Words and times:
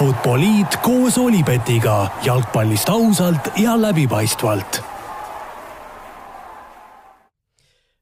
Futboliit 0.00 0.78
koos 0.80 1.18
Olipetiga 1.20 2.06
jalgpallist 2.24 2.88
ausalt 2.88 3.50
ja 3.60 3.74
läbipaistvalt. 3.76 4.78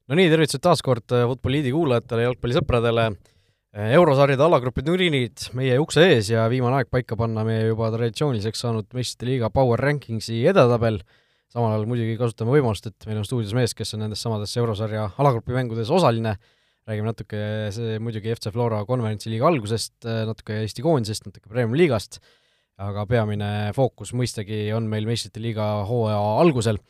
no 0.07 0.15
nii, 0.15 0.29
tervitused 0.31 0.63
taas 0.63 0.79
kord 0.79 1.11
Futboliidi 1.11 1.73
kuulajatele, 1.75 2.23
jalgpallisõpradele. 2.23 3.09
eurosarjade 3.97 4.45
alagrupi 4.45 4.85
turniirid 4.87 5.49
meie 5.59 5.75
ukse 5.83 6.05
ees 6.13 6.29
ja 6.31 6.45
viimane 6.47 6.77
aeg 6.77 6.87
paika 6.87 7.19
panna 7.19 7.43
meie 7.43 7.67
juba 7.67 7.91
traditsiooniliseks 7.91 8.63
saanud 8.63 8.87
meistrite 8.95 9.27
liiga 9.33 9.49
Power 9.49 9.83
Rankingsi 9.83 10.45
edetabel. 10.47 11.01
samal 11.51 11.73
ajal 11.73 11.85
muidugi 11.85 12.15
kasutame 12.15 12.55
võimalust, 12.55 12.87
et 12.87 13.09
meil 13.11 13.17
on 13.17 13.27
stuudios 13.27 13.51
mees, 13.53 13.75
kes 13.75 13.93
on 13.93 14.05
nendes 14.05 14.23
samades 14.23 14.55
eurosarja 14.55 15.09
alagrupi 15.17 15.51
mängudes 15.51 15.91
osaline 15.91 16.37
räägime 16.89 17.11
natuke 17.11 17.39
see 17.75 17.99
muidugi 18.01 18.33
FC 18.33 18.51
Flora 18.53 18.81
konverentsiliiga 18.89 19.47
algusest, 19.49 19.97
natuke 20.29 20.61
Eesti 20.63 20.85
koondisest, 20.85 21.27
natuke 21.29 21.51
Premium-liigast, 21.51 22.19
aga 22.81 23.05
peamine 23.09 23.51
fookus 23.77 24.15
mõistagi 24.17 24.67
on 24.75 24.89
meil 24.89 25.07
meistrite 25.09 25.43
liiga 25.43 25.69
hooaja 25.89 26.19
algusel. 26.41 26.81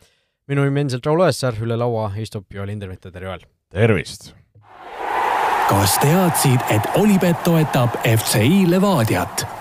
minu 0.50 0.64
nimi 0.66 0.86
endiselt 0.86 1.06
Raul 1.06 1.28
Õessar, 1.28 1.59
üle 1.62 1.78
laua 1.78 2.09
istub 2.18 2.48
Joel 2.54 2.72
Hindermitte, 2.73 3.12
tere 3.12 3.30
Joel! 3.30 3.48
tervist! 3.70 4.32
kas 5.70 6.00
teadsid, 6.02 6.64
et 6.73 6.88
Olipet 6.98 7.44
toetab 7.45 8.00
FCI 8.02 8.66
Levadiat? 8.72 9.59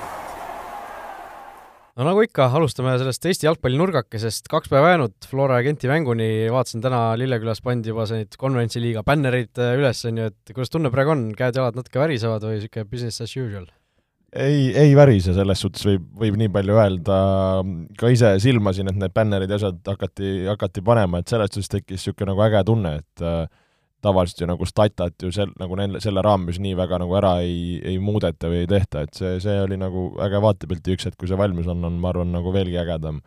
No 1.98 2.07
nagu 2.07 2.23
ikka, 2.23 2.47
alustame 2.55 2.93
sellest 3.01 3.27
Eesti 3.27 3.48
jalgpallinurgakesest, 3.48 4.47
kaks 4.51 4.70
päeva 4.70 4.93
jäänud 4.93 5.16
Flora 5.27 5.59
ja 5.59 5.66
Genti 5.66 5.91
mänguni, 5.91 6.29
vaatasin 6.55 6.84
täna 6.84 7.01
Lillekülas 7.19 7.61
pandi 7.65 7.91
juba 7.91 8.06
neid 8.12 8.39
konverentsiliiga 8.39 9.02
bännerid 9.06 9.59
äh, 9.59 9.75
üles, 9.80 10.05
on 10.06 10.23
ju, 10.23 10.29
et 10.30 10.55
kuidas 10.55 10.70
tunne 10.70 10.92
praegu 10.95 11.15
on, 11.16 11.27
käed-jalad 11.39 11.79
natuke 11.79 12.01
värisevad 12.01 12.47
või 12.47 12.61
niisugune 12.61 12.87
business 12.92 13.25
as 13.25 13.34
usual? 13.34 13.66
ei, 14.29 14.69
ei 14.77 14.92
värise, 14.95 15.33
selles 15.34 15.65
suhtes 15.65 15.87
võib, 15.89 16.05
võib 16.23 16.37
nii 16.39 16.53
palju 16.55 16.77
öelda, 16.78 17.19
ka 17.98 18.11
ise 18.12 18.34
silmasin, 18.45 18.92
et 18.92 19.01
need 19.01 19.14
bännerid 19.17 19.51
ja 19.51 19.58
asjad 19.58 19.80
hakati, 19.89 20.34
hakati 20.53 20.84
panema, 20.84 21.23
et 21.23 21.33
selles 21.33 21.51
suhtes 21.51 21.73
tekkis 21.73 21.98
niisugune 21.98 22.30
nagu 22.30 22.45
äge 22.47 22.62
tunne, 22.69 22.98
et 23.03 23.25
äh, 23.25 23.48
tavaliselt 24.05 24.43
ju 24.43 24.49
nagu 24.49 24.67
statat 24.67 25.23
ju 25.23 25.31
sel-, 25.35 25.55
nagu 25.59 25.79
neil, 25.79 25.99
selle 26.03 26.23
raames 26.25 26.61
nii 26.63 26.77
väga 26.79 27.01
nagu 27.03 27.17
ära 27.19 27.39
ei, 27.45 27.79
ei 27.83 27.99
muudeta 28.03 28.51
või 28.51 28.63
ei 28.63 28.71
tehta, 28.71 29.03
et 29.07 29.19
see, 29.19 29.35
see 29.43 29.57
oli 29.65 29.79
nagu 29.81 30.11
äge 30.25 30.43
vaatepilti 30.45 30.95
üks 30.95 31.09
hetk, 31.09 31.19
kui 31.19 31.31
see 31.31 31.39
valmis 31.39 31.69
on, 31.71 31.83
on 31.89 31.99
ma 32.01 32.13
arvan, 32.13 32.31
nagu 32.35 32.55
veelgi 32.55 32.79
ägedam. 32.79 33.21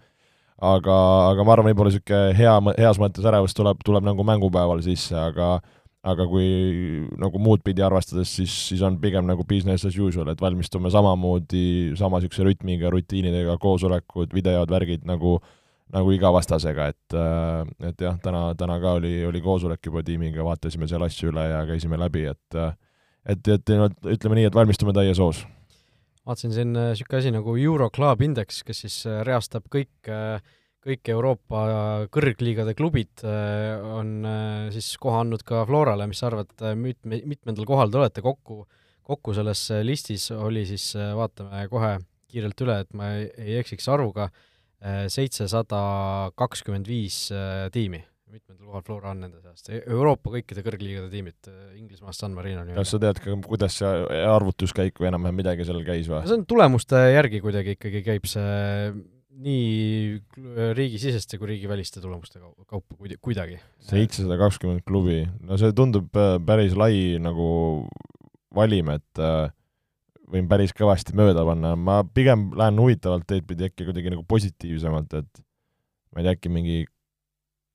aga, 0.61 0.95
aga 1.31 1.43
ma 1.43 1.55
arvan, 1.55 1.71
võib-olla 1.71 1.91
niisugune 1.91 2.33
hea, 2.37 2.55
heas 2.77 2.99
mõttes 3.01 3.25
ärevus 3.25 3.55
tuleb, 3.57 3.79
tuleb 3.85 4.05
nagu 4.05 4.23
mängupäeval 4.23 4.83
sisse, 4.85 5.15
aga 5.17 5.59
aga 6.01 6.25
kui 6.25 6.45
nagu 7.21 7.37
muud 7.37 7.61
pidi 7.61 7.83
arvestades, 7.85 8.31
siis, 8.33 8.53
siis 8.71 8.79
on 8.81 8.95
pigem 8.97 9.27
nagu 9.27 9.43
business 9.45 9.85
as 9.85 9.97
usual, 10.01 10.31
et 10.31 10.39
valmistume 10.41 10.89
samamoodi, 10.89 11.93
sama 11.99 12.17
niisuguse 12.17 12.47
rütmiga, 12.47 12.89
rutiinidega, 12.89 13.59
koosolekud, 13.61 14.33
videod, 14.33 14.71
värgid 14.73 15.05
nagu 15.05 15.35
äh, 15.37 15.60
nagu 15.91 16.13
iga 16.15 16.31
vastasega, 16.33 16.87
et, 16.93 17.15
äh, 17.17 17.89
et 17.89 18.03
jah, 18.05 18.17
täna, 18.23 18.43
täna 18.59 18.77
ka 18.83 18.95
oli, 18.99 19.13
oli 19.27 19.41
koosolek 19.43 19.91
juba 19.91 20.03
tiimiga, 20.07 20.45
vaatasime 20.47 20.87
seal 20.89 21.03
asju 21.07 21.31
üle 21.31 21.45
ja 21.49 21.65
käisime 21.69 21.99
läbi, 21.99 22.27
et 22.31 22.61
et, 23.21 23.47
et 23.53 23.73
ütleme 24.15 24.39
nii, 24.39 24.47
et 24.49 24.55
valmistume 24.57 24.95
täies 24.97 25.19
hoos. 25.21 25.43
vaatasin 26.25 26.55
siin 26.55 26.73
niisugune 26.73 27.19
asi 27.19 27.31
nagu 27.33 27.53
Euroclub 27.57 28.23
Index, 28.25 28.63
kes 28.65 28.83
siis 28.85 28.97
äh, 29.09 29.21
reastab 29.27 29.67
kõik, 29.73 29.93
äh, 30.09 30.39
kõik 30.81 31.11
Euroopa 31.13 31.59
kõrgliigade 32.09 32.73
klubid, 32.73 33.21
on 33.21 34.23
siis 34.73 34.95
koha 34.97 35.19
andnud 35.21 35.43
ka 35.45 35.59
Florale, 35.69 36.07
mis 36.09 36.17
sa 36.17 36.31
arvad, 36.31 36.49
mitme, 36.73 37.19
mitmendal 37.29 37.67
kohal 37.69 37.93
te 37.93 37.99
olete 37.99 38.23
kokku, 38.25 38.63
kokku 39.05 39.35
selles 39.37 39.61
listis 39.85 40.31
oli 40.33 40.63
siis, 40.65 40.87
vaatame 40.97 41.67
kohe 41.69 41.99
kiirelt 42.31 42.65
üle, 42.65 42.79
et 42.81 42.97
ma 42.97 43.11
ei, 43.19 43.27
ei 43.43 43.59
eksiks 43.61 43.85
arvuga, 43.93 44.31
seitsesada 44.81 45.81
kakskümmend 46.39 46.87
viis 46.89 47.27
äh, 47.35 47.67
tiimi, 47.73 48.01
mitmendal 48.31 48.71
kohal 48.71 48.83
Flora 48.85 49.11
on 49.13 49.23
nende 49.25 49.41
seast, 49.43 49.69
e-, 49.69 49.83
Euroopa 49.85 50.33
kõikide 50.33 50.63
kõrgliigade 50.65 51.11
tiimid, 51.11 51.37
äh, 51.51 51.77
Inglismaast 51.77 52.23
San 52.23 52.35
Marino 52.37 52.63
nii-öelda. 52.65 52.81
kas 52.81 52.93
sa 52.95 53.01
tead 53.03 53.21
ka, 53.21 53.37
kuidas 53.45 53.79
see 53.81 54.21
arvutuskäik 54.25 55.01
või 55.01 55.11
enam-vähem 55.11 55.41
midagi 55.43 55.67
seal 55.67 55.83
käis 55.87 56.09
või? 56.09 56.23
see 56.25 56.39
on 56.39 56.45
tulemuste 56.49 57.01
järgi 57.11 57.43
kuidagi 57.43 57.77
ikkagi 57.77 58.03
käib 58.07 58.29
see 58.29 58.93
nii 59.41 60.19
riigisiseste 60.75 61.39
kui 61.39 61.53
riigiväliste 61.53 62.01
tulemuste 62.01 62.41
kaupa 62.67 62.97
kuidagi. 63.21 63.59
seitsesada 63.87 64.37
kakskümmend 64.41 64.83
klubi, 64.87 65.23
no 65.45 65.57
see 65.61 65.73
tundub 65.77 66.15
äh, 66.17 66.35
päris 66.45 66.75
lai 66.77 67.17
nagu 67.21 67.87
valim, 68.55 68.91
et 68.97 69.21
äh, 69.21 69.51
võin 70.31 70.47
päris 70.51 70.73
kõvasti 70.75 71.15
mööda 71.17 71.43
panna, 71.47 71.73
ma 71.75 72.01
pigem 72.07 72.49
lähen 72.57 72.79
huvitavalt 72.81 73.27
teed 73.29 73.47
pidi 73.49 73.67
äkki 73.67 73.87
kuidagi 73.87 74.13
nagu 74.13 74.23
positiivsemalt, 74.27 75.17
et 75.19 75.43
ma 76.11 76.21
ei 76.21 76.27
tea, 76.27 76.37
äkki 76.37 76.53
mingi 76.53 76.77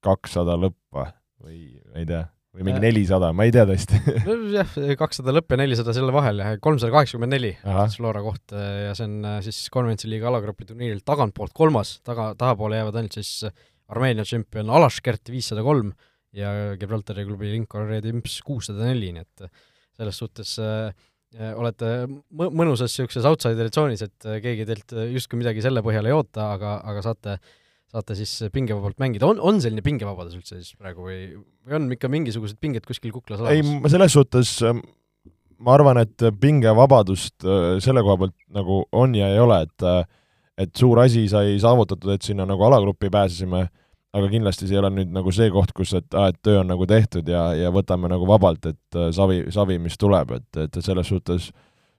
kakssada 0.05 0.57
lõppa 0.61 1.11
või 1.43 1.61
ma 1.93 2.01
ei 2.01 2.09
tea, 2.09 2.23
või 2.57 2.67
mingi 2.71 2.83
nelisada, 2.87 3.31
ma 3.37 3.47
ei 3.47 3.53
tea 3.55 3.67
tõesti. 3.69 4.01
Jah, 4.57 4.75
kakssada 4.99 5.35
lõpp 5.37 5.53
ja 5.53 5.61
nelisada 5.61 5.95
selle 5.97 6.15
vahel 6.15 6.43
kolmsada 6.65 6.95
kaheksakümmend 6.95 7.37
neli 7.37 7.53
Flora 7.97 8.23
koht 8.25 8.57
ja 8.57 8.97
see 8.97 9.09
on 9.09 9.17
äh, 9.29 9.39
siis 9.45 9.67
konverentsi 9.73 10.11
liiga 10.11 10.31
alagrupi 10.31 10.69
turniiril 10.69 11.03
tagantpoolt 11.07 11.55
kolmas, 11.57 11.99
taga, 12.07 12.33
tahapoole 12.39 12.81
jäävad 12.81 13.01
ainult 13.03 13.19
siis 13.19 13.51
Armeenia 13.93 14.25
tšempion 14.27 14.71
Alaškert 14.79 15.31
viissada 15.31 15.63
kolm 15.67 15.93
ja 16.37 16.77
Gibraltari 16.81 17.27
klubi 17.29 17.53
Lincoln 17.53 17.91
Red 17.91 18.09
Imps 18.09 18.41
kuussada 18.45 18.89
neli, 18.89 19.13
nii 19.15 19.23
et 19.23 19.47
selles 19.97 20.19
suhtes 20.21 20.57
äh, 20.63 20.91
olete 21.35 21.93
mõnusas 22.33 22.93
niisuguses 22.93 23.29
outsideri 23.29 23.73
tsoonis, 23.73 24.05
et 24.07 24.29
äh, 24.29 24.41
keegi 24.45 24.67
teilt 24.69 24.95
äh, 24.97 25.09
justkui 25.15 25.41
midagi 25.41 25.65
selle 25.65 25.83
põhjal 25.85 26.09
ei 26.09 26.15
oota, 26.17 26.51
aga, 26.55 26.77
aga 26.87 27.03
saate, 27.05 27.39
saate 27.93 28.17
siis 28.19 28.35
pingevabalt 28.55 29.01
mängida, 29.03 29.29
on, 29.29 29.41
on 29.43 29.61
selline 29.63 29.85
pingevabadus 29.85 30.39
üldse 30.39 30.61
siis 30.61 30.77
praegu 30.79 31.07
või, 31.09 31.21
või 31.67 31.79
on 31.81 31.89
ikka 31.97 32.11
mingisugused 32.13 32.61
pinged 32.63 32.87
kuskil 32.89 33.15
kuklas 33.15 33.43
olemas? 33.43 33.73
ei, 33.75 33.93
selles 33.97 34.17
suhtes 34.17 34.55
ähm, 34.67 34.85
ma 35.59 35.75
arvan, 35.77 36.01
et 36.05 36.29
pingevabadust 36.41 37.47
äh, 37.47 37.67
selle 37.85 38.05
koha 38.07 38.23
pealt 38.25 38.37
nagu 38.55 38.85
on 38.97 39.19
ja 39.19 39.33
ei 39.35 39.43
ole, 39.43 39.65
et 39.67 39.91
et 40.57 40.73
suur 40.73 40.97
asi 41.03 41.27
sai 41.29 41.59
saavutatud, 41.61 42.15
et 42.15 42.25
sinna 42.25 42.47
nagu 42.49 42.63
alagrupi 42.65 43.11
pääsesime 43.13 43.67
aga 44.17 44.31
kindlasti 44.33 44.67
see 44.67 44.77
ei 44.77 44.81
ole 44.81 44.91
nüüd 44.95 45.13
nagu 45.15 45.33
see 45.35 45.51
koht, 45.53 45.73
kus 45.77 45.93
et 45.99 46.17
aa, 46.17 46.31
et 46.33 46.39
töö 46.45 46.63
on 46.63 46.71
nagu 46.71 46.87
tehtud 46.89 47.29
ja, 47.29 47.51
ja 47.57 47.71
võtame 47.75 48.11
nagu 48.11 48.27
vabalt, 48.29 48.69
et 48.71 48.99
äh, 48.99 49.11
savi, 49.15 49.43
savi, 49.55 49.79
mis 49.83 49.99
tuleb, 50.01 50.33
et, 50.39 50.61
et 50.65 50.79
selles 50.85 51.11
suhtes 51.13 51.51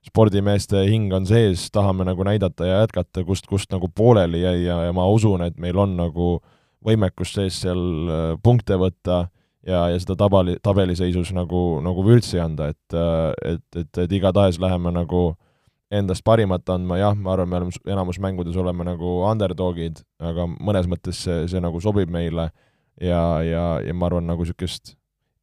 spordimeeste 0.08 0.84
hing 0.88 1.12
on 1.14 1.26
sees, 1.28 1.68
tahame 1.74 2.06
nagu 2.08 2.24
näidata 2.26 2.66
ja 2.66 2.82
jätkata, 2.82 3.24
kust, 3.26 3.48
kust 3.50 3.72
nagu 3.74 3.90
pooleli 3.94 4.42
jäi 4.42 4.62
ja, 4.64 4.82
ja 4.88 4.94
ma 4.96 5.06
usun, 5.10 5.44
et 5.46 5.58
meil 5.60 5.78
on 5.78 5.96
nagu 5.98 6.38
võimekus 6.84 7.34
sees 7.38 7.58
seal 7.64 7.82
äh, 8.08 8.30
punkte 8.42 8.78
võtta 8.80 9.26
ja, 9.66 9.88
ja 9.92 9.98
seda 10.00 10.16
tabali, 10.18 10.56
tabeliseisus 10.62 11.34
nagu, 11.36 11.82
nagu 11.84 12.06
vürtsi 12.06 12.40
anda, 12.42 12.72
et, 12.72 12.96
äh, 12.96 13.54
et, 13.54 13.82
et, 13.84 14.02
et 14.06 14.18
igatahes 14.20 14.60
läheme 14.62 14.94
nagu 14.94 15.28
äh, 15.32 15.47
endast 15.94 16.24
parimat 16.26 16.68
andma, 16.72 16.98
jah, 17.00 17.16
ma 17.16 17.32
arvan, 17.32 17.48
me 17.48 17.60
oleme 17.60 17.82
enamus 17.88 18.18
mängudes 18.20 18.56
oleme 18.60 18.84
nagu 18.84 19.18
underdogid, 19.28 20.02
aga 20.20 20.44
mõnes 20.50 20.88
mõttes 20.90 21.22
see, 21.24 21.46
see 21.48 21.62
nagu 21.64 21.80
sobib 21.80 22.12
meile 22.12 22.50
ja, 23.00 23.22
ja, 23.44 23.64
ja 23.84 23.94
ma 23.96 24.10
arvan, 24.10 24.28
nagu 24.28 24.44
niisugust 24.44 24.94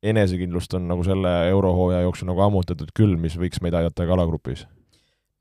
enesekindlust 0.05 0.75
on 0.77 0.85
nagu 0.91 1.03
selle 1.07 1.31
eurohooaja 1.49 2.03
jooksul 2.05 2.29
nagu 2.29 2.43
ammutatud 2.45 2.91
küll, 2.97 3.15
mis 3.17 3.37
võiks 3.41 3.61
meid 3.65 3.77
aidata 3.77 4.05
ka 4.05 4.13
alagrupis. 4.17 4.65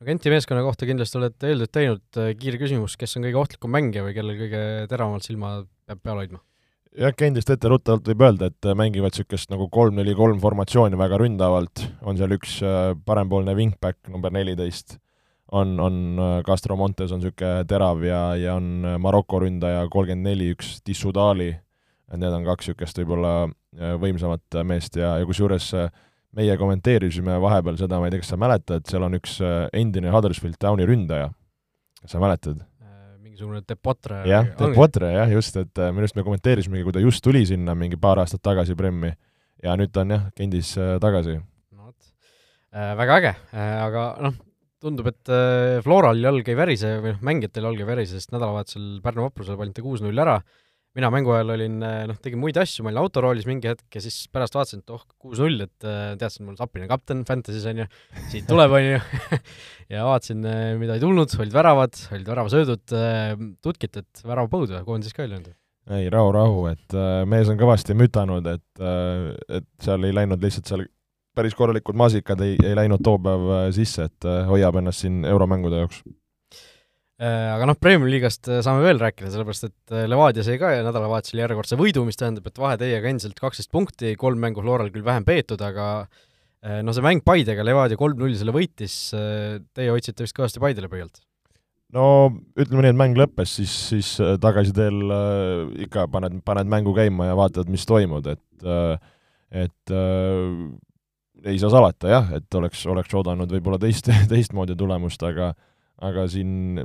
no 0.01 0.09
Genti 0.09 0.33
meeskonna 0.33 0.65
kohta 0.65 0.89
kindlasti 0.89 1.21
olete 1.21 1.53
eeltööd 1.53 1.75
teinud, 1.75 2.23
kiire 2.41 2.61
küsimus, 2.63 2.97
kes 3.01 3.19
on 3.19 3.29
kõige 3.29 3.43
ohtlikum 3.43 3.75
mängija 3.77 4.07
või 4.07 4.17
kellel 4.17 4.41
kõige 4.41 4.65
teravamalt 4.89 5.27
silma 5.27 5.59
peab 5.85 6.01
peal 6.01 6.23
hoidma? 6.23 6.41
Jah, 6.99 7.15
endist 7.27 7.51
etteruttavalt 7.51 8.09
võib 8.11 8.23
öelda, 8.25 8.51
et 8.51 8.69
mängivad 8.79 9.15
niisugust 9.15 9.51
nagu 9.53 9.67
kolm-neli-kolm 9.73 10.41
formatsiooni 10.43 10.99
väga 10.99 11.19
ründavalt, 11.21 11.87
on 12.07 12.19
seal 12.19 12.35
üks 12.37 12.61
äh, 12.63 12.93
parempoolne 13.07 13.55
wingback 13.59 13.99
number 14.13 14.35
neliteist, 14.35 14.99
on, 15.55 15.77
on 15.83 15.99
äh, 16.15 16.39
Castro 16.47 16.79
Montes 16.79 17.13
on 17.15 17.23
niisugune 17.23 17.67
terav 17.71 18.03
ja, 18.07 18.23
ja 18.39 18.57
on 18.61 18.87
äh, 18.87 18.99
Maroko 19.03 19.43
ründaja 19.43 19.85
kolmkümmend 19.91 20.31
neli, 20.31 20.53
üks 20.55 20.79
Dissudali, 20.87 21.51
need 22.15 22.37
on 22.37 22.47
kaks 22.47 22.71
niisugust 22.71 23.01
võib-olla 23.03 23.37
võimsamat 23.99 24.61
meest 24.63 24.95
ja, 25.01 25.17
ja 25.19 25.27
kusjuures 25.27 25.73
meie 26.35 26.55
kommenteerisime 26.59 27.41
vahepeal 27.43 27.79
seda, 27.81 27.99
ma 27.99 28.07
ei 28.07 28.15
tea, 28.15 28.23
kas 28.23 28.31
sa 28.31 28.39
mäletad, 28.39 28.85
seal 28.87 29.03
on 29.03 29.19
üks 29.19 29.41
endine 29.75 30.13
Huddersfield 30.15 30.61
Towni 30.63 30.87
ründaja, 30.87 31.33
kas 32.05 32.15
sa 32.15 32.23
mäletad? 32.23 32.63
Mingisugune 33.35 33.63
Depotre. 33.67 34.23
jah, 34.29 34.47
Depotre 34.59 35.11
jah, 35.13 35.31
just, 35.31 35.57
et 35.59 35.79
äh, 35.79 35.91
minu 35.91 36.05
arust 36.05 36.17
me 36.17 36.25
kommenteerisimegi, 36.25 36.85
kui 36.87 36.95
ta 36.95 37.03
just 37.03 37.23
tuli 37.25 37.45
sinna 37.47 37.75
mingi 37.75 37.99
paar 38.01 38.23
aastat 38.23 38.43
tagasi 38.43 38.77
Premmi 38.79 39.11
ja 39.65 39.75
nüüd 39.77 39.93
ta 39.93 40.05
on 40.05 40.15
jah, 40.15 40.27
Kendis 40.39 40.77
äh, 40.79 40.97
tagasi. 41.03 41.41
no 41.75 41.89
vot 41.89 42.11
äh,, 42.73 42.95
väga 43.01 43.19
äge 43.19 43.33
äh,, 43.53 43.79
aga 43.83 44.05
noh, 44.23 44.37
tundub, 44.81 45.11
et 45.11 45.33
äh, 45.33 45.81
Floral 45.83 46.23
jalg 46.23 46.49
ei 46.49 46.59
värise 46.59 46.99
või 47.01 47.17
noh, 47.17 47.25
mängijatel 47.27 47.67
jalg 47.71 47.83
ei 47.83 47.91
värise, 47.91 48.21
sest 48.21 48.35
nädalavahetusel 48.35 49.01
Pärnu 49.03 49.27
vaprusele 49.27 49.59
panite 49.59 49.83
kuus-null 49.85 50.25
ära, 50.25 50.39
mina 50.95 51.11
mängu 51.11 51.33
ajal 51.35 51.53
olin, 51.57 51.81
noh, 51.83 52.19
tegin 52.23 52.39
muid 52.39 52.59
asju, 52.61 52.85
ma 52.85 52.93
olin 52.93 53.01
autoroolis 53.03 53.49
mingi 53.49 53.71
hetk 53.71 53.99
ja 53.99 54.03
siis 54.05 54.29
pärast 54.33 54.55
vaatasin, 54.55 54.85
et 54.85 54.95
oh, 54.95 55.03
kuus-null, 55.19 55.65
et 55.67 55.87
teadsin, 56.21 56.47
mul 56.47 56.59
Sapina 56.59 56.87
kapten 56.91 57.25
Fantasy's 57.27 57.67
on 57.71 57.83
ju, 57.83 57.89
siit 58.31 58.47
tuleb, 58.51 58.77
on 58.79 58.87
ju 58.87 59.01
ja 59.95 60.07
vaatasin, 60.07 60.47
mida 60.81 60.97
ei 60.97 61.03
tulnud, 61.03 61.35
olid 61.41 61.55
väravad, 61.57 61.99
olid 62.15 62.31
väravasöödud, 62.31 62.97
tutkit, 63.65 64.03
et 64.05 64.25
väravapõud 64.25 64.75
koondis 64.87 65.17
ka 65.17 65.27
ei 65.27 65.35
löönud. 65.35 65.53
ei, 65.99 66.09
rahu, 66.15 66.33
rahu, 66.37 66.67
et 66.71 66.99
mees 67.29 67.51
on 67.51 67.59
kõvasti 67.61 67.99
mütanud, 67.99 68.47
et, 68.55 68.85
et 69.59 69.71
seal 69.83 70.07
ei 70.07 70.15
läinud 70.15 70.47
lihtsalt 70.47 70.71
seal 70.71 70.87
päris 71.35 71.57
korralikud 71.59 71.99
maasikad 71.99 72.41
ei, 72.47 72.55
ei 72.63 72.77
läinud 72.79 73.03
too 73.03 73.19
päev 73.19 73.73
sisse, 73.75 74.07
et 74.07 74.29
hoiab 74.47 74.79
ennast 74.79 75.03
siin 75.03 75.25
euromängude 75.27 75.83
jaoks 75.83 76.05
aga 77.23 77.69
noh, 77.71 77.79
Premiumi 77.79 78.11
liigast 78.17 78.49
äh, 78.51 78.63
saame 78.65 78.83
veel 78.83 78.99
rääkida, 79.03 79.31
sellepärast 79.31 79.69
et 79.69 79.95
äh, 79.95 80.07
Levadia 80.11 80.47
sai 80.47 80.57
ka 80.59 80.73
nädalavahetusel 80.87 81.45
järjekordse 81.45 81.79
võidu, 81.79 82.07
mis 82.09 82.19
tähendab, 82.19 82.49
et 82.51 82.59
vahe 82.59 82.79
teiega 82.81 83.11
endiselt 83.11 83.39
kaksteist 83.39 83.71
punkti, 83.75 84.17
kolm 84.19 84.43
mängu 84.43 84.65
Floral 84.65 84.91
küll 84.95 85.07
vähem 85.07 85.27
peetud, 85.29 85.63
aga 85.63 86.09
no 86.65 86.95
see 86.97 87.05
mäng 87.05 87.21
Paidega, 87.21 87.61
Levadia 87.67 87.99
kolm-null 88.01 88.33
selle 88.41 88.55
võitis, 88.57 88.97
teie 89.13 89.91
hoidsite 89.93 90.25
vist 90.25 90.37
kõvasti 90.37 90.63
Paidele 90.65 90.89
pöialt? 90.89 91.21
no 91.95 92.07
ütleme 92.59 92.85
nii, 92.85 92.93
et 92.95 92.99
mäng 92.99 93.19
lõppes, 93.19 93.57
siis, 93.61 93.75
siis 93.91 94.11
tagasiteel 94.43 95.15
äh, 95.15 95.85
ikka 95.87 96.09
paned, 96.13 96.41
paned 96.47 96.71
mängu 96.71 96.95
käima 96.97 97.31
ja 97.31 97.37
vaatad, 97.39 97.71
mis 97.73 97.87
toimub, 97.89 98.27
et 98.33 98.67
äh, 98.67 98.97
et 99.55 99.95
äh, 99.95 100.41
ei 101.45 101.61
saa 101.61 101.71
salata 101.71 102.11
jah, 102.11 102.33
et 102.39 102.59
oleks, 102.59 102.83
oleks 102.91 103.15
oodanud 103.15 103.51
võib-olla 103.55 103.79
teist, 103.83 104.11
teistmoodi 104.33 104.77
tulemust, 104.79 105.23
aga 105.27 105.53
aga 106.03 106.25
siin 106.31 106.83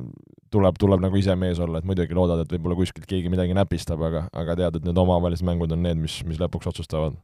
tuleb, 0.53 0.77
tuleb 0.81 1.01
nagu 1.03 1.17
ise 1.19 1.33
mees 1.39 1.59
olla, 1.61 1.81
et 1.81 1.87
muidugi 1.87 2.15
loodad, 2.17 2.43
et 2.43 2.53
võib-olla 2.53 2.77
kuskilt 2.77 3.07
keegi 3.09 3.31
midagi 3.31 3.55
näpistab, 3.57 4.01
aga, 4.05 4.27
aga 4.37 4.55
tead, 4.59 4.79
et 4.79 4.87
need 4.87 5.01
omavahelised 5.01 5.45
mängud 5.47 5.73
on 5.75 5.83
need, 5.85 5.99
mis, 6.01 6.19
mis 6.29 6.41
lõpuks 6.41 6.69
otsustavad. 6.71 7.17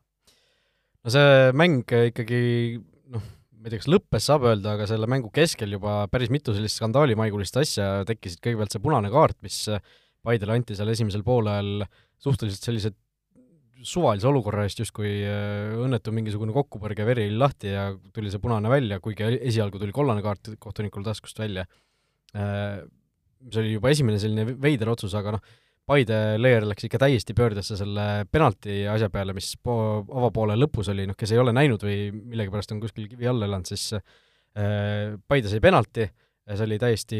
no 1.05 1.13
see 1.13 1.51
mäng 1.57 1.83
ikkagi 1.83 2.41
noh, 3.13 3.21
ma 3.21 3.67
ei 3.67 3.73
tea, 3.73 3.81
kas 3.81 3.91
lõppes, 3.91 4.25
saab 4.29 4.47
öelda, 4.49 4.75
aga 4.77 4.89
selle 4.89 5.09
mängu 5.09 5.31
keskel 5.33 5.77
juba 5.77 6.03
päris 6.11 6.33
mitu 6.33 6.55
sellist 6.55 6.81
skandaalimaigulist 6.81 7.61
asja 7.61 7.89
tekkisid, 8.09 8.41
kõigepealt 8.45 8.75
see 8.75 8.83
punane 8.83 9.13
kaart, 9.13 9.39
mis 9.45 9.65
Paidele 10.25 10.55
anti 10.55 10.73
seal 10.73 10.89
esimesel 10.89 11.21
poolel 11.21 11.83
suhteliselt 12.17 12.65
sellised 12.65 12.95
suvalise 13.85 14.27
olukorra 14.29 14.65
eest 14.65 14.81
justkui 14.81 15.11
äh, 15.25 15.75
õnnetu 15.81 16.13
mingisugune 16.15 16.53
kokkupõrge, 16.55 17.05
veri 17.07 17.27
oli 17.29 17.39
lahti 17.39 17.73
ja 17.73 17.89
tuli 18.13 18.31
see 18.33 18.41
punane 18.43 18.71
välja, 18.71 18.99
kuigi 19.03 19.27
esialgu 19.37 19.81
tuli 19.81 19.95
kollane 19.95 20.23
kaart 20.25 20.55
kohtunikul 20.61 21.05
taskust 21.05 21.39
välja. 21.41 21.65
Äh, 22.35 22.81
see 23.51 23.61
oli 23.61 23.75
juba 23.77 23.93
esimene 23.93 24.19
selline 24.21 24.57
veider 24.61 24.91
otsus, 24.95 25.15
aga 25.17 25.37
noh, 25.37 25.53
Paide 25.85 26.15
leer 26.41 26.63
läks 26.65 26.87
ikka 26.87 26.97
täiesti 26.97 27.35
pöördesse 27.37 27.75
selle 27.77 28.25
penalti 28.33 28.79
asja 28.89 29.05
peale, 29.13 29.35
mis 29.37 29.51
po-, 29.61 29.99
avapoole 30.01 30.55
lõpus 30.57 30.87
oli, 30.89 31.03
noh, 31.05 31.13
kes 31.13 31.35
ei 31.35 31.37
ole 31.37 31.53
näinud 31.53 31.85
või 31.85 32.07
millegipärast 32.15 32.73
on 32.73 32.79
kuskil 32.81 33.05
kivi 33.11 33.29
all 33.29 33.45
elanud, 33.45 33.69
siis 33.69 33.91
äh, 33.93 35.13
Paide 35.29 35.51
sai 35.51 35.61
penalti, 35.61 36.07
see 36.49 36.65
oli 36.65 36.79
täiesti 36.81 37.19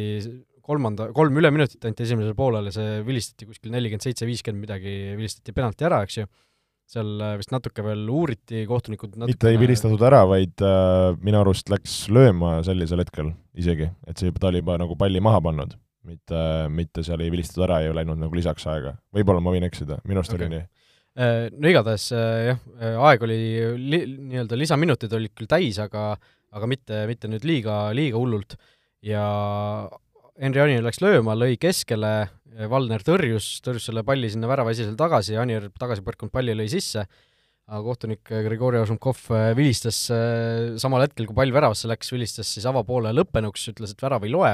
kolmanda, 0.66 1.12
kolm 1.14 1.38
üleminutit 1.38 1.86
anti 1.86 2.08
esimesele 2.08 2.34
poolele, 2.38 2.74
see 2.74 3.04
vilistati 3.06 3.46
kuskil 3.46 3.70
nelikümmend 3.76 4.08
seitse, 4.08 4.26
viiskümmend 4.26 4.66
midagi, 4.66 4.96
vilistati 5.20 5.54
penalti 5.54 5.86
ära, 5.86 6.02
eks 6.08 6.18
ju 6.24 6.26
seal 6.92 7.16
äh, 7.24 7.34
vist 7.40 7.54
natuke 7.54 7.84
veel 7.86 8.04
uuriti, 8.12 8.66
kohtunikud 8.70 9.16
natukene... 9.16 9.34
mitte 9.34 9.52
ei 9.52 9.60
vilistatud 9.62 10.04
ära, 10.06 10.22
vaid 10.30 10.62
äh, 10.66 11.16
minu 11.26 11.42
arust 11.42 11.72
läks 11.74 11.98
lööma 12.14 12.60
sellisel 12.68 13.02
hetkel 13.04 13.34
isegi, 13.58 13.90
et 14.08 14.22
see, 14.22 14.34
ta 14.38 14.52
oli 14.52 14.62
juba 14.62 14.78
nagu 14.82 14.98
palli 15.00 15.24
maha 15.24 15.42
pannud, 15.48 15.76
mitte, 16.06 16.46
mitte 16.70 17.06
seal 17.08 17.24
ei 17.26 17.34
vilistatud 17.34 17.66
ära 17.68 17.82
ja 17.84 17.92
ei 17.92 18.00
läinud 18.02 18.22
nagu 18.22 18.38
lisaks 18.38 18.68
aega. 18.72 18.96
võib-olla 19.16 19.44
ma 19.44 19.56
võin 19.56 19.68
eksida, 19.68 20.00
minu 20.06 20.22
arust 20.22 20.36
okay. 20.36 20.46
oli 20.46 20.54
nii. 20.56 20.70
Äh, 21.16 21.42
no 21.56 21.72
igatahes 21.72 22.10
äh, 22.14 22.38
jah, 22.52 22.64
aeg 23.10 23.28
oli 23.28 23.42
li,, 23.82 24.02
nii-öelda 24.30 24.60
lisaminutid 24.60 25.14
olid 25.16 25.34
küll 25.34 25.50
täis, 25.50 25.80
aga 25.82 26.14
aga 26.56 26.70
mitte, 26.72 27.04
mitte 27.10 27.30
nüüd 27.32 27.46
liiga, 27.48 27.90
liiga 27.96 28.20
hullult 28.20 28.56
ja 29.04 29.26
Henri 30.42 30.62
Anil 30.64 30.84
läks 30.84 31.02
lööma, 31.04 31.36
lõi 31.38 31.56
keskele, 31.60 32.28
Valner 32.56 33.04
tõrjus, 33.04 33.58
tõrjus 33.66 33.90
selle 33.90 34.06
palli 34.08 34.30
sinna 34.32 34.48
väravaesisele 34.48 34.96
tagasi, 35.00 35.36
Anir 35.40 35.68
tagasi 35.76 36.04
põrkunud 36.06 36.32
palli 36.32 36.56
lõi 36.56 36.70
sisse, 36.72 37.04
aga 37.66 37.82
kohtunik 37.84 38.32
Grigori 38.46 38.80
Ožumkov 38.80 39.26
äh, 39.36 39.50
vilistas 39.58 40.06
samal 40.82 41.04
hetkel, 41.04 41.28
kui 41.28 41.36
pall 41.36 41.56
väravasse 41.56 41.90
läks, 41.92 42.14
vilistas 42.14 42.52
siis 42.56 42.68
avapoole 42.70 43.12
lõppenuks, 43.16 43.68
ütles, 43.74 43.96
et 43.96 44.06
värav 44.06 44.28
ei 44.28 44.32
loe 44.32 44.54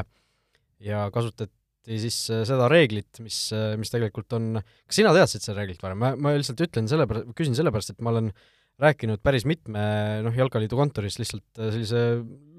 ja 0.81 1.05
kasutati 1.13 1.99
siis 2.01 2.17
seda 2.47 2.67
reeglit, 2.71 3.19
mis, 3.25 3.37
mis 3.77 3.93
tegelikult 3.93 4.33
on, 4.37 4.57
kas 4.85 5.01
sina 5.01 5.13
teadsid 5.15 5.45
seda 5.45 5.59
reeglit 5.59 5.81
varem? 5.81 6.01
ma, 6.01 6.13
ma 6.17 6.33
lihtsalt 6.37 6.61
ütlen 6.65 6.89
sellepärast, 6.89 7.31
küsin 7.37 7.57
sellepärast, 7.57 7.93
et 7.93 8.03
ma 8.05 8.13
olen 8.13 8.29
rääkinud 8.81 9.21
päris 9.21 9.45
mitme 9.49 9.81
noh, 10.25 10.35
Jalkaliidu 10.37 10.77
kontoris 10.77 11.19
lihtsalt 11.21 11.59
sellise 11.59 12.05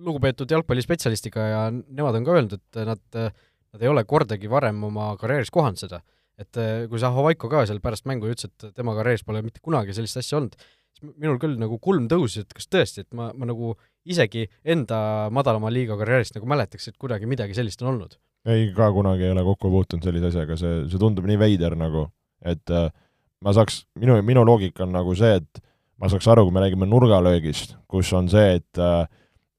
lugupeetud 0.03 0.51
jalgpallispetsialistiga 0.55 1.47
ja 1.47 1.63
nemad 1.73 2.19
on 2.19 2.27
ka 2.27 2.37
öelnud, 2.37 2.59
et 2.59 2.81
nad 2.87 3.23
nad 3.73 3.85
ei 3.85 3.91
ole 3.91 4.05
kordagi 4.09 4.51
varem 4.51 4.83
oma 4.89 5.13
karjääris 5.21 5.53
kohanud 5.53 5.81
seda. 5.81 6.03
et 6.41 6.57
eh, 6.59 6.87
kui 6.91 6.99
Zahovaiko 6.99 7.49
ka 7.53 7.67
seal 7.69 7.79
pärast 7.85 8.07
mängu 8.09 8.31
ütles, 8.31 8.49
et 8.49 8.73
tema 8.75 8.95
karjääris 8.97 9.23
pole 9.25 9.43
mitte 9.45 9.61
kunagi 9.63 9.95
sellist 9.95 10.17
asja 10.19 10.39
olnud, 10.39 10.57
siis 10.97 11.13
minul 11.13 11.37
küll 11.39 11.59
nagu 11.61 11.77
kulm 11.79 12.09
tõusis, 12.11 12.47
et 12.47 12.57
kas 12.57 12.71
tõesti, 12.73 13.05
et 13.05 13.15
ma, 13.15 13.29
ma 13.37 13.47
nagu 13.47 13.75
isegi 14.09 14.47
enda 14.65 15.29
madalama 15.31 15.71
liiga 15.71 15.97
karjäärist 16.01 16.39
nagu 16.39 16.49
mäletaks, 16.51 16.89
et 16.89 16.99
kuidagi 16.99 17.29
midagi 17.31 17.55
sellist 17.55 17.85
on 17.85 17.93
olnud. 17.93 18.17
ei, 18.49 18.73
ka 18.75 18.89
kunagi 18.97 19.29
ei 19.29 19.35
ole 19.37 19.45
kokku 19.47 19.71
puutunud 19.71 20.09
sellise 20.09 20.33
asjaga, 20.33 20.57
see, 20.59 20.83
see 20.91 20.99
tundub 20.99 21.29
nii 21.29 21.39
veider 21.39 21.77
nagu, 21.79 22.09
et 22.49 22.73
äh, 22.75 22.89
ma 23.45 23.55
saaks, 23.55 23.85
minu, 24.01 24.17
minu 24.27 24.43
loogika 24.49 24.87
on 24.87 24.97
nagu 24.97 25.15
see, 25.19 25.37
et 25.39 25.63
ma 26.01 26.11
saaks 26.11 26.27
aru, 26.33 26.49
kui 26.49 26.57
me 26.57 26.65
räägime 26.65 26.89
nurgalöögist, 26.91 27.77
kus 27.93 28.11
on 28.19 28.33
see, 28.33 28.57
et 28.59 28.83
äh, 28.83 29.05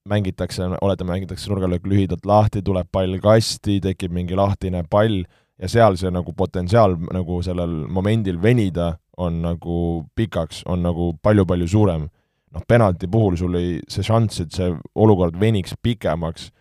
mängitakse, 0.10 0.64
oletame, 0.82 1.12
mängitakse 1.12 1.50
nurgalöök 1.52 1.86
lühidalt 1.88 2.26
lahti, 2.26 2.62
tuleb 2.62 2.88
pall 2.92 3.20
kasti, 3.24 3.80
tekib 3.84 4.12
mingi 4.12 4.36
lahtine 4.36 4.84
pall 4.90 5.24
ja 5.60 5.70
seal 5.72 5.96
see 6.00 6.12
nagu 6.12 6.34
potentsiaal 6.36 6.98
nagu 7.16 7.40
sellel 7.46 7.84
momendil 7.88 8.42
venida 8.42 8.94
on 9.18 9.42
nagu 9.44 9.78
pikaks, 10.16 10.64
on 10.66 10.84
nagu 10.84 11.14
palju-palju 11.24 11.68
suurem. 11.68 12.10
noh, 12.54 12.62
penalti 12.70 13.08
puhul 13.10 13.34
sul 13.34 13.56
ei, 13.58 13.80
see 13.90 14.04
šanss, 14.06 14.44
et 14.44 14.52
see 14.54 14.68
olukord 14.94 15.40
veniks 15.42 15.74
pikemaks, 15.82 16.52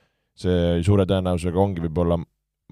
see 0.41 0.79
suure 0.87 1.05
tõenäosusega 1.05 1.61
ongi 1.61 1.83
võib-olla 1.85 2.17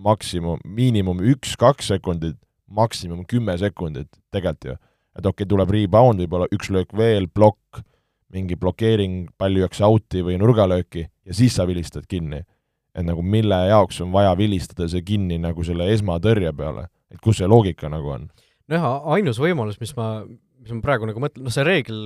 maksimum, 0.01 0.63
miinimum 0.65 1.21
üks-kaks 1.35 1.91
sekundit, 1.93 2.39
maksimum 2.73 3.27
kümme 3.29 3.59
sekundit 3.61 4.09
tegelikult 4.33 4.71
ju. 4.71 4.77
et 5.19 5.27
okei 5.27 5.45
okay,, 5.45 5.51
tuleb 5.51 5.75
rebound, 5.75 6.23
võib-olla 6.23 6.49
üks 6.55 6.73
löök 6.73 6.97
veel, 6.97 7.29
plokk 7.29 7.83
mingi 8.35 8.57
blokeering, 8.61 9.31
pall 9.39 9.57
lüüakse 9.57 9.85
out'i 9.87 10.23
või 10.27 10.39
nurgalööki 10.41 11.05
ja 11.05 11.37
siis 11.37 11.57
sa 11.59 11.67
vilistad 11.69 12.07
kinni. 12.11 12.45
et 12.95 13.07
nagu 13.07 13.23
mille 13.23 13.55
jaoks 13.69 14.01
on 14.03 14.11
vaja 14.13 14.33
vilistada 14.39 14.89
see 14.91 15.03
kinni 15.07 15.39
nagu 15.39 15.63
selle 15.63 15.87
esmatõrje 15.93 16.51
peale, 16.57 16.89
et 17.11 17.21
kus 17.23 17.39
see 17.39 17.47
loogika 17.47 17.89
nagu 17.89 18.09
on? 18.17 18.29
nojah, 18.69 19.07
ainus 19.15 19.39
võimalus, 19.39 19.79
mis 19.81 19.95
ma, 19.97 20.25
mis 20.63 20.75
ma 20.75 20.81
praegu 20.83 21.07
nagu 21.07 21.23
mõtlen, 21.23 21.45
noh 21.47 21.55
see 21.55 21.67
reegel, 21.67 22.03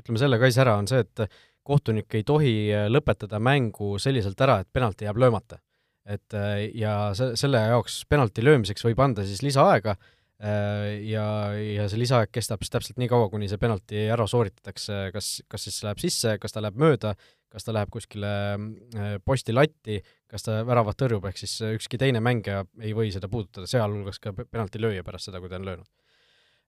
ütleme 0.00 0.20
selle 0.20 0.40
ka 0.40 0.48
ise 0.48 0.64
ära, 0.64 0.78
on 0.80 0.88
see, 0.88 1.04
et 1.04 1.38
kohtunik 1.66 2.14
ei 2.14 2.24
tohi 2.24 2.56
lõpetada 2.92 3.40
mängu 3.42 3.96
selliselt 3.98 4.40
ära, 4.40 4.60
et 4.62 4.68
penalti 4.72 5.08
jääb 5.08 5.20
löömata. 5.20 5.60
et 6.06 6.34
ja 6.74 7.12
se-, 7.18 7.32
selle 7.36 7.58
jaoks 7.58 8.04
penalti 8.08 8.44
löömiseks 8.44 8.84
võib 8.86 9.00
anda 9.02 9.24
siis 9.26 9.42
lisaaega 9.42 9.96
Äh, 9.96 10.15
ja, 10.36 11.26
ja 11.56 11.86
see 11.88 12.00
lisaaeg 12.02 12.28
kestab 12.34 12.60
siis 12.60 12.72
täpselt 12.74 12.98
nii 13.00 13.08
kaua, 13.08 13.30
kuni 13.32 13.48
see 13.48 13.60
penalti 13.60 14.02
ära 14.12 14.26
sooritatakse, 14.28 15.06
kas, 15.14 15.30
kas 15.48 15.68
siis 15.68 15.78
läheb 15.86 16.02
sisse, 16.02 16.34
kas 16.42 16.52
ta 16.52 16.60
läheb 16.60 16.76
mööda, 16.80 17.14
kas 17.52 17.64
ta 17.64 17.72
läheb 17.72 17.92
kuskile 17.92 18.32
äh, 18.56 19.14
posti 19.24 19.54
latti, 19.54 20.00
kas 20.28 20.44
ta 20.44 20.58
väravat 20.68 20.98
tõrjub, 21.00 21.24
ehk 21.30 21.40
siis 21.40 21.54
ükski 21.70 22.00
teine 22.00 22.20
mängija 22.24 22.64
ei 22.82 22.92
või 22.96 23.12
seda 23.14 23.30
puudutada, 23.32 23.68
sealhulgas 23.70 24.20
ka 24.20 24.34
penaltilööja 24.36 25.06
pärast 25.06 25.30
seda, 25.30 25.40
kui 25.40 25.52
ta 25.52 25.60
on 25.60 25.70
löönud. 25.70 25.88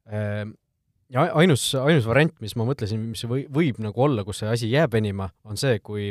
Äh, 0.08 0.46
ja 1.12 1.26
ainus, 1.40 1.70
ainus 1.76 2.08
variant, 2.08 2.38
mis 2.44 2.56
ma 2.56 2.64
mõtlesin, 2.68 3.04
mis 3.12 3.26
või, 3.28 3.44
võib 3.52 3.82
nagu 3.84 4.06
olla, 4.08 4.24
kus 4.24 4.42
see 4.42 4.50
asi 4.52 4.72
jääb 4.72 4.96
venima, 4.96 5.28
on 5.44 5.60
see, 5.60 5.76
kui 5.84 6.08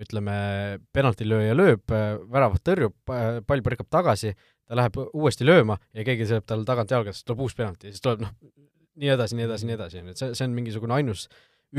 ütleme, 0.00 0.34
penaltilööja 0.96 1.52
lööb, 1.52 1.92
väravat 2.32 2.62
tõrjub, 2.64 2.94
pall 3.04 3.64
põrkab 3.66 3.88
tagasi, 3.92 4.30
ta 4.70 4.78
läheb 4.78 4.98
uuesti 5.10 5.46
lööma 5.46 5.76
ja 5.96 6.06
keegi 6.06 6.28
sööb 6.30 6.46
tal 6.46 6.62
tagant 6.68 6.92
jalga, 6.94 7.14
siis 7.14 7.26
tuleb 7.26 7.46
uus 7.46 7.56
penalti 7.58 7.90
ja 7.90 7.94
siis 7.94 8.04
tuleb 8.04 8.22
noh, 8.22 8.34
nii 9.00 9.14
edasi, 9.16 9.38
nii 9.38 9.46
edasi, 9.48 9.66
nii 9.66 9.76
edasi, 9.76 10.02
on 10.02 10.10
ju, 10.10 10.14
et 10.14 10.22
see, 10.22 10.36
see 10.38 10.46
on 10.46 10.54
mingisugune 10.54 10.94
ainus 10.94 11.26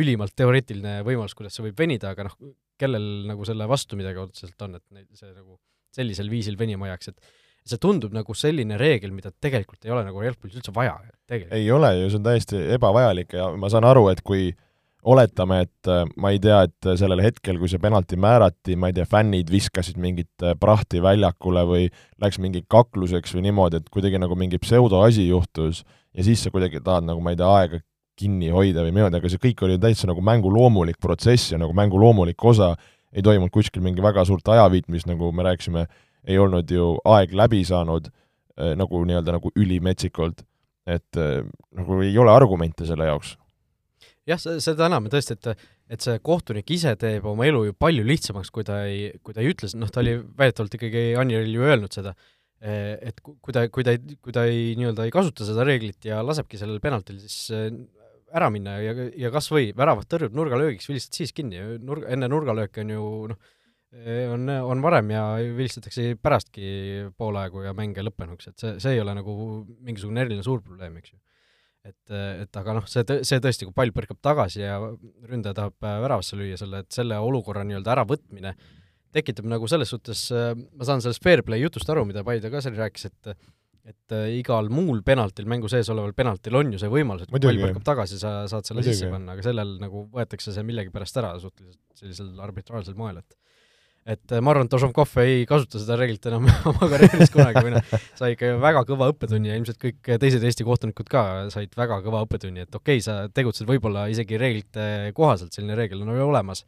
ülimalt 0.01 0.35
teoreetiline 0.39 1.01
võimalus, 1.07 1.35
kuidas 1.37 1.55
see 1.55 1.65
võib 1.67 1.79
venida, 1.79 2.11
aga 2.11 2.27
noh, 2.27 2.35
kellel 2.79 3.07
nagu 3.29 3.45
selle 3.47 3.67
vastu 3.69 3.99
midagi 3.99 4.19
otseselt 4.21 4.67
on, 4.67 4.79
et 4.79 4.85
neid, 4.95 5.07
see 5.15 5.31
nagu 5.31 5.59
sellisel 5.95 6.31
viisil 6.31 6.57
venima 6.59 6.89
jääks, 6.91 7.11
et 7.11 7.31
see 7.67 7.79
tundub 7.81 8.13
nagu 8.15 8.35
selline 8.35 8.77
reegel, 8.79 9.13
mida 9.13 9.31
tegelikult 9.31 9.85
ei 9.85 9.93
ole 9.93 10.03
nagu 10.07 10.23
jalgpallis 10.25 10.57
üldse 10.59 10.73
vaja. 10.75 10.95
ei 11.29 11.71
ole 11.71 11.93
ju, 11.99 12.09
see 12.09 12.19
on 12.19 12.27
täiesti 12.27 12.61
ebavajalik 12.77 13.35
ja 13.37 13.51
ma 13.59 13.69
saan 13.71 13.87
aru, 13.87 14.07
et 14.11 14.23
kui 14.25 14.49
oletame, 15.03 15.61
et 15.65 15.89
äh, 15.89 16.03
ma 16.21 16.31
ei 16.33 16.39
tea, 16.41 16.61
et 16.67 16.89
sellel 16.99 17.21
hetkel, 17.23 17.57
kui 17.59 17.69
see 17.71 17.81
penalti 17.81 18.17
määrati, 18.21 18.75
ma 18.79 18.91
ei 18.91 18.95
tea, 18.97 19.07
fännid 19.09 19.49
viskasid 19.51 19.97
mingit 20.01 20.45
äh, 20.45 20.53
prahti 20.59 21.01
väljakule 21.03 21.63
või 21.69 21.87
läks 22.21 22.37
mingi 22.41 22.63
kakluseks 22.69 23.33
või 23.35 23.47
niimoodi, 23.47 23.81
et 23.81 23.89
kuidagi 23.93 24.21
nagu 24.21 24.37
mingi 24.37 24.61
pseudoasi 24.61 25.27
juhtus 25.29 25.81
ja 26.13 26.25
siis 26.27 26.43
sa 26.43 26.53
kuidagi 26.53 26.83
tahad 26.85 27.07
nagu, 27.09 27.23
ma 27.23 27.33
ei 27.33 27.39
tea, 27.39 27.49
aega 27.61 27.81
kinni 28.19 28.51
hoida 28.53 28.85
või 28.85 28.93
niimoodi, 28.93 29.21
aga 29.21 29.33
see 29.33 29.41
kõik 29.49 29.65
oli 29.65 29.79
täitsa 29.81 30.09
nagu 30.09 30.21
mängu 30.25 30.51
loomulik 30.53 31.01
protsess 31.01 31.53
ja 31.53 31.61
nagu 31.61 31.73
mängu 31.77 31.99
loomulik 32.01 32.45
osa, 32.45 32.75
ei 33.11 33.25
toimunud 33.25 33.53
kuskil 33.53 33.83
mingi 33.83 34.03
väga 34.03 34.23
suurt 34.29 34.47
ajaviitmist, 34.53 35.09
nagu 35.09 35.31
me 35.33 35.49
rääkisime, 35.49 35.87
ei 36.29 36.37
olnud 36.37 36.69
ju 36.69 36.93
aeg 37.09 37.33
läbi 37.33 37.65
saanud 37.65 38.11
äh, 38.11 38.75
nagu 38.77 39.01
nii-öelda 39.07 39.39
nagu 39.39 39.49
ülimetsikult, 39.57 40.45
et 40.89 41.17
nagu 41.77 41.99
ei 42.01 42.15
ole 42.17 42.31
argumente 42.33 42.87
selle 42.89 43.05
jaoks 43.05 43.35
jah, 44.31 44.41
seda 44.63 44.87
enam 44.89 45.09
tõesti, 45.11 45.37
et 45.37 45.69
et 45.91 46.03
see 46.05 46.19
kohtunik 46.23 46.69
ise 46.71 46.93
teeb 46.95 47.25
oma 47.27 47.43
elu 47.49 47.65
ju 47.67 47.73
palju 47.75 48.03
lihtsamaks, 48.07 48.51
kui 48.55 48.63
ta 48.63 48.85
ei, 48.87 49.09
kui 49.19 49.35
ta 49.35 49.41
ei 49.43 49.51
ütle, 49.51 49.67
noh, 49.75 49.89
ta 49.91 49.99
oli 49.99 50.13
väidetavalt 50.39 50.77
ikkagi 50.77 51.01
Anilil 51.19 51.57
ju 51.57 51.65
öelnud 51.67 51.91
seda, 51.91 52.13
et 52.61 53.19
kui 53.25 53.55
ta, 53.55 53.65
kui 53.73 53.83
ta 53.83 53.95
ei, 53.97 54.15
kui 54.23 54.35
ta 54.35 54.45
ei 54.47 54.75
nii-öelda 54.79 55.07
ei 55.07 55.11
kasuta 55.11 55.47
seda 55.47 55.65
reeglit 55.67 56.05
ja 56.07 56.21
lasebki 56.23 56.59
sellel 56.61 56.79
penaltil 56.83 57.17
siis 57.19 57.49
äh, 57.57 57.71
ära 58.31 58.51
minna 58.53 58.77
ja, 58.79 58.93
ja 59.17 59.31
kas 59.33 59.49
või 59.51 59.71
väravat 59.77 60.07
tõrjub 60.11 60.37
nurgalöögiks, 60.37 60.87
vilistad 60.87 61.17
siis 61.19 61.33
kinni, 61.35 61.59
nurg, 61.83 62.05
enne 62.07 62.29
nurgalööki 62.31 62.85
on 62.85 62.93
ju 62.93 63.07
noh, 63.33 63.49
on, 64.31 64.47
on 64.71 64.83
varem 64.85 65.11
ja 65.11 65.25
vilistatakse 65.57 66.13
pärastki 66.21 67.09
poole 67.19 67.41
aegu 67.43 67.65
ja 67.65 67.73
mäng 67.75 67.97
lõppenuks, 67.97 68.47
et 68.47 68.63
see, 68.63 68.77
see 68.79 68.95
ei 68.95 69.03
ole 69.03 69.17
nagu 69.17 69.35
mingisugune 69.83 70.23
eriline 70.23 70.45
suur 70.45 70.63
probleem, 70.63 70.95
eks 71.01 71.11
ju 71.11 71.19
et, 71.87 72.13
et 72.13 72.59
aga 72.61 72.75
noh, 72.77 72.89
see, 72.89 73.03
see 73.27 73.39
tõesti, 73.43 73.67
kui 73.67 73.75
pall 73.77 73.93
põrkab 73.95 74.19
tagasi 74.23 74.61
ja 74.63 74.77
ründaja 75.29 75.57
tahab 75.57 75.87
äh, 75.87 75.97
väravasse 76.03 76.37
lüüa 76.39 76.59
selle, 76.59 76.83
et 76.85 76.93
selle 76.93 77.17
olukorra 77.21 77.65
nii-öelda 77.67 77.95
äravõtmine 77.95 78.53
tekitab 79.15 79.49
nagu 79.51 79.67
selles 79.67 79.91
suhtes, 79.91 80.27
äh, 80.35 80.53
ma 80.55 80.87
saan 80.87 81.03
sellest 81.03 81.23
fair 81.23 81.43
play 81.47 81.63
jutust 81.63 81.89
aru, 81.91 82.05
mida 82.07 82.23
Paide 82.27 82.53
ka 82.53 82.63
seal 82.63 82.77
rääkis, 82.79 83.09
et 83.11 83.35
et 83.81 84.13
äh, 84.13 84.27
igal 84.37 84.67
muul 84.69 84.99
penaltil, 85.01 85.47
mängu 85.49 85.69
sees 85.71 85.87
oleval 85.89 86.13
penaltil 86.13 86.53
on 86.59 86.75
ju 86.75 86.77
see 86.77 86.89
võimalus, 86.91 87.25
et 87.25 87.31
kui 87.33 87.41
pall 87.41 87.61
põrkab 87.63 87.85
tagasi, 87.87 88.19
sa 88.21 88.43
saad 88.51 88.67
selle 88.67 88.83
Muidugi. 88.83 88.99
sisse 88.99 89.09
panna, 89.09 89.33
aga 89.33 89.45
sellel 89.47 89.71
nagu 89.81 90.03
võetakse 90.13 90.53
see 90.53 90.65
millegipärast 90.67 91.17
ära 91.17 91.31
suhteliselt 91.41 91.81
sellisel 91.97 92.43
arbitraarsel 92.45 92.97
moel, 92.99 93.23
et 93.23 93.40
et 94.09 94.33
äh, 94.33 94.41
ma 94.41 94.53
arvan, 94.53 94.67
et 94.67 94.75
Ožomkov 94.77 95.13
ei 95.21 95.43
kasuta 95.49 95.79
seda 95.81 95.97
reeglit 95.99 96.25
enam 96.29 96.47
oma 96.71 96.89
karjääris 96.89 97.31
kunagi 97.33 97.63
või 97.67 97.75
noh, 97.75 97.95
sai 98.17 98.35
ikka 98.35 98.53
väga 98.61 98.83
kõva 98.89 99.11
õppetunni 99.13 99.51
ja 99.51 99.57
ilmselt 99.59 99.79
kõik 99.81 100.11
teised 100.23 100.45
Eesti 100.47 100.65
kohtunikud 100.67 101.09
ka 101.11 101.23
said 101.53 101.73
väga 101.77 102.01
kõva 102.05 102.23
õppetunni, 102.25 102.65
et 102.65 102.75
okei 102.75 102.99
okay,, 102.99 103.05
sa 103.05 103.17
tegutsed 103.33 103.69
võib-olla 103.69 104.07
isegi 104.13 104.39
reeglite 104.41 104.85
kohaselt, 105.17 105.53
selline 105.53 105.77
reegel 105.77 106.01
on 106.05 106.13
ju 106.17 106.27
olemas, 106.27 106.65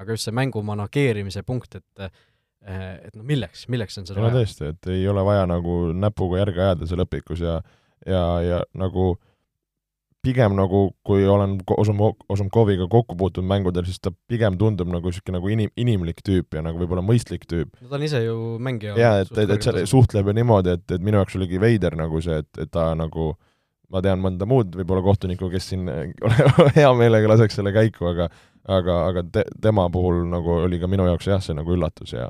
aga 0.00 0.16
just 0.16 0.28
see 0.28 0.36
mängu 0.36 0.62
manageerimise 0.66 1.44
punkt, 1.46 1.80
et 1.80 2.08
et 2.66 3.12
no 3.14 3.22
milleks, 3.22 3.68
milleks 3.70 3.94
on 4.00 4.08
seda 4.08 4.18
no, 4.18 4.26
vaja? 4.26 4.40
tõesti, 4.40 4.72
et 4.72 4.88
ei 4.90 5.04
ole 5.06 5.22
vaja 5.22 5.44
nagu 5.46 5.92
näpuga 5.94 6.40
järge 6.40 6.64
ajada 6.64 6.88
seal 6.90 7.04
õpikus 7.04 7.44
ja 7.44 7.60
ja, 8.06 8.22
ja 8.42 8.58
nagu 8.74 9.12
äh, 9.12 9.25
pigem 10.26 10.56
nagu, 10.58 10.82
kui 11.06 11.24
olen 11.30 11.56
Osum-, 11.78 12.02
Osumkoviga 12.32 12.88
kokku 12.90 13.16
puutunud 13.18 13.48
mängudel, 13.50 13.86
siis 13.88 14.02
ta 14.02 14.12
pigem 14.30 14.58
tundub 14.60 14.90
nagu 14.90 15.12
niisugune 15.12 15.38
nagu 15.38 15.52
inim-, 15.52 15.72
inimlik 15.78 16.22
tüüp 16.26 16.58
ja 16.58 16.64
nagu 16.66 16.80
võib-olla 16.82 17.04
mõistlik 17.06 17.46
tüüp. 17.50 17.72
no 17.80 17.90
ta 17.90 17.98
on 18.00 18.06
ise 18.06 18.22
ju 18.24 18.36
mängija. 18.62 18.96
jaa, 19.00 19.20
et, 19.24 19.32
et, 19.38 19.54
et 19.56 19.68
see 19.68 19.86
suhtleb 19.90 20.30
ju 20.30 20.36
niimoodi, 20.40 20.74
et, 20.76 20.86
et 20.98 21.04
minu 21.04 21.22
jaoks 21.22 21.38
oligi 21.38 21.62
veider 21.62 21.96
nagu 21.98 22.22
see, 22.24 22.40
et, 22.42 22.50
et 22.62 22.72
ta 22.72 22.90
nagu 22.98 23.32
ma 23.94 24.02
tean 24.02 24.18
mõnda 24.22 24.48
muud 24.50 24.74
võib-olla 24.74 25.04
kohtunikku, 25.06 25.50
kes 25.52 25.70
siin 25.72 25.86
hea 26.78 26.90
meelega 26.98 27.30
laseks 27.30 27.60
selle 27.60 27.74
käiku, 27.76 28.10
aga 28.10 28.30
aga, 28.66 28.96
aga 29.12 29.22
te, 29.32 29.46
tema 29.62 29.86
puhul 29.92 30.24
nagu 30.30 30.62
oli 30.64 30.80
ka 30.82 30.90
minu 30.90 31.06
jaoks 31.06 31.30
jah, 31.30 31.42
see 31.42 31.56
nagu 31.56 31.74
üllatus 31.76 32.16
ja 32.16 32.26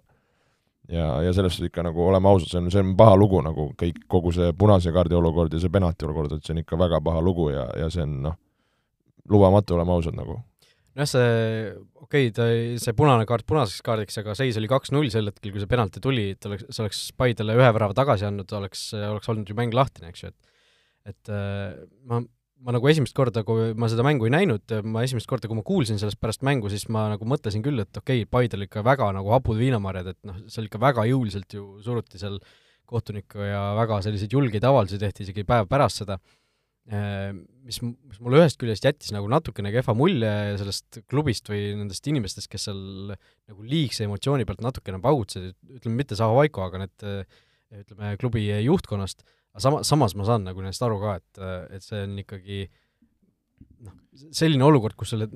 ja, 0.92 1.06
ja 1.24 1.32
selles 1.34 1.56
suhtes 1.56 1.70
ikka 1.70 1.84
nagu 1.86 2.02
oleme 2.06 2.30
ausad, 2.30 2.50
see 2.50 2.60
on, 2.60 2.70
see 2.72 2.82
on 2.82 2.92
paha 2.98 3.16
lugu 3.18 3.40
nagu 3.44 3.70
kõik, 3.78 4.02
kogu 4.10 4.32
see 4.34 4.52
punase 4.58 4.92
kaardi 4.94 5.18
olukord 5.18 5.54
ja 5.54 5.62
see 5.62 5.72
penalti 5.72 6.08
olukord, 6.08 6.36
et 6.36 6.46
see 6.46 6.54
on 6.56 6.62
ikka 6.62 6.78
väga 6.80 7.00
paha 7.04 7.22
lugu 7.24 7.50
ja, 7.54 7.66
ja 7.80 7.88
see 7.92 8.04
on 8.06 8.20
noh, 8.28 8.36
lubamatu, 9.32 9.76
oleme 9.78 9.96
ausad 9.96 10.18
nagu. 10.18 10.38
nojah, 10.96 11.10
see, 11.10 11.30
okei 12.00 12.30
okay,, 12.30 12.34
ta, 12.36 12.48
see 12.82 12.96
punane 12.96 13.26
kaart 13.28 13.46
punaseks 13.48 13.84
kaardiks, 13.86 14.20
aga 14.22 14.36
seis 14.38 14.58
oli 14.60 14.70
kaks-null 14.70 15.10
sel 15.12 15.32
hetkel, 15.32 15.54
kui 15.54 15.62
see 15.62 15.70
penalti 15.70 16.02
tuli, 16.02 16.30
et 16.36 16.50
oleks, 16.50 16.68
see 16.70 16.84
oleks 16.84 17.06
Paidele 17.18 17.58
ühe 17.58 17.72
värava 17.78 17.96
tagasi 17.96 18.28
andnud, 18.28 18.52
oleks, 18.60 18.88
oleks 18.96 19.32
olnud 19.32 19.50
ju 19.50 19.58
mäng 19.58 19.74
lahtine, 19.76 20.12
eks 20.12 20.26
ju, 20.26 20.32
et 20.32 20.54
et 21.06 21.30
äh, 21.30 21.76
ma 22.10 22.18
ma 22.64 22.72
nagu 22.74 22.88
esimest 22.88 23.14
korda, 23.16 23.42
kui 23.46 23.72
ma 23.78 23.88
seda 23.92 24.04
mängu 24.06 24.28
ei 24.28 24.32
näinud, 24.32 24.72
ma 24.88 25.02
esimest 25.04 25.28
korda, 25.28 25.48
kui 25.50 25.58
ma 25.58 25.64
kuulsin 25.66 26.00
sellest 26.00 26.20
pärast 26.22 26.44
mängu, 26.46 26.70
siis 26.72 26.86
ma 26.92 27.06
nagu 27.12 27.28
mõtlesin 27.28 27.64
küll, 27.64 27.82
et 27.82 28.00
okei 28.00 28.24
okay,, 28.24 28.30
Paidel 28.32 28.64
ikka 28.66 28.84
väga 28.86 29.10
nagu 29.16 29.34
hapud 29.34 29.58
viinamarjad, 29.60 30.14
et 30.14 30.20
noh, 30.28 30.38
seal 30.52 30.70
ikka 30.70 30.80
väga 30.82 31.04
jõuliselt 31.10 31.52
ju 31.58 31.66
suruti 31.84 32.20
seal 32.22 32.40
kohtunikku 32.88 33.42
ja 33.42 33.60
väga 33.76 34.00
selliseid 34.06 34.32
julgeid 34.32 34.64
avaldusi 34.64 35.00
tehti 35.02 35.26
isegi 35.26 35.44
päev 35.46 35.68
pärast 35.70 36.04
seda, 36.04 36.18
mis, 36.86 37.80
mis 37.82 38.20
mulle 38.22 38.40
ühest 38.40 38.60
küljest 38.60 38.84
jättis 38.86 39.10
nagu 39.14 39.26
natukene 39.30 39.72
kehva 39.74 39.94
mulje 39.98 40.32
sellest 40.60 41.00
klubist 41.10 41.50
või 41.50 41.72
nendest 41.80 42.06
inimestest, 42.06 42.48
kes 42.52 42.68
seal 42.68 43.14
nagu 43.16 43.66
liigse 43.66 44.06
emotsiooni 44.06 44.46
pealt 44.46 44.62
natukene 44.64 45.02
paugutasid, 45.02 45.56
ütleme 45.80 45.98
mitte 45.98 46.18
Zaho 46.18 46.38
Vaiko, 46.38 46.62
aga 46.68 46.84
need 46.86 47.08
ütleme, 47.82 48.14
klubi 48.22 48.46
juhtkonnast 48.46 49.26
aga 49.56 49.62
sama, 49.62 49.84
samas 49.84 50.14
ma 50.16 50.26
saan 50.28 50.44
nagu 50.44 50.60
nendest 50.60 50.82
aru 50.84 50.98
ka, 51.00 51.16
et, 51.16 51.44
et 51.76 51.84
see 51.84 52.02
on 52.04 52.18
ikkagi 52.20 52.66
noh, 53.86 53.94
selline 54.36 54.64
olukord, 54.66 54.96
kus 54.98 55.14
sulle, 55.14 55.28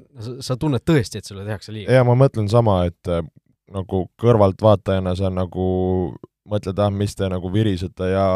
sa 0.45 0.57
tunned 0.61 0.85
tõesti, 0.85 1.21
et 1.21 1.29
sulle 1.29 1.47
tehakse 1.47 1.73
liiga. 1.73 1.93
jaa, 1.93 2.05
ma 2.05 2.17
mõtlen 2.19 2.50
sama, 2.53 2.83
et 2.91 3.09
äh, 3.09 3.25
nagu 3.73 4.05
kõrvaltvaatajana 4.21 5.15
sa 5.17 5.31
nagu 5.33 5.71
mõtled, 6.50 6.83
ah, 6.83 6.93
mis 6.93 7.15
te 7.17 7.29
nagu 7.31 7.53
virisete 7.53 8.12
ja 8.12 8.27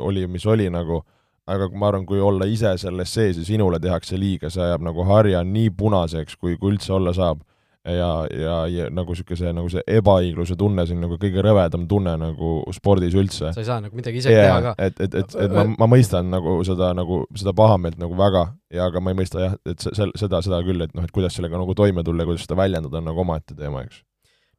oli, 0.00 0.26
mis 0.30 0.46
oli 0.48 0.68
nagu, 0.72 1.02
aga 1.48 1.68
ma 1.74 1.92
arvan, 1.92 2.06
kui 2.08 2.20
olla 2.20 2.48
ise 2.48 2.74
selles 2.80 3.12
sees 3.14 3.38
ja 3.38 3.46
sinule 3.46 3.80
tehakse 3.80 4.18
liiga, 4.18 4.50
see 4.50 4.64
ajab 4.64 4.86
nagu 4.88 5.06
harja 5.08 5.44
nii 5.44 5.70
punaseks, 5.76 6.38
kui, 6.40 6.56
kui 6.58 6.74
üldse 6.74 6.94
olla 6.96 7.14
saab 7.16 7.44
ja, 7.84 8.10
ja, 8.32 8.56
ja 8.66 8.88
nagu 8.94 9.14
niisugune 9.14 9.52
nagu 9.56 9.70
see 9.72 9.82
ebaõigluse 9.98 10.56
tunne, 10.58 10.84
see 10.86 10.96
on 10.96 11.04
nagu 11.06 11.18
kõige 11.20 11.44
rõvedam 11.44 11.86
tunne 11.90 12.16
nagu 12.20 12.52
spordis 12.76 13.16
üldse. 13.18 13.52
sa 13.54 13.62
ei 13.62 13.68
saa 13.68 13.78
nagu 13.84 13.96
midagi 13.96 14.22
ise 14.22 14.32
yeah, 14.32 14.48
teha 14.48 14.58
ka. 14.66 14.74
et, 14.88 15.00
et, 15.06 15.16
et, 15.22 15.38
et 15.46 15.54
ma, 15.54 15.64
ma 15.84 15.90
mõistan 15.94 16.28
nagu 16.32 16.58
seda 16.68 16.90
nagu, 16.96 17.22
seda 17.38 17.54
pahameelt 17.56 18.00
nagu 18.00 18.18
väga 18.18 18.48
ja 18.74 18.88
aga 18.90 19.02
ma 19.02 19.14
ei 19.14 19.20
mõista 19.22 19.46
jah, 19.46 19.56
et 19.68 19.86
see, 19.86 20.10
seda, 20.18 20.42
seda 20.44 20.60
küll, 20.66 20.84
et 20.84 20.94
noh, 20.96 21.06
et 21.06 21.14
kuidas 21.14 21.38
sellega 21.38 21.60
nagu 21.60 21.76
toime 21.78 22.04
tulla 22.06 22.24
ja 22.24 22.32
kuidas 22.32 22.44
seda 22.48 22.58
väljendada, 22.60 23.00
on 23.00 23.10
nagu 23.12 23.24
omaette 23.24 23.56
teema, 23.58 23.86
eks 23.86 24.02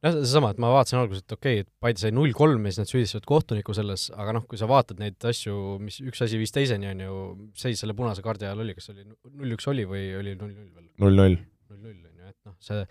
noh, 0.05 0.15
seesama, 0.15 0.53
et 0.53 0.61
ma 0.63 0.71
vaatasin 0.73 1.01
alguses, 1.01 1.25
et 1.25 1.35
okei 1.35 1.59
okay,, 1.59 1.67
et 1.67 1.69
Paide 1.83 2.01
sai 2.01 2.13
null 2.15 2.33
kolm 2.37 2.65
ja 2.65 2.73
siis 2.73 2.83
nad 2.83 2.91
süüdistavad 2.91 3.27
kohtunikku 3.29 3.75
selles, 3.77 4.07
aga 4.15 4.35
noh, 4.37 4.47
kui 4.49 4.59
sa 4.59 4.69
vaatad 4.69 5.01
neid 5.01 5.19
asju, 5.31 5.77
mis 5.83 5.99
üks 6.05 6.23
asi 6.25 6.39
viis 6.39 6.55
teiseni, 6.55 6.89
on 6.93 7.05
ju, 7.05 7.19
seis 7.59 7.83
selle 7.83 7.95
punase 7.97 8.23
kaardi 8.25 8.47
ajal 8.47 8.63
oli, 8.63 8.77
kas 8.77 8.91
oli 8.93 9.05
null 9.05 9.57
üks 9.57 9.67
oli 9.71 9.85
või 9.89 10.07
oli 10.21 10.35
null 10.39 10.55
null 10.55 10.71
veel? 10.71 10.89
null 11.03 11.21
null. 11.21 11.39
null 11.69 11.83
null, 11.83 11.99
on 11.99 12.23
ju, 12.23 12.33
et 12.33 12.39
noh, 12.47 12.57
see 12.63 12.83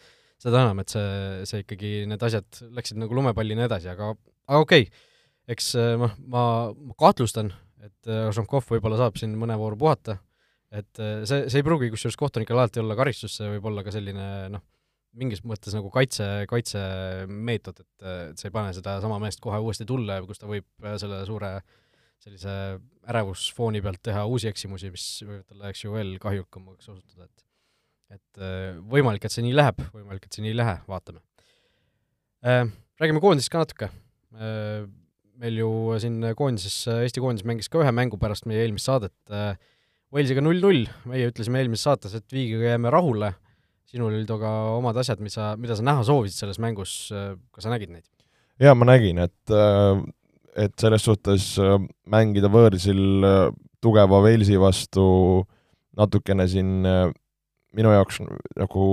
seda 0.42 0.62
enam, 0.64 0.82
et 0.82 0.94
see, 0.94 1.44
see 1.50 1.64
ikkagi, 1.64 1.92
need 2.10 2.22
asjad 2.24 2.62
läksid 2.76 3.00
nagu 3.02 3.16
lumepallina 3.18 3.66
edasi, 3.66 3.90
aga, 3.92 4.12
aga 4.48 4.64
okei 4.64 4.86
okay., 4.86 5.06
eks 5.48 5.72
noh, 5.98 6.14
ma, 6.28 6.42
ma 6.76 6.96
kahtlustan, 7.00 7.50
et 7.84 8.10
Žankov 8.36 8.66
äh, 8.66 8.74
võib-olla 8.74 8.98
saab 9.00 9.16
siin 9.20 9.32
mõne 9.40 9.56
vooru 9.58 9.78
puhata, 9.80 10.18
et 10.68 11.00
äh, 11.00 11.22
see, 11.28 11.46
see 11.48 11.62
ei 11.62 11.66
pruugi 11.66 11.88
kusjuures 11.94 12.18
kohtunikel 12.20 12.58
alati 12.58 12.82
olla 12.82 12.96
karistus, 12.98 13.38
see 13.38 13.48
võib 13.54 13.70
olla 13.70 13.84
ka 13.86 13.94
selline 13.94 14.28
noh, 14.52 14.64
mingis 15.18 15.40
mõttes 15.48 15.74
nagu 15.74 15.90
kaitse, 15.90 16.26
kaitsemeetod, 16.50 17.80
et, 17.80 18.08
et 18.28 18.38
sa 18.38 18.48
ei 18.48 18.54
pane 18.54 18.74
sedasama 18.76 19.18
meest 19.22 19.40
kohe 19.42 19.58
uuesti 19.64 19.88
tulle, 19.88 20.20
kus 20.28 20.42
ta 20.42 20.50
võib 20.50 20.68
selle 21.00 21.22
suure 21.26 21.56
sellise 22.22 22.52
ärevusfooni 23.08 23.80
pealt 23.82 24.02
teha 24.04 24.24
uusi 24.28 24.50
eksimusi, 24.50 24.90
mis 24.92 25.04
võivad 25.24 25.44
talle, 25.46 25.70
eks 25.70 25.84
ju, 25.84 25.94
veel 25.94 26.16
kahjulikumaks 26.22 26.90
osutuda, 26.90 27.28
et 27.28 27.47
et 28.14 28.40
äh, 28.40 28.76
võimalik, 28.88 29.26
et 29.26 29.34
see 29.34 29.44
nii 29.44 29.56
läheb, 29.56 29.80
võimalik, 29.92 30.26
et 30.26 30.36
see 30.36 30.44
nii 30.44 30.54
ei 30.54 30.58
lähe, 30.58 30.76
vaatame. 30.88 31.20
Äh, 32.46 32.64
räägime 33.00 33.22
koondisest 33.22 33.52
ka 33.52 33.62
natuke. 33.62 33.90
Äh, 34.38 34.86
meil 35.38 35.58
ju 35.60 35.70
siin 36.02 36.22
koondises, 36.38 36.80
Eesti 36.96 37.22
koondis 37.22 37.46
mängis 37.46 37.70
ka 37.70 37.82
ühe 37.82 37.92
mängu 37.94 38.18
pärast 38.20 38.48
meie 38.50 38.64
eelmist 38.64 38.88
saadet 38.88 39.14
Walesiga 40.10 40.42
null-null, 40.42 40.88
meie 41.06 41.28
ütlesime 41.28 41.60
eelmises 41.60 41.84
saates, 41.86 42.16
et 42.16 42.32
viigiga 42.32 42.72
jääme 42.72 42.90
rahule, 42.90 43.28
sinul 43.86 44.08
olid 44.16 44.30
aga 44.34 44.50
omad 44.78 44.96
asjad, 44.98 45.20
mis 45.22 45.36
sa, 45.36 45.52
mida 45.60 45.76
sa 45.76 45.84
näha 45.84 46.02
soovisid 46.08 46.40
selles 46.40 46.58
mängus, 46.64 46.94
kas 47.52 47.66
sa 47.66 47.70
nägid 47.70 47.92
neid? 47.92 48.08
jaa, 48.58 48.72
ma 48.74 48.88
nägin, 48.88 49.20
et 49.22 49.52
et 50.58 50.74
selles 50.80 51.04
suhtes 51.06 51.52
mängida 52.10 52.50
võõrsil 52.50 53.04
tugeva 53.84 54.24
Walesi 54.24 54.58
vastu 54.58 55.06
natukene 56.00 56.48
siin 56.50 56.88
minu 57.76 57.92
jaoks 57.92 58.20
nagu 58.56 58.84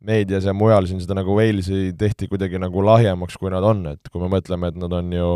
meedias 0.00 0.46
ja 0.48 0.54
mujal 0.56 0.86
siin 0.88 1.00
seda 1.02 1.18
nagu 1.18 1.34
Walesi 1.36 1.90
tehti 1.98 2.28
kuidagi 2.30 2.60
nagu 2.60 2.84
lahjemaks, 2.84 3.36
kui 3.40 3.52
nad 3.52 3.64
on, 3.66 3.84
et 3.92 4.12
kui 4.12 4.22
me 4.22 4.30
mõtleme, 4.32 4.70
et 4.72 4.78
nad 4.80 4.92
on 4.96 5.10
ju 5.12 5.32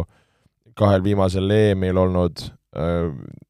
kahel 0.78 1.04
viimasel 1.04 1.50
EM-il 1.52 1.99
olnud, 2.00 2.47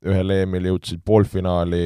ühel 0.04 0.34
EM-il 0.34 0.66
jõudsid 0.72 1.04
poolfinaali, 1.06 1.84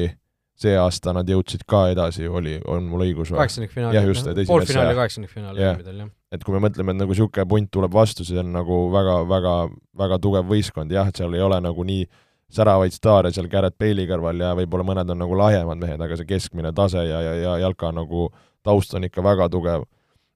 see 0.59 0.73
aasta 0.75 1.13
nad 1.15 1.29
jõudsid 1.29 1.61
ka 1.69 1.85
edasi, 1.93 2.25
oli, 2.27 2.57
on 2.67 2.89
mul 2.91 3.05
õigus 3.05 3.29
või? 3.31 3.37
kaheksandikfinaali, 3.39 3.95
jah, 3.95 4.07
just, 4.09 4.25
et 4.25 4.33
esimesse 4.33 4.51
poolfinaali 4.51 4.91
ja 4.91 4.97
kaheksandikfinaali 4.97 5.61
Jah. 5.63 5.77
tiimidel, 5.77 6.01
jah. 6.03 6.09
et 6.35 6.43
kui 6.43 6.55
me 6.57 6.63
mõtleme, 6.65 6.95
et 6.95 6.99
nagu 6.99 7.15
niisugune 7.15 7.45
punt 7.53 7.69
tuleb 7.71 7.95
vastu, 7.95 8.25
see 8.27 8.41
on 8.41 8.51
nagu 8.57 8.81
väga, 8.91 9.21
väga, 9.29 9.53
väga 10.01 10.19
tugev 10.25 10.49
võistkond, 10.49 10.91
jah, 10.91 11.07
et 11.07 11.21
seal 11.21 11.37
ei 11.37 11.45
ole 11.45 11.61
nagu 11.63 11.85
nii 11.87 12.09
säravaid 12.53 12.93
staare 12.95 13.31
seal 13.33 13.47
Garrett 13.51 13.77
Bale'i 13.79 14.07
kõrval 14.09 14.41
ja 14.41 14.51
võib-olla 14.57 14.85
mõned 14.87 15.13
on 15.13 15.21
nagu 15.21 15.37
lahjemad 15.37 15.81
mehed, 15.81 16.01
aga 16.01 16.17
see 16.17 16.29
keskmine 16.29 16.73
tase 16.75 17.03
ja, 17.05 17.21
ja, 17.21 17.33
ja 17.37 17.55
jalka 17.65 17.91
nagu 17.93 18.29
taust 18.65 18.93
on 18.97 19.05
ikka 19.07 19.23
väga 19.23 19.49
tugev. 19.53 19.85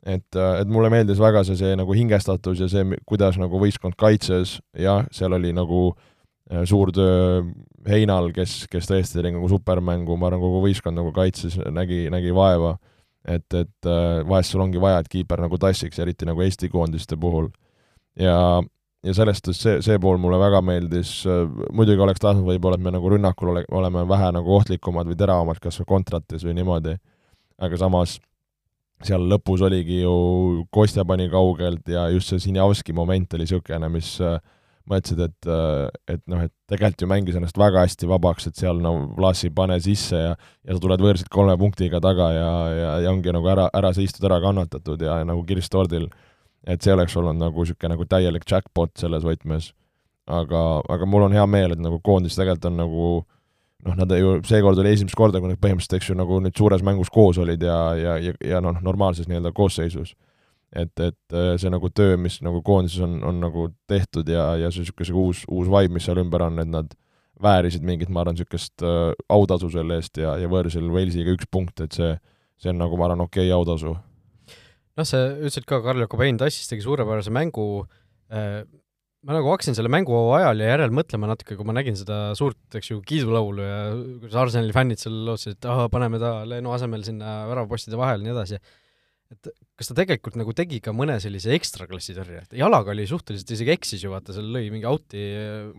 et, 0.05 0.35
et 0.35 0.67
mulle 0.67 0.89
meeldis 0.91 1.19
väga 1.19 1.45
see, 1.47 1.55
see 1.55 1.75
nagu 1.79 1.93
hingestatus 1.95 2.59
ja 2.59 2.67
see, 2.69 2.97
kuidas 3.07 3.37
nagu 3.39 3.59
võistkond 3.59 3.95
kaitses, 3.97 4.57
jah, 4.75 5.05
seal 5.15 5.33
oli 5.33 5.53
nagu 5.55 5.85
äh, 5.93 6.65
suur 6.69 6.91
töö 6.91 7.43
Heinal, 7.87 8.29
kes, 8.35 8.63
kes 8.71 8.87
tõesti 8.87 9.19
tegi 9.19 9.33
nagu 9.35 9.47
supermängu, 9.51 10.15
ma 10.15 10.29
arvan, 10.29 10.39
kogu 10.43 10.61
võistkond 10.63 10.95
nagu 10.95 11.11
kaitses, 11.15 11.57
nägi, 11.71 12.05
nägi 12.11 12.31
vaeva. 12.35 12.77
et, 13.27 13.47
et 13.55 13.87
äh, 13.87 14.21
vahest 14.27 14.51
sul 14.51 14.61
ongi 14.63 14.79
vaja, 14.79 14.99
et 14.99 15.09
kiiper 15.11 15.39
nagu 15.39 15.57
tassiks, 15.57 15.99
eriti 15.99 16.27
nagu 16.27 16.41
Eesti 16.43 16.69
koondiste 16.69 17.17
puhul. 17.17 17.49
ja, 18.19 18.61
ja 19.03 19.15
sellest 19.15 19.49
see, 19.57 19.79
see 19.83 19.99
pool 20.01 20.19
mulle 20.21 20.39
väga 20.41 20.61
meeldis, 20.65 21.15
muidugi 21.75 22.03
oleks 22.05 22.23
tahtnud 22.23 22.47
võib-olla, 22.47 22.79
et 22.79 22.85
me 22.85 22.93
nagu 22.95 23.09
rünnakul 23.11 23.53
ole, 23.53 23.65
oleme 23.71 24.05
vähe 24.09 24.29
nagu 24.35 24.55
ohtlikumad 24.57 25.09
või 25.09 25.19
teravamad 25.19 25.59
kas 25.63 25.81
või 25.81 25.89
kontratis 25.95 26.45
või 26.47 26.55
niimoodi, 26.59 26.95
aga 27.63 27.79
samas 27.79 28.17
seal 29.03 29.25
lõpus 29.27 29.63
oligi 29.67 30.01
ju, 30.01 30.15
Kostja 30.71 31.03
pani 31.05 31.27
kaugelt 31.31 31.87
ja 31.91 32.07
just 32.13 32.31
see 32.31 32.39
Sinjavski 32.39 32.95
moment 32.95 33.35
oli 33.35 33.43
niisugune, 33.43 33.89
mis 33.91 34.15
äh, 34.23 34.37
mõtlesid, 34.89 35.21
et, 35.23 35.47
et 36.11 36.21
noh, 36.27 36.43
et 36.43 36.51
tegelikult 36.71 37.03
ju 37.05 37.09
mängis 37.09 37.37
ennast 37.39 37.57
väga 37.59 37.85
hästi 37.85 38.07
vabaks, 38.09 38.49
et 38.49 38.59
seal 38.59 38.81
no 38.83 38.93
Vlasi 39.15 39.51
pane 39.55 39.77
sisse 39.83 40.19
ja 40.19 40.33
ja 40.35 40.75
sa 40.75 40.79
tuled 40.83 41.03
võõrsilt 41.03 41.31
kolme 41.31 41.55
punktiga 41.59 42.01
taga 42.03 42.29
ja, 42.35 42.51
ja, 42.71 42.91
ja 43.05 43.11
ongi 43.11 43.31
nagu 43.35 43.47
ära, 43.51 43.69
ära 43.75 43.93
seistud, 43.95 44.25
ära 44.27 44.41
kannatatud 44.43 45.01
ja 45.03 45.21
nagu 45.27 45.43
kirss 45.47 45.71
tordil, 45.71 46.09
et 46.67 46.81
see 46.81 46.93
oleks 46.93 47.15
olnud 47.19 47.39
nagu 47.39 47.63
niisugune 47.63 47.95
nagu 47.95 48.05
täielik 48.09 48.45
jackpot 48.49 48.93
selles 48.99 49.25
võtmes. 49.27 49.73
aga, 50.27 50.81
aga 50.89 51.05
mul 51.05 51.25
on 51.25 51.33
hea 51.35 51.45
meel, 51.45 51.73
et 51.75 51.79
nagu 51.83 51.99
koondis 51.99 52.37
tegelikult 52.37 52.69
on 52.69 52.77
nagu 52.79 53.07
noh, 53.83 53.95
nad 53.99 54.11
ju, 54.15 54.37
seekord 54.47 54.79
oli 54.79 54.93
esimest 54.95 55.17
korda, 55.19 55.41
kui 55.43 55.51
nad 55.51 55.59
põhimõtteliselt, 55.59 55.97
eks 55.99 56.09
ju, 56.09 56.15
nagu 56.15 56.37
nüüd 56.39 56.55
suures 56.55 56.83
mängus 56.83 57.11
koos 57.11 57.37
olid 57.43 57.61
ja, 57.61 57.79
ja, 57.99 58.13
ja, 58.23 58.35
ja 58.39 58.61
noh, 58.63 58.79
normaalses 58.81 59.27
nii-öelda 59.27 59.51
koosseisus 59.51 60.13
et, 60.75 60.99
et 60.99 61.35
äh, 61.35 61.53
see 61.61 61.71
nagu 61.71 61.89
töö, 61.93 62.17
mis 62.19 62.39
nagu 62.45 62.61
koondises 62.65 63.03
on, 63.05 63.19
on 63.25 63.39
nagu 63.43 63.67
tehtud 63.89 64.29
ja, 64.29 64.53
ja 64.59 64.71
see 64.73 64.83
niisugune 64.83 65.17
uus, 65.21 65.43
uus 65.51 65.69
vibe, 65.69 65.93
mis 65.97 66.07
seal 66.07 66.21
ümber 66.23 66.45
on, 66.47 66.59
et 66.63 66.69
nad 66.69 66.95
väärisid 67.43 67.85
mingit, 67.85 68.11
ma 68.13 68.23
arvan, 68.23 68.37
niisugust 68.37 68.85
äh, 68.85 69.11
autasu 69.33 69.69
selle 69.73 69.99
eest 70.01 70.17
ja, 70.21 70.35
ja 70.41 70.49
võõrsil 70.51 70.89
Walesiga 70.93 71.33
üks 71.35 71.49
punkt, 71.51 71.83
et 71.83 71.95
see, 71.97 72.15
see 72.61 72.73
on 72.73 72.81
nagu, 72.81 72.97
ma 72.99 73.09
arvan, 73.09 73.25
okei 73.27 73.47
okay, 73.49 73.55
autasu. 73.55 73.95
Noh, 74.99 75.07
sa 75.07 75.25
ütlesid 75.33 75.67
ka, 75.69 75.81
Karl 75.85 76.07
Cobain 76.11 76.39
tassis, 76.41 76.69
tegi 76.69 76.85
suurepärase 76.85 77.33
mängu 77.33 77.67
äh,, 78.33 78.63
ma 79.23 79.37
nagu 79.37 79.53
hakkasin 79.53 79.77
selle 79.77 79.91
mängu 79.91 80.15
ajal 80.35 80.61
ja 80.63 80.73
järel 80.73 80.93
mõtlema 80.95 81.29
natuke, 81.31 81.55
kui 81.55 81.67
ma 81.67 81.75
nägin 81.77 81.95
seda 81.99 82.33
suurt, 82.37 82.59
eks 82.75 82.91
ju, 82.91 82.99
kiidulaulu 83.07 83.65
ja 83.65 83.81
kuidas 84.19 84.39
Arsenali 84.45 84.75
fännid 84.75 85.03
seal 85.03 85.15
lootsid, 85.29 85.57
et 85.57 85.67
ahah, 85.71 85.89
paneme 85.91 86.19
ta 86.21 86.41
Leenu 86.47 86.73
asemel 86.75 87.05
sinna 87.07 87.43
väravapostide 87.49 87.99
vahele 87.99 88.23
ja 88.23 88.27
nii 88.27 88.35
edasi. 88.35 88.59
Et 89.33 89.49
kas 89.79 89.89
ta 89.89 89.95
tegelikult 89.97 90.35
nagu 90.37 90.53
tegi 90.53 90.77
ka 90.83 90.91
mõne 90.93 91.15
sellise 91.23 91.55
ekstraklassi 91.55 92.13
tõrje, 92.13 92.43
et 92.43 92.57
jalaga 92.59 92.91
oli 92.93 93.07
suhteliselt 93.09 93.55
isegi 93.55 93.73
eksis 93.73 94.03
ju, 94.03 94.11
vaata, 94.11 94.35
seal 94.35 94.51
lõi 94.53 94.67
mingi 94.73 94.85
out'i 94.85 95.23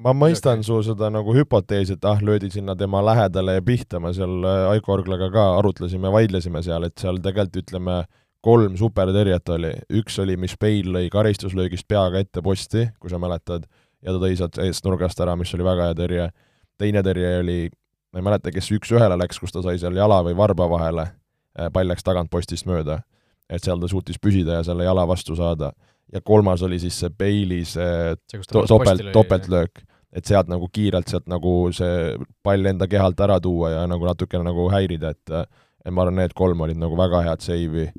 ma 0.03 0.15
mõistan 0.17 0.65
su 0.67 0.81
seda 0.83 1.13
nagu 1.13 1.37
hüpoteesi, 1.37 1.95
et 1.95 2.09
ah, 2.09 2.19
löödi 2.25 2.51
sinna 2.51 2.75
tema 2.81 3.05
lähedale 3.05 3.61
ja 3.61 3.63
pihta, 3.65 4.01
me 4.03 4.11
seal 4.17 4.43
äh, 4.49 4.73
Aiko 4.73 4.97
Orglaga 4.97 5.29
ka 5.35 5.47
arutlesime, 5.61 6.11
vaidlesime 6.17 6.65
seal, 6.67 6.89
et 6.89 6.97
seal 6.99 7.21
tegelikult 7.23 7.63
ütleme, 7.63 8.01
kolm 8.45 8.77
supertõrjet 8.81 9.55
oli, 9.55 9.73
üks 10.01 10.19
oli, 10.21 10.37
mis 10.41 10.57
Bale 10.61 10.99
lõi 10.99 11.09
karistuslöögist 11.13 11.89
peaga 11.89 12.21
ette 12.21 12.43
posti, 12.45 12.89
kui 13.01 13.13
sa 13.13 13.21
mäletad, 13.23 13.65
ja 14.05 14.13
ta 14.13 14.21
tõi 14.21 14.37
sealt 14.37 14.61
eest 14.65 14.85
nurgast 14.85 15.21
ära, 15.25 15.37
mis 15.41 15.55
oli 15.57 15.67
väga 15.67 15.89
hea 15.89 15.97
tõrje, 16.03 16.29
teine 16.81 17.03
tõrje 17.07 17.33
oli, 17.41 17.59
ma 18.13 18.21
ei 18.21 18.29
mäleta, 18.29 18.53
kes 18.53 18.71
üks-ühele 18.77 19.17
läks, 19.21 19.41
kus 19.41 19.55
ta 19.55 19.65
sai 19.65 19.81
seal 19.81 19.97
jala 19.97 20.21
või 20.27 20.37
varba 20.37 20.69
vahele, 20.71 21.09
äh, 21.59 21.73
pall 21.73 21.89
läks 21.89 22.05
tagant 22.07 22.33
postist 22.33 22.69
mööda 22.69 23.01
et 23.51 23.65
seal 23.65 23.81
ta 23.81 23.89
suutis 23.91 24.21
püsida 24.21 24.61
ja 24.61 24.67
selle 24.67 24.87
jala 24.87 25.07
vastu 25.09 25.37
saada. 25.37 25.73
ja 26.13 26.21
kolmas 26.21 26.63
oli 26.63 26.79
siis 26.79 26.99
see 27.01 27.11
Bale'i 27.11 27.65
see, 27.65 28.15
see 28.31 28.41
to 28.53 28.63
topelt, 28.69 29.03
topeltlöök, 29.13 29.81
et 30.13 30.25
sealt 30.29 30.51
nagu 30.53 30.69
kiirelt 30.73 31.09
sealt 31.11 31.27
nagu 31.27 31.73
see 31.73 32.15
pall 32.45 32.67
enda 32.71 32.87
kehalt 32.87 33.21
ära 33.21 33.41
tuua 33.41 33.71
ja 33.73 33.87
nagu 33.91 34.07
natukene 34.07 34.45
nagu 34.45 34.69
häirida, 34.73 35.11
et 35.11 35.35
et 35.85 35.93
ma 35.93 36.05
arvan, 36.05 36.17
need 36.23 36.33
kolm 36.37 36.61
olid 36.65 36.79
nagu 36.81 36.97
väga 36.97 37.21
head 37.27 37.43
seivi. 37.45 37.91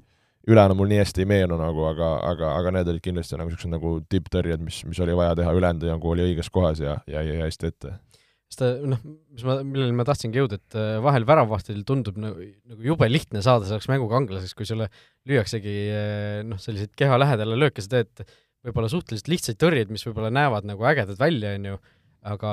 Ülejäänu 0.50 0.78
mul 0.78 0.90
nii 0.92 1.02
hästi 1.02 1.24
ei 1.24 1.30
meenu 1.30 1.58
nagu, 1.60 1.86
aga, 1.90 2.12
aga, 2.32 2.52
aga 2.60 2.74
need 2.78 2.90
olid 2.94 3.04
kindlasti 3.06 3.38
nagu 3.40 3.50
niisugused 3.50 3.74
nagu 3.74 3.96
tipptõrjed, 4.12 4.62
mis, 4.66 4.84
mis 4.88 5.00
oli 5.02 5.16
vaja 5.18 5.38
teha, 5.40 5.54
ülejäänud 5.58 5.88
nagu 5.90 6.12
oli 6.12 6.28
õiges 6.30 6.52
kohas 6.54 6.82
ja, 6.84 7.00
jäi 7.10 7.40
hästi 7.42 7.72
ette. 7.72 7.96
Sest 8.46 8.62
ta 8.62 8.70
noh, 8.86 9.02
mis 9.34 9.46
ma, 9.48 9.58
millele 9.66 9.96
ma 9.98 10.06
tahtsingi 10.06 10.38
jõuda, 10.38 10.60
et 10.62 10.78
äh, 10.78 10.96
vahel 11.04 11.26
väravvahtidel 11.26 11.82
tundub 11.88 12.20
nagu, 12.22 12.46
nagu 12.70 12.86
jube 12.92 13.10
lihtne 13.10 13.42
saada 13.46 13.66
selleks 13.66 13.90
mängukangelaseks, 13.90 14.54
kui 14.58 14.70
sulle 14.70 14.92
lüüaksegi 15.26 15.76
äh, 15.90 16.40
noh, 16.46 16.62
selliseid 16.62 16.94
keha 17.00 17.18
lähedale 17.18 17.58
lööke, 17.58 17.82
sa 17.82 17.98
teed 17.98 18.26
võib-olla 18.66 18.90
suhteliselt 18.92 19.32
lihtsaid 19.34 19.60
tõrjeid, 19.62 19.92
mis 19.94 20.06
võib-olla 20.06 20.30
näevad 20.34 20.70
nagu 20.70 20.86
ägedad 20.86 21.18
välja, 21.22 21.56
on 21.58 21.70
ju, 21.72 21.82
aga 22.26 22.52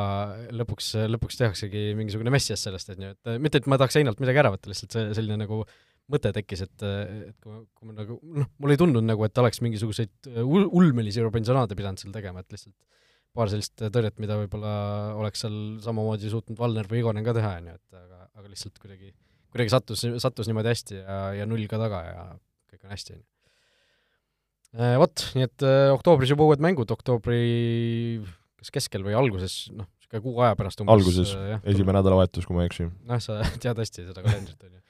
lõpuks, 0.52 0.90
lõpuks 1.12 1.38
tehaksegi 1.40 1.92
mingisugune 1.96 2.32
messias 2.32 2.64
sellest, 2.64 2.92
on 2.92 3.06
ju, 3.06 3.12
et 3.14 3.40
mitte, 3.40 3.60
et 3.60 3.68
ma 3.68 3.78
tahaks 3.80 3.96
seinalt 3.96 4.20
midagi 4.20 4.40
ära 4.42 4.52
võtta, 4.52 4.72
lihtsalt 4.72 4.96
see 4.96 5.14
selline 5.16 5.38
nagu 5.44 5.62
mõte 6.10 6.32
tekkis, 6.34 6.64
et, 6.66 6.84
et 6.84 7.36
kui, 7.42 7.60
kui 7.78 7.88
ma 7.88 7.94
nagu 7.96 8.18
noh, 8.22 8.48
mul 8.58 8.74
ei 8.74 8.80
tundunud 8.80 9.06
nagu, 9.06 9.24
et 9.26 9.38
oleks 9.42 9.62
mingisuguseid 9.64 10.32
ulmelisi 10.42 11.22
Robinsonaade 11.24 11.78
pidanud 11.78 12.02
seal 12.02 12.14
tegema, 12.14 12.42
et 12.42 12.54
lihtsalt 12.54 12.76
paar 13.36 13.48
sellist 13.52 13.80
tõrjet, 13.80 14.18
mida 14.20 14.36
võib-olla 14.40 14.72
oleks 15.20 15.44
seal 15.44 15.58
samamoodi 15.84 16.30
suutnud 16.32 16.58
Valner 16.60 16.88
või 16.90 17.00
Igonen 17.00 17.24
ka 17.24 17.34
teha, 17.36 17.54
on 17.60 17.70
ju, 17.70 17.76
et 17.78 18.00
aga, 18.02 18.26
aga 18.38 18.50
lihtsalt 18.50 18.80
kuidagi, 18.82 19.12
kuidagi 19.54 19.72
sattus, 19.72 20.04
sattus 20.24 20.50
niimoodi 20.50 20.72
hästi 20.72 20.98
ja, 21.00 21.20
ja 21.40 21.48
null 21.48 21.64
ka 21.70 21.80
taga 21.80 22.02
ja 22.08 22.26
kõik 22.72 22.84
on 22.84 22.94
hästi, 22.96 23.16
on 23.16 23.22
ju. 23.22 23.28
Äh, 24.72 24.94
vot, 25.00 25.26
nii 25.36 25.44
et 25.44 25.64
äh, 25.68 25.90
oktoobris 25.92 26.30
juba 26.32 26.46
uued 26.48 26.62
mängud, 26.64 26.92
oktoobri 26.94 28.22
kas 28.62 28.72
keskel 28.72 29.04
või 29.04 29.16
alguses, 29.18 29.66
noh, 29.76 29.88
niisugune 30.00 30.22
kuu 30.24 30.44
aja 30.44 30.56
pärast 30.56 30.80
umbes. 30.80 30.94
alguses, 30.94 31.34
äh, 31.36 31.58
esimene 31.74 31.98
nädalavahetus, 31.98 32.46
kui 32.48 32.56
ma 32.56 32.64
ei 32.64 32.70
eksi. 32.70 32.88
noh, 33.08 33.20
sa 33.20 33.40
tead 33.62 33.80
hästi 33.80 34.06
seda 34.08 34.24
kalendrit, 34.24 34.56
on 34.64 34.78
ju. 34.78 34.80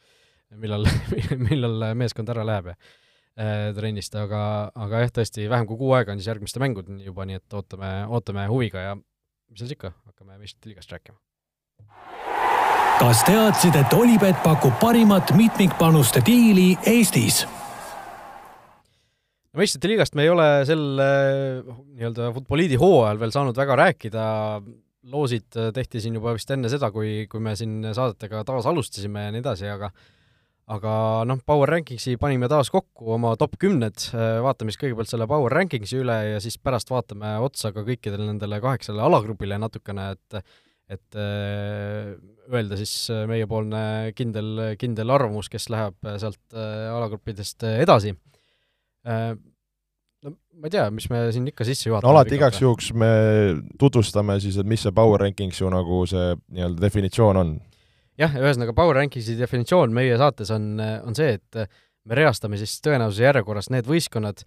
Millal 0.61 0.87
millal 1.49 1.93
meeskond 1.99 2.29
ära 2.33 2.45
läheb 2.47 2.73
ja 2.73 2.77
Äh, 3.33 3.71
trennist, 3.73 4.13
aga, 4.13 4.69
aga 4.77 4.99
jah, 5.07 5.11
tõesti 5.17 5.47
vähem 5.49 5.65
kui 5.65 5.79
kuu 5.81 5.95
aega 5.97 6.13
on 6.13 6.19
siis 6.21 6.29
järgmiste 6.29 6.61
mängudeni 6.61 7.07
juba, 7.07 7.25
nii 7.25 7.39
et 7.39 7.55
ootame, 7.57 7.89
ootame 8.13 8.45
huviga 8.51 8.83
ja 8.83 8.91
mis 8.93 9.63
seal 9.63 9.73
ikka, 9.73 9.89
hakkame 10.11 10.37
meistrite 10.37 10.69
liigast 10.69 10.93
rääkima. 10.93 11.17
kas 12.99 13.25
teadsid, 13.25 13.81
et 13.81 13.97
Olipet 13.97 14.37
pakub 14.45 14.77
parimat 14.83 15.33
mitmikpanuste 15.33 16.21
diili 16.29 16.77
Eestis? 16.85 17.47
no 19.49 19.65
meistrite 19.65 19.95
liigast 19.95 20.13
me 20.13 20.29
ei 20.29 20.33
ole 20.37 20.53
sel 20.69 20.85
nii-öelda 21.01 22.35
Futboliidi 22.37 22.77
hooajal 22.85 23.25
veel 23.25 23.33
saanud 23.33 23.57
väga 23.57 23.81
rääkida, 23.81 24.27
loosid 25.09 25.63
tehti 25.73 26.05
siin 26.05 26.21
juba 26.21 26.37
vist 26.37 26.53
enne 26.53 26.69
seda, 26.69 26.93
kui, 26.93 27.23
kui 27.33 27.41
me 27.41 27.57
siin 27.57 27.95
saadetega 27.97 28.45
taas 28.45 28.69
alustasime 28.69 29.31
ja 29.31 29.33
nii 29.33 29.41
edasi, 29.41 29.73
aga 29.73 29.89
aga 30.73 30.95
noh, 31.29 31.41
Power 31.47 31.71
Rankingsi 31.75 32.17
panime 32.21 32.49
taas 32.51 32.71
kokku 32.73 33.15
oma 33.17 33.35
top 33.41 33.59
kümned, 33.61 34.09
vaatame 34.45 34.73
siis 34.73 34.81
kõigepealt 34.81 35.11
selle 35.11 35.29
Power 35.31 35.53
Rankingsi 35.53 36.01
üle 36.01 36.19
ja 36.33 36.43
siis 36.43 36.57
pärast 36.63 36.93
vaatame 36.93 37.37
otsa 37.45 37.75
ka 37.77 37.85
kõikidele 37.87 38.31
nendele 38.31 38.61
kaheksale 38.65 39.03
alagrupile 39.05 39.61
natukene, 39.61 40.13
et 40.17 40.45
et 40.93 41.17
äh, 41.17 42.13
öelda 42.53 42.77
siis 42.77 42.93
meiepoolne 43.31 44.13
kindel, 44.19 44.75
kindel 44.81 45.15
arvamus, 45.15 45.49
kes 45.53 45.71
läheb 45.73 45.97
sealt 46.21 46.41
äh, 46.53 46.91
alagruppidest 46.93 47.65
edasi. 47.71 48.13
Äh, 49.09 49.33
no 50.23 50.35
ma 50.59 50.69
ei 50.69 50.75
tea, 50.75 50.87
mis 50.95 51.09
me 51.11 51.25
siin 51.35 51.49
ikka 51.51 51.67
sisse 51.67 51.89
juhatame. 51.89 52.09
no 52.11 52.17
alati 52.17 52.37
igaks 52.39 52.61
juhuks 52.63 52.93
me 52.99 53.13
tutvustame 53.81 54.39
siis, 54.43 54.59
et 54.61 54.69
mis 54.69 54.85
see 54.85 54.95
Power 54.95 55.25
Rankings 55.25 55.63
ju 55.63 55.71
nagu 55.73 56.05
see 56.11 56.35
nii-öelda 56.53 56.87
definitsioon 56.87 57.41
on 57.41 57.55
jah, 58.21 58.35
ühesõnaga 58.41 58.75
Power 58.77 58.99
Rankingsi 59.01 59.37
definitsioon 59.39 59.95
meie 59.95 60.19
saates 60.21 60.53
on, 60.55 60.75
on 60.81 61.17
see, 61.17 61.39
et 61.39 61.63
me 62.09 62.19
reastame 62.19 62.59
siis 62.61 62.75
tõenäosuse 62.85 63.25
järjekorras 63.25 63.71
need 63.73 63.89
võistkonnad, 63.89 64.45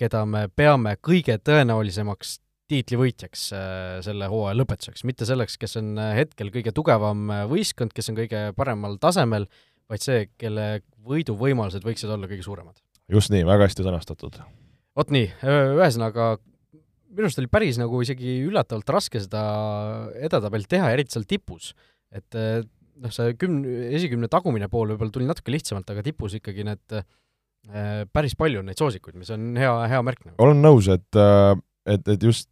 keda 0.00 0.24
me 0.26 0.46
peame 0.48 0.96
kõige 1.02 1.36
tõenäolisemaks 1.42 2.38
tiitlivõitjaks 2.70 3.44
äh, 3.52 3.98
selle 4.06 4.28
hooaja 4.32 4.56
lõpetuseks, 4.56 5.04
mitte 5.04 5.28
selleks, 5.28 5.58
kes 5.60 5.76
on 5.80 5.98
hetkel 6.16 6.50
kõige 6.54 6.72
tugevam 6.74 7.28
võistkond, 7.50 7.92
kes 7.94 8.08
on 8.10 8.18
kõige 8.22 8.46
paremal 8.56 8.96
tasemel, 9.02 9.46
vaid 9.90 10.04
see, 10.04 10.24
kelle 10.40 10.80
võiduvõimalused 11.04 11.84
võiksid 11.84 12.10
olla 12.14 12.30
kõige 12.30 12.46
suuremad. 12.46 12.80
just 13.12 13.32
nii, 13.34 13.44
väga 13.44 13.68
hästi 13.68 13.84
sõnastatud. 13.84 14.40
vot 14.96 15.12
nii, 15.12 15.28
ühesõnaga 15.44 16.34
minu 17.14 17.28
arust 17.28 17.40
oli 17.42 17.50
päris 17.50 17.78
nagu 17.78 18.00
isegi 18.02 18.38
üllatavalt 18.46 18.90
raske 18.90 19.20
seda 19.22 19.42
edetabelit 20.18 20.70
teha, 20.70 20.90
eriti 20.94 21.14
seal 21.14 21.26
tipus. 21.28 21.74
et 22.14 22.40
noh, 23.02 23.12
see 23.14 23.34
kümn-, 23.40 23.66
esikümne 23.96 24.30
tagumine 24.32 24.70
pool 24.72 24.92
võib-olla 24.92 25.14
tuli 25.14 25.28
natuke 25.28 25.54
lihtsamalt, 25.54 25.90
aga 25.90 26.04
tipus 26.06 26.36
ikkagi 26.38 26.66
need 26.68 26.96
äh, 26.98 28.02
päris 28.12 28.36
palju 28.38 28.62
on 28.62 28.70
neid 28.70 28.80
soosikuid, 28.80 29.18
mis 29.20 29.32
on 29.34 29.54
hea, 29.60 29.72
hea 29.90 30.02
märk 30.06 30.26
nagu. 30.26 30.36
olen 30.44 30.62
nõus, 30.64 30.90
et 30.92 31.20
äh, 31.20 31.54
et, 31.84 32.06
et 32.08 32.22
just 32.24 32.48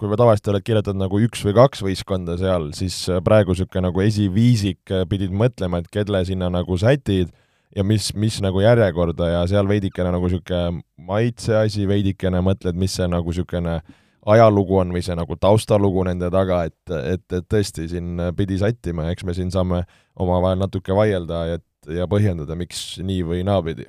kui 0.00 0.08
me 0.08 0.16
tavaliselt 0.16 0.48
oled 0.48 0.64
kirjutanud 0.64 1.04
nagu 1.04 1.18
üks 1.20 1.42
või 1.44 1.52
kaks 1.58 1.82
võistkonda 1.84 2.38
seal, 2.40 2.70
siis 2.72 2.94
praegu 3.24 3.52
niisugune 3.52 3.90
nagu 3.90 4.00
esiviisik 4.00 4.94
pidid 5.10 5.34
mõtlema, 5.36 5.82
et 5.82 5.90
kelle 5.92 6.22
sinna 6.24 6.48
nagu 6.48 6.78
sätid 6.80 7.34
ja 7.76 7.84
mis, 7.84 8.10
mis 8.14 8.38
nagu 8.44 8.62
järjekorda 8.62 9.28
ja 9.30 9.42
seal 9.50 9.68
veidikene 9.68 10.12
nagu 10.14 10.28
niisugune 10.28 10.82
maitse 11.08 11.56
asi, 11.62 11.86
veidikene 11.88 12.42
mõtled, 12.44 12.78
mis 12.78 12.96
see 12.98 13.08
nagu 13.10 13.32
niisugune 13.32 13.80
ajalugu 14.26 14.78
on 14.82 14.92
või 14.94 15.02
see 15.04 15.16
nagu 15.18 15.36
taustalugu 15.40 16.04
nende 16.06 16.30
taga, 16.32 16.62
et, 16.68 16.94
et, 17.14 17.24
et 17.34 17.46
tõesti 17.50 17.88
siin 17.90 18.20
pidi 18.38 18.58
sättima 18.60 19.08
ja 19.08 19.16
eks 19.16 19.26
me 19.26 19.34
siin 19.36 19.50
saame 19.54 19.82
omavahel 20.20 20.60
natuke 20.62 20.94
vaielda 20.94 21.44
et, 21.56 21.64
ja 21.90 22.06
põhjendada, 22.10 22.56
miks 22.58 23.00
nii 23.02 23.22
või 23.26 23.42
naapidi. 23.46 23.88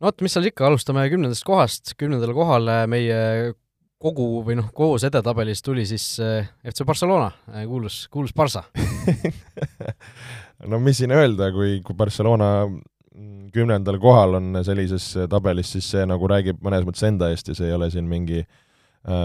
no 0.00 0.10
vot, 0.10 0.24
mis 0.24 0.36
seal 0.36 0.50
ikka, 0.50 0.66
alustame 0.68 1.06
kümnendast 1.12 1.46
kohast, 1.46 1.94
kümnendale 1.96 2.36
kohale 2.36 2.82
meie 2.90 3.54
kogu 4.02 4.42
või 4.44 4.58
noh, 4.58 4.68
koos 4.76 5.06
edetabelis 5.08 5.64
tuli 5.64 5.86
siis 5.88 6.18
eh, 6.20 6.50
FC 6.66 6.84
Barcelona, 6.84 7.30
eh, 7.54 7.64
kuulus, 7.68 8.02
kuulus 8.12 8.36
Barca 8.36 8.66
no 10.70 10.82
mis 10.84 11.00
siin 11.00 11.16
öelda, 11.16 11.48
kui, 11.56 11.80
kui 11.86 11.96
Barcelona 11.96 12.68
kümnendal 13.56 13.96
kohal 13.96 14.36
on 14.36 14.60
sellises 14.66 15.08
tabelis, 15.32 15.72
siis 15.72 15.88
see 15.94 16.04
nagu 16.04 16.28
räägib 16.28 16.60
mõnes 16.60 16.84
mõttes 16.84 17.08
enda 17.08 17.30
eest 17.32 17.48
ja 17.48 17.56
see 17.56 17.70
ei 17.70 17.76
ole 17.78 17.88
siin 17.88 18.04
mingi 18.04 18.42
äh, 18.42 18.48
Äh, 18.50 18.64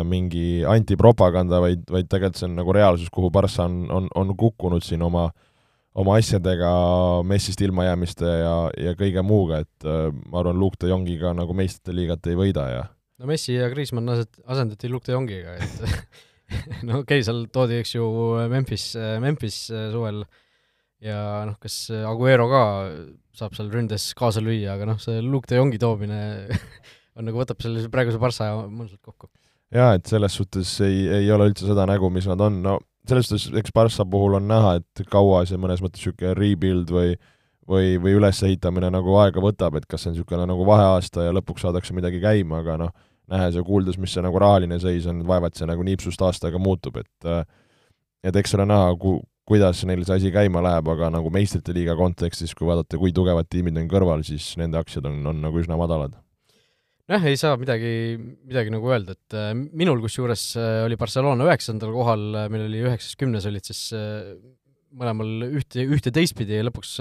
mingi 0.05 0.61
antipropaganda, 0.69 1.57
vaid, 1.63 1.87
vaid 1.89 2.09
tegelikult 2.09 2.37
see 2.37 2.47
on 2.49 2.59
nagu 2.59 2.73
reaalsus, 2.75 3.09
kuhu 3.13 3.31
Barca 3.33 3.65
on, 3.65 3.87
on, 3.89 4.09
on 4.15 4.33
kukkunud 4.37 4.85
siin 4.85 5.01
oma, 5.01 5.25
oma 5.97 6.17
asjadega, 6.21 6.71
Messist 7.27 7.63
ilmajäämiste 7.65 8.29
ja, 8.43 8.55
ja 8.77 8.93
kõige 8.99 9.23
muuga, 9.25 9.63
et 9.65 9.87
äh, 9.89 10.11
ma 10.29 10.43
arvan, 10.43 10.59
Luke 10.61 10.77
de 10.81 10.91
Jongiga 10.91 11.33
nagu 11.37 11.55
meistrite 11.57 11.97
liigat 11.97 12.29
ei 12.29 12.37
võida 12.37 12.67
ja 12.69 12.83
no 13.21 13.29
Messi 13.29 13.57
ja 13.57 13.71
Kriismann 13.73 14.13
aset-, 14.13 14.41
asendati 14.45 14.89
Luke 14.91 15.09
de 15.09 15.17
Jongiga, 15.17 15.57
et 15.57 15.81
no 16.87 17.01
okei 17.01 17.17
okay,, 17.17 17.25
seal 17.25 17.43
toodi, 17.53 17.81
eks 17.81 17.97
ju, 17.97 18.05
Memphis, 18.53 18.91
Memphis 19.23 19.59
suvel 19.73 20.23
ja 21.01 21.19
noh, 21.49 21.57
kas 21.61 21.87
Aguero 22.05 22.45
ka 22.53 22.63
saab 23.37 23.57
seal 23.57 23.73
ründes 23.73 24.11
kaasa 24.17 24.43
lüüa, 24.43 24.75
aga 24.75 24.93
noh, 24.93 25.01
see 25.01 25.21
Luke 25.25 25.49
de 25.49 25.57
Jongi 25.57 25.81
toomine 25.81 26.21
on 27.17 27.25
nagu 27.25 27.41
võtab 27.41 27.61
selle 27.65 27.89
praeguse 27.89 28.21
Barca 28.21 28.53
mõnusalt 28.67 29.01
kokku 29.01 29.33
jaa, 29.75 29.93
et 29.97 30.07
selles 30.09 30.35
suhtes 30.37 30.71
ei, 30.85 31.05
ei 31.21 31.31
ole 31.31 31.51
üldse 31.51 31.67
seda 31.69 31.85
nägu, 31.89 32.09
mis 32.13 32.27
nad 32.29 32.41
on, 32.43 32.61
no 32.63 32.79
selles 33.07 33.29
suhtes, 33.31 33.49
eks 33.61 33.73
Barca 33.75 34.05
puhul 34.05 34.37
on 34.39 34.47
näha, 34.49 34.77
et 34.81 35.05
kaua 35.09 35.43
see 35.49 35.59
mõnes 35.61 35.81
mõttes 35.83 36.03
niisugune 36.03 36.35
rebuild 36.37 36.91
või 36.93 37.15
või, 37.71 37.95
või 38.01 38.15
ülesehitamine 38.17 38.89
nagu 38.93 39.15
aega 39.21 39.41
võtab, 39.43 39.77
et 39.77 39.87
kas 39.89 40.03
see 40.03 40.11
on 40.11 40.17
niisugune 40.17 40.45
nagu 40.49 40.65
vaheaasta 40.67 41.27
ja 41.27 41.35
lõpuks 41.35 41.65
saadakse 41.65 41.95
midagi 41.95 42.21
käima, 42.23 42.61
aga 42.63 42.77
noh, 42.81 42.93
nähes 43.31 43.55
ja 43.55 43.63
kuuldes, 43.63 43.99
mis 44.01 44.13
see 44.15 44.23
nagu 44.25 44.39
rahaline 44.41 44.79
seis 44.81 45.07
on, 45.09 45.21
vaevalt 45.27 45.59
see 45.59 45.69
nagu 45.69 45.85
niipsust 45.87 46.21
aastaga 46.25 46.59
muutub, 46.59 46.99
et 47.01 47.29
et 48.27 48.35
eks 48.37 48.57
ole 48.57 48.67
näha, 48.69 48.91
ku-, 49.01 49.21
kuidas 49.47 49.85
neil 49.87 50.03
see 50.05 50.19
asi 50.19 50.33
käima 50.33 50.61
läheb, 50.63 50.89
aga 50.93 51.09
nagu 51.13 51.31
meistrite 51.33 51.73
liiga 51.73 51.95
kontekstis, 51.97 52.53
kui 52.57 52.67
vaadata, 52.69 52.99
kui 53.01 53.13
tugevad 53.15 53.49
tiimid 53.49 53.79
on 53.81 53.87
kõrval, 53.89 54.25
siis 54.27 54.53
nende 54.61 54.77
aktsiad 54.81 55.07
on, 55.09 55.23
on 55.31 55.41
nagu 55.47 55.63
üsna 55.63 55.79
madalad 55.79 56.17
jah, 57.09 57.25
ei 57.27 57.37
saa 57.39 57.57
midagi, 57.59 57.91
midagi 58.19 58.73
nagu 58.73 58.91
öelda, 58.91 59.15
et 59.17 59.35
äh, 59.37 59.51
minul 59.55 60.01
kusjuures 60.03 60.45
äh, 60.59 60.81
oli 60.85 60.97
Barcelona 60.99 61.47
üheksandal 61.47 61.93
kohal, 61.95 62.25
äh, 62.43 62.47
meil 62.53 62.67
oli 62.67 62.83
üheksas 62.85 63.17
kümnes 63.19 63.47
olid 63.49 63.67
siis 63.67 63.83
mõlemal 64.91 65.47
ühte, 65.47 65.85
ühte 65.87 66.11
teistpidi 66.13 66.57
ja 66.57 66.65
lõpuks 66.67 66.97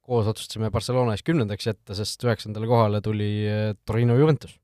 koos 0.00 0.26
otsustasime 0.32 0.72
Barcelona 0.74 1.14
ees 1.14 1.24
kümnendaks 1.26 1.68
jätta, 1.68 1.94
sest 1.94 2.24
üheksandale 2.26 2.66
kohale 2.70 3.00
tuli 3.04 3.30
Torino 3.86 4.16
Juventus. 4.18 4.56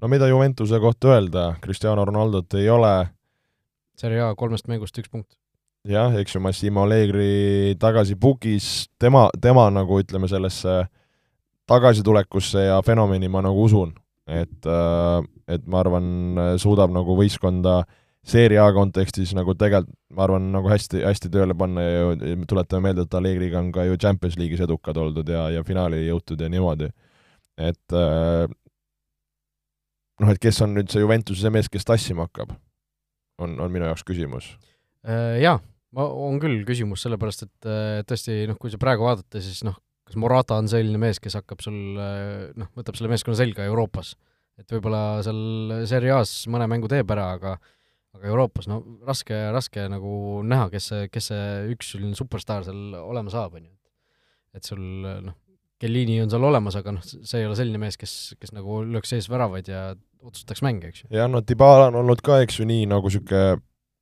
no 0.00 0.08
mida 0.08 0.28
Juventuse 0.30 0.80
kohta 0.80 1.14
öelda, 1.14 1.48
Cristiano 1.62 2.04
Ronaldot 2.04 2.56
ei 2.56 2.70
ole. 2.72 3.10
Serie 3.96 4.22
A 4.24 4.34
kolmest 4.36 4.68
mängust 4.68 4.96
üks 4.98 5.12
punkt. 5.12 5.36
jah, 5.86 6.14
eks 6.16 6.34
ju, 6.34 6.40
Massimo 6.40 6.86
Allegri 6.86 7.76
tagasi 7.78 8.16
pukis, 8.16 8.88
tema, 8.98 9.28
tema 9.40 9.68
nagu 9.70 10.00
ütleme, 10.00 10.28
sellesse 10.32 10.78
äh, 10.80 10.88
tagasitulekusse 11.70 12.66
ja 12.68 12.80
fenomeni 12.86 13.28
ma 13.32 13.42
nagu 13.44 13.66
usun, 13.66 13.92
et, 14.26 14.66
äh, 14.66 15.20
et 15.48 15.66
ma 15.66 15.82
arvan, 15.82 16.08
suudab 16.62 16.92
nagu 16.94 17.16
võistkonda 17.18 17.82
seeria 18.26 18.64
A 18.66 18.72
kontekstis 18.74 19.32
nagu 19.38 19.54
tegelikult, 19.58 19.94
ma 20.16 20.24
arvan, 20.26 20.50
nagu 20.54 20.70
hästi, 20.70 21.02
hästi 21.06 21.30
tööle 21.30 21.54
panna 21.58 21.84
ja 21.84 22.06
ju 22.14 22.36
tuletame 22.48 22.88
meelde, 22.88 23.06
et 23.06 23.14
Allegriga 23.14 23.60
on 23.60 23.70
ka 23.74 23.86
ju 23.86 23.98
Champions 24.02 24.38
League'is 24.40 24.62
edukad 24.66 24.98
oldud 24.98 25.28
ja, 25.30 25.46
ja 25.54 25.62
finaali 25.66 26.02
jõutud 26.08 26.42
ja 26.42 26.50
niimoodi. 26.50 26.90
et 27.56 27.94
äh, 27.94 28.46
noh, 30.20 30.32
et 30.32 30.42
kes 30.42 30.60
on 30.64 30.74
nüüd 30.76 30.90
see 30.90 31.04
Juventuse 31.04 31.44
see 31.44 31.54
mees, 31.54 31.70
kes 31.70 31.86
tassima 31.86 32.26
hakkab, 32.26 32.52
on, 33.38 33.58
on 33.60 33.72
minu 33.72 33.86
jaoks 33.86 34.04
küsimus. 34.06 34.50
Äh, 35.06 35.38
jaa, 35.44 35.60
on 35.94 36.40
küll 36.42 36.64
küsimus, 36.68 37.06
sellepärast 37.06 37.46
et 37.46 37.70
tõesti 38.10 38.42
noh, 38.50 38.58
kui 38.58 38.74
sa 38.74 38.80
praegu 38.82 39.06
vaadata, 39.06 39.40
siis 39.44 39.62
noh, 39.64 39.78
kas 40.06 40.18
Morata 40.22 40.60
on 40.60 40.70
selline 40.70 41.00
mees, 41.02 41.20
kes 41.22 41.38
hakkab 41.38 41.64
sul 41.64 41.76
noh, 41.96 42.70
võtab 42.78 42.98
selle 42.98 43.10
meeskonna 43.12 43.38
selga 43.38 43.66
Euroopas? 43.66 44.14
et 44.56 44.72
võib-olla 44.72 45.20
seal 45.24 45.82
Serie 45.88 46.14
A-s 46.16 46.46
mõne 46.48 46.68
mängu 46.70 46.88
teeb 46.88 47.10
ära, 47.12 47.32
aga 47.36 47.56
aga 48.16 48.30
Euroopas 48.30 48.68
no 48.70 48.80
raske, 49.06 49.36
raske 49.52 49.86
nagu 49.92 50.42
näha, 50.46 50.70
kes 50.72 50.90
see, 50.92 51.08
kes 51.12 51.30
see 51.32 51.48
üks 51.74 51.92
selline 51.94 52.16
superstaar 52.18 52.64
seal 52.66 52.96
olema 53.02 53.32
saab, 53.32 53.58
on 53.58 53.66
ju. 53.66 53.74
et 54.56 54.68
sul 54.68 54.80
noh, 55.04 55.36
Kellini 55.76 56.22
on 56.22 56.32
seal 56.32 56.44
olemas, 56.48 56.78
aga 56.78 56.94
noh, 56.96 57.04
see 57.04 57.42
ei 57.42 57.46
ole 57.48 57.56
selline 57.58 57.80
mees, 57.82 57.98
kes, 58.00 58.34
kes 58.40 58.54
nagu 58.56 58.80
lööks 58.88 59.12
sees 59.12 59.28
väravaid 59.28 59.68
ja 59.68 59.90
otsustaks 60.24 60.64
mänge, 60.64 60.88
eks 60.92 61.04
ju. 61.04 61.10
jah, 61.18 61.28
no 61.28 61.42
Dybala 61.44 61.90
on 61.90 62.00
olnud 62.00 62.22
ka, 62.24 62.40
eks 62.44 62.62
ju, 62.62 62.68
nii 62.68 62.88
nagu 62.90 63.10
niisugune 63.10 63.58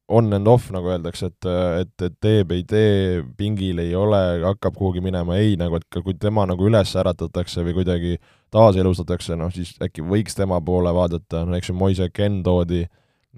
on 0.08 0.32
and 0.32 0.46
off, 0.46 0.68
nagu 0.72 0.90
öeldakse, 0.92 1.30
et, 1.32 1.46
et, 1.80 1.92
et 2.06 2.16
teeb, 2.20 2.50
ei 2.52 2.64
tee, 2.68 3.22
pingil 3.38 3.80
ei 3.80 3.94
ole, 3.96 4.20
hakkab 4.44 4.76
kuhugi 4.76 5.00
minema, 5.04 5.38
ei, 5.40 5.54
nagu 5.60 5.78
et 5.78 5.86
kui 5.94 6.16
tema 6.20 6.44
nagu 6.48 6.66
üles 6.68 6.92
äratatakse 7.00 7.64
või 7.64 7.76
kuidagi 7.78 8.18
taaselustatakse, 8.52 9.38
noh 9.40 9.52
siis 9.54 9.72
äkki 9.82 10.04
võiks 10.04 10.36
tema 10.36 10.60
poole 10.64 10.92
vaadata, 10.94 11.44
no 11.48 11.56
eks 11.56 11.72
ju 11.72 11.76
Moise 11.78 12.10
Ken 12.12 12.42
toodi, 12.44 12.82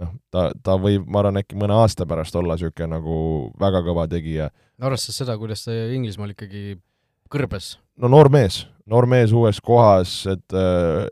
noh, 0.01 0.11
ta, 0.35 0.49
ta 0.63 0.75
võib, 0.81 1.07
ma 1.07 1.23
arvan, 1.23 1.39
äkki 1.43 1.59
mõne 1.61 1.77
aasta 1.79 2.07
pärast 2.09 2.35
olla 2.37 2.57
niisugune 2.59 2.97
nagu 2.97 3.19
väga 3.63 3.85
kõva 3.87 4.09
tegija. 4.11 4.51
no 4.77 4.91
arvestades 4.91 5.23
seda, 5.23 5.39
kuidas 5.39 5.63
ta 5.69 5.77
Inglismaal 5.95 6.35
ikkagi 6.35 6.81
kõrbes. 7.31 7.77
no 8.03 8.11
noor 8.11 8.31
mees, 8.33 8.65
noor 8.91 9.07
mees 9.07 9.31
uues 9.31 9.63
kohas, 9.63 10.19
et, 10.35 10.59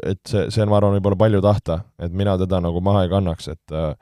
et 0.03 0.21
see, 0.27 0.49
see 0.51 0.67
on, 0.67 0.73
ma 0.73 0.83
arvan, 0.83 0.99
võib-olla 0.99 1.21
palju 1.23 1.45
tahta, 1.47 1.79
et 2.03 2.11
mina 2.11 2.35
teda 2.43 2.59
nagu 2.65 2.83
maha 2.83 3.07
ei 3.07 3.15
kannaks, 3.15 3.53
et 3.55 3.79
äh, 3.79 3.95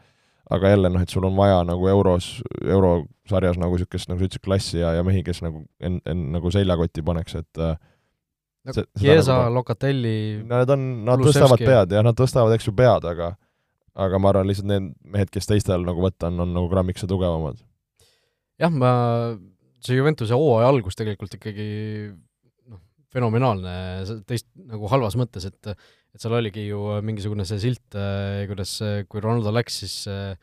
aga 0.53 0.73
jälle 0.73 0.91
noh, 0.93 1.03
et 1.03 1.13
sul 1.13 1.25
on 1.27 1.37
vaja 1.37 1.63
nagu 1.67 1.89
euros, 1.91 2.35
eurosarjas 2.63 3.61
nagu 3.61 3.79
niisugust, 3.79 4.11
nagu 4.11 4.21
sa 4.21 4.29
ütlesid, 4.29 4.45
klassi 4.45 4.81
ja, 4.83 4.93
ja 4.99 5.07
mehi, 5.07 5.23
kes 5.27 5.43
nagu 5.45 5.65
en-, 5.81 6.01
en-, 6.09 6.27
nagu 6.35 6.53
seljakotti 6.53 7.05
paneks, 7.07 7.39
et 7.41 7.63
äh, 7.63 7.77
no 8.69 8.75
Chiesa 8.99 9.39
nagu,, 9.39 9.55
Locatelli 9.59 10.17
Nad 10.49 10.71
on, 10.75 10.89
nad 11.09 11.23
tõstavad 11.23 11.63
pead, 11.63 11.97
jah, 11.97 12.05
nad 12.07 12.19
tõstavad, 12.19 12.55
eks 12.57 12.69
ju, 12.69 12.77
pead, 12.77 13.09
aga 13.13 13.35
aga 13.93 14.19
ma 14.21 14.33
arvan, 14.33 14.49
lihtsalt 14.49 14.69
need 14.71 14.93
mehed, 15.15 15.31
kes 15.33 15.49
teistel 15.49 15.85
nagu 15.85 16.01
võtta 16.05 16.31
on, 16.31 16.41
on 16.47 16.55
nagu 16.57 16.69
grammikese 16.73 17.09
tugevamad. 17.11 17.61
jah, 18.61 18.73
ma, 18.73 18.93
see 19.85 19.99
Juventuse 19.99 20.37
hooaja 20.39 20.71
algus 20.73 20.97
tegelikult 20.99 21.37
ikkagi 21.37 21.69
fenomenaalne, 23.13 23.75
teist 24.29 24.49
nagu 24.57 24.89
halvas 24.93 25.19
mõttes, 25.21 25.47
et 25.49 25.75
et 26.13 26.21
seal 26.21 26.35
oligi 26.37 26.67
ju 26.67 26.81
mingisugune 27.05 27.45
see 27.49 27.61
silt, 27.63 27.97
äh, 27.97 28.43
kuidas, 28.51 28.75
äh, 28.85 29.05
kui 29.09 29.23
Ronaldo 29.25 29.53
läks, 29.55 29.79
siis 29.83 29.95
äh, 30.13 30.35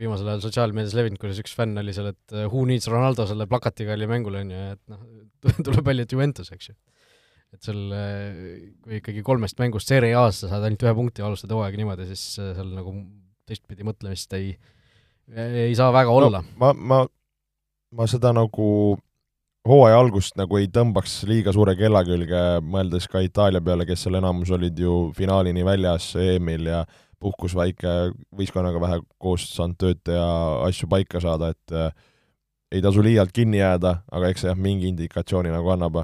viimasel 0.00 0.28
ajal 0.28 0.44
sotsiaalmeedias 0.46 0.96
levinud, 0.96 1.20
kuidas 1.20 1.40
üks 1.42 1.52
fänn 1.56 1.76
oli 1.80 1.92
seal, 1.96 2.10
et 2.12 2.36
who 2.46 2.64
needs 2.68 2.88
Ronaldo 2.92 3.26
selle 3.28 3.46
plakatiga 3.48 3.92
oli 3.96 4.08
mängul, 4.08 4.38
on 4.40 4.52
ju, 4.52 4.62
et 4.72 4.82
noh, 4.92 5.04
tuleb 5.66 5.84
välja, 5.88 6.08
et 6.08 6.16
Juventus, 6.16 6.52
eks 6.52 6.70
ju. 6.72 6.76
et 7.52 7.68
seal, 7.68 7.80
kui 8.84 9.00
ikkagi 9.02 9.24
kolmest 9.24 9.58
mängust 9.60 9.92
Serie 9.92 10.16
A-s 10.16 10.40
sa 10.40 10.54
saad 10.54 10.64
ainult 10.64 10.84
ühe 10.86 10.94
punkti 10.96 11.24
alustad 11.24 11.52
hooaega 11.52 11.80
niimoodi, 11.80 12.08
siis 12.08 12.38
seal 12.40 12.70
nagu 12.72 12.94
teistpidi 13.48 13.84
mõtlemist 13.84 14.32
ei, 14.38 14.54
ei 15.36 15.74
saa 15.76 15.92
väga 15.92 16.14
olla 16.16 16.40
no,. 16.40 16.56
ma, 16.56 16.72
ma, 16.72 17.00
ma 17.92 18.08
seda 18.08 18.32
nagu 18.36 18.96
hooaja 19.68 19.98
algust 20.00 20.36
nagu 20.38 20.58
ei 20.58 20.68
tõmbaks 20.72 21.22
liiga 21.30 21.54
suure 21.54 21.74
kella 21.78 22.02
külge, 22.06 22.42
mõeldes 22.66 23.06
ka 23.10 23.22
Itaalia 23.22 23.62
peale, 23.64 23.86
kes 23.86 24.04
seal 24.04 24.18
enamus 24.18 24.50
olid 24.54 24.78
ju 24.78 24.96
finaalini 25.16 25.64
väljas 25.66 26.12
EM-il 26.18 26.70
ja 26.72 26.82
puhkus 27.22 27.54
väike, 27.54 28.12
võistkonnaga 28.34 28.80
vähe 28.82 28.98
koos 29.22 29.46
saanud 29.54 29.78
tööd 29.78 30.00
teha, 30.06 30.26
asju 30.66 30.88
paika 30.90 31.22
saada, 31.22 31.52
et 31.54 31.76
äh, 31.76 31.92
ei 32.72 32.82
tasu 32.82 33.04
liialt 33.04 33.34
kinni 33.36 33.60
jääda, 33.60 34.00
aga 34.10 34.32
eks 34.32 34.42
see 34.42 34.50
jah, 34.50 34.58
mingi 34.58 34.90
indikatsiooni 34.90 35.52
nagu 35.54 35.70
annab. 35.74 36.00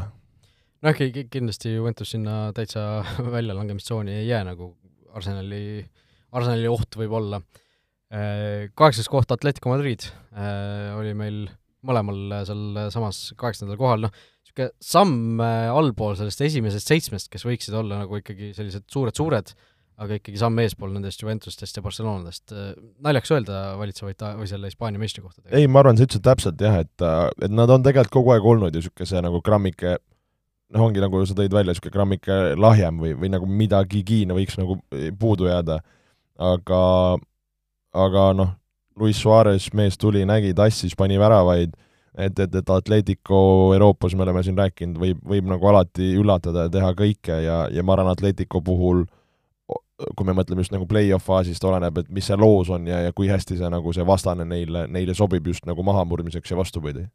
noh, 0.87 1.01
kindlasti 1.03 1.75
Juventus 1.75 2.14
sinna 2.14 2.53
täitsa 2.55 3.03
väljalangemistsooni 3.35 4.21
ei 4.21 4.29
jää, 4.29 4.44
nagu 4.47 4.77
Arsenali, 5.18 5.83
Arsenali 6.31 6.68
oht 6.71 6.94
võib 7.01 7.16
olla. 7.18 7.40
Äh, 8.14 8.71
kaheksas 8.79 9.09
koht 9.11 9.33
Atletico 9.35 9.73
Madrid 9.73 10.07
äh, 10.33 10.94
oli 10.97 11.16
meil 11.18 11.49
mõlemal 11.87 12.45
sealsamas 12.49 13.23
kaheksandal 13.38 13.79
kohal, 13.81 14.07
noh, 14.07 14.12
niisugune 14.43 14.71
samm 14.83 15.43
allpool 15.43 16.17
sellest 16.19 16.43
esimesest 16.49 16.91
seitsmest, 16.91 17.31
kes 17.33 17.47
võiksid 17.47 17.77
olla 17.79 18.03
nagu 18.03 18.19
ikkagi 18.19 18.53
sellised 18.57 18.88
suured-suured, 18.91 19.53
aga 19.99 20.19
ikkagi 20.19 20.38
samm 20.38 20.59
eespool 20.62 20.93
nendest 20.95 21.23
Juventustest 21.23 21.79
ja 21.79 21.83
Barcelonadest. 21.83 22.55
naljakas 23.05 23.35
öelda 23.35 23.62
valitsevaid 23.79 24.19
ta-, 24.19 24.35
või 24.38 24.51
selle 24.51 24.71
Hispaania 24.71 25.03
meistri 25.03 25.25
kohta. 25.25 25.43
ei, 25.51 25.67
ma 25.71 25.83
arvan, 25.83 25.99
sa 25.99 26.07
ütlesid 26.07 26.27
täpselt 26.27 26.62
jah, 26.62 26.81
et, 26.85 27.07
et 27.43 27.55
nad 27.55 27.71
on 27.71 27.87
tegelikult 27.87 28.14
kogu 28.21 28.35
aeg 28.35 28.47
olnud 28.47 28.75
ju 28.75 28.83
niisuguse 28.83 29.23
nagu 29.25 29.43
grammike 29.45 29.97
noh, 30.75 30.85
ongi 30.85 31.03
nagu 31.03 31.23
sa 31.27 31.37
tõid 31.37 31.55
välja, 31.55 31.73
niisugune 31.73 31.95
grammike 31.95 32.38
lahjem 32.61 33.01
või, 33.03 33.14
või 33.19 33.33
nagu 33.33 33.49
midagigi 33.49 34.25
võiks 34.29 34.59
nagu 34.61 34.79
puudu 35.21 35.49
jääda, 35.49 35.81
aga, 36.51 36.83
aga 38.07 38.25
noh, 38.38 38.55
Luis 38.99 39.21
Suarez, 39.23 39.69
mees 39.75 39.99
tuli, 39.99 40.25
nägi, 40.29 40.55
tassis, 40.57 40.97
pani 40.99 41.19
väravaid, 41.21 41.77
et, 42.19 42.39
et, 42.39 42.55
et 42.55 42.73
Atletico 42.75 43.39
Euroopas, 43.75 44.17
me 44.17 44.27
oleme 44.27 44.43
siin 44.47 44.59
rääkinud, 44.59 44.99
võib, 45.03 45.21
võib 45.35 45.53
nagu 45.53 45.71
alati 45.71 46.15
üllatada 46.19 46.67
ja 46.67 46.73
teha 46.73 46.91
kõike 46.99 47.39
ja, 47.45 47.61
ja 47.73 47.85
ma 47.85 47.97
arvan, 47.97 48.13
Atletico 48.15 48.63
puhul 48.65 49.07
kui 50.15 50.27
me 50.27 50.31
mõtleme 50.31 50.63
just 50.63 50.71
nagu 50.71 50.87
play-off 50.87 51.27
faasist, 51.27 51.65
oleneb, 51.67 51.97
et 51.99 52.11
mis 52.15 52.29
see 52.31 52.37
loos 52.39 52.69
on 52.71 52.85
ja, 52.87 53.01
ja 53.09 53.15
kui 53.15 53.27
hästi 53.27 53.57
see 53.59 53.71
nagu 53.71 53.91
see 53.95 54.07
vastane 54.07 54.47
neile, 54.47 54.87
neile 54.87 55.15
sobib 55.19 55.47
just 55.51 55.67
nagu 55.67 55.83
mahamurdmiseks 55.83 56.53
ja 56.55 56.59
vastupidi 56.59 57.09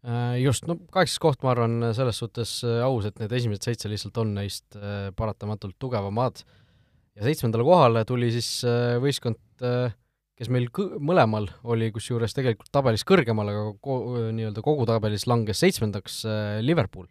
Äh, 0.00 0.38
just, 0.40 0.64
no 0.64 0.78
kaheksas 0.88 1.20
koht, 1.20 1.42
ma 1.44 1.50
arvan, 1.52 1.90
selles 1.92 2.16
suhtes 2.22 2.54
äh, 2.64 2.78
aus, 2.86 3.04
et 3.04 3.18
need 3.20 3.32
esimesed 3.36 3.66
seitse 3.66 3.90
lihtsalt 3.92 4.16
on 4.22 4.30
neist 4.38 4.78
äh, 4.78 5.10
paratamatult 5.12 5.76
tugevamad. 5.76 6.40
ja 7.18 7.26
seitsmendale 7.26 7.66
kohale 7.66 8.04
tuli 8.08 8.30
siis 8.32 8.62
võistkond, 9.02 9.36
kes 10.40 10.50
meil 10.52 10.68
kõ-, 10.74 10.98
mõlemal 11.04 11.50
oli 11.68 11.90
kusjuures 11.94 12.34
tegelikult 12.36 12.72
tabelis 12.72 13.06
kõrgemal, 13.08 13.52
aga 13.52 13.64
ko-, 13.84 14.02
nii-öelda 14.32 14.64
kogu 14.64 14.88
tabelis 14.88 15.28
langes 15.30 15.60
seitsmendaks 15.60 16.22
Liverpool. 16.64 17.06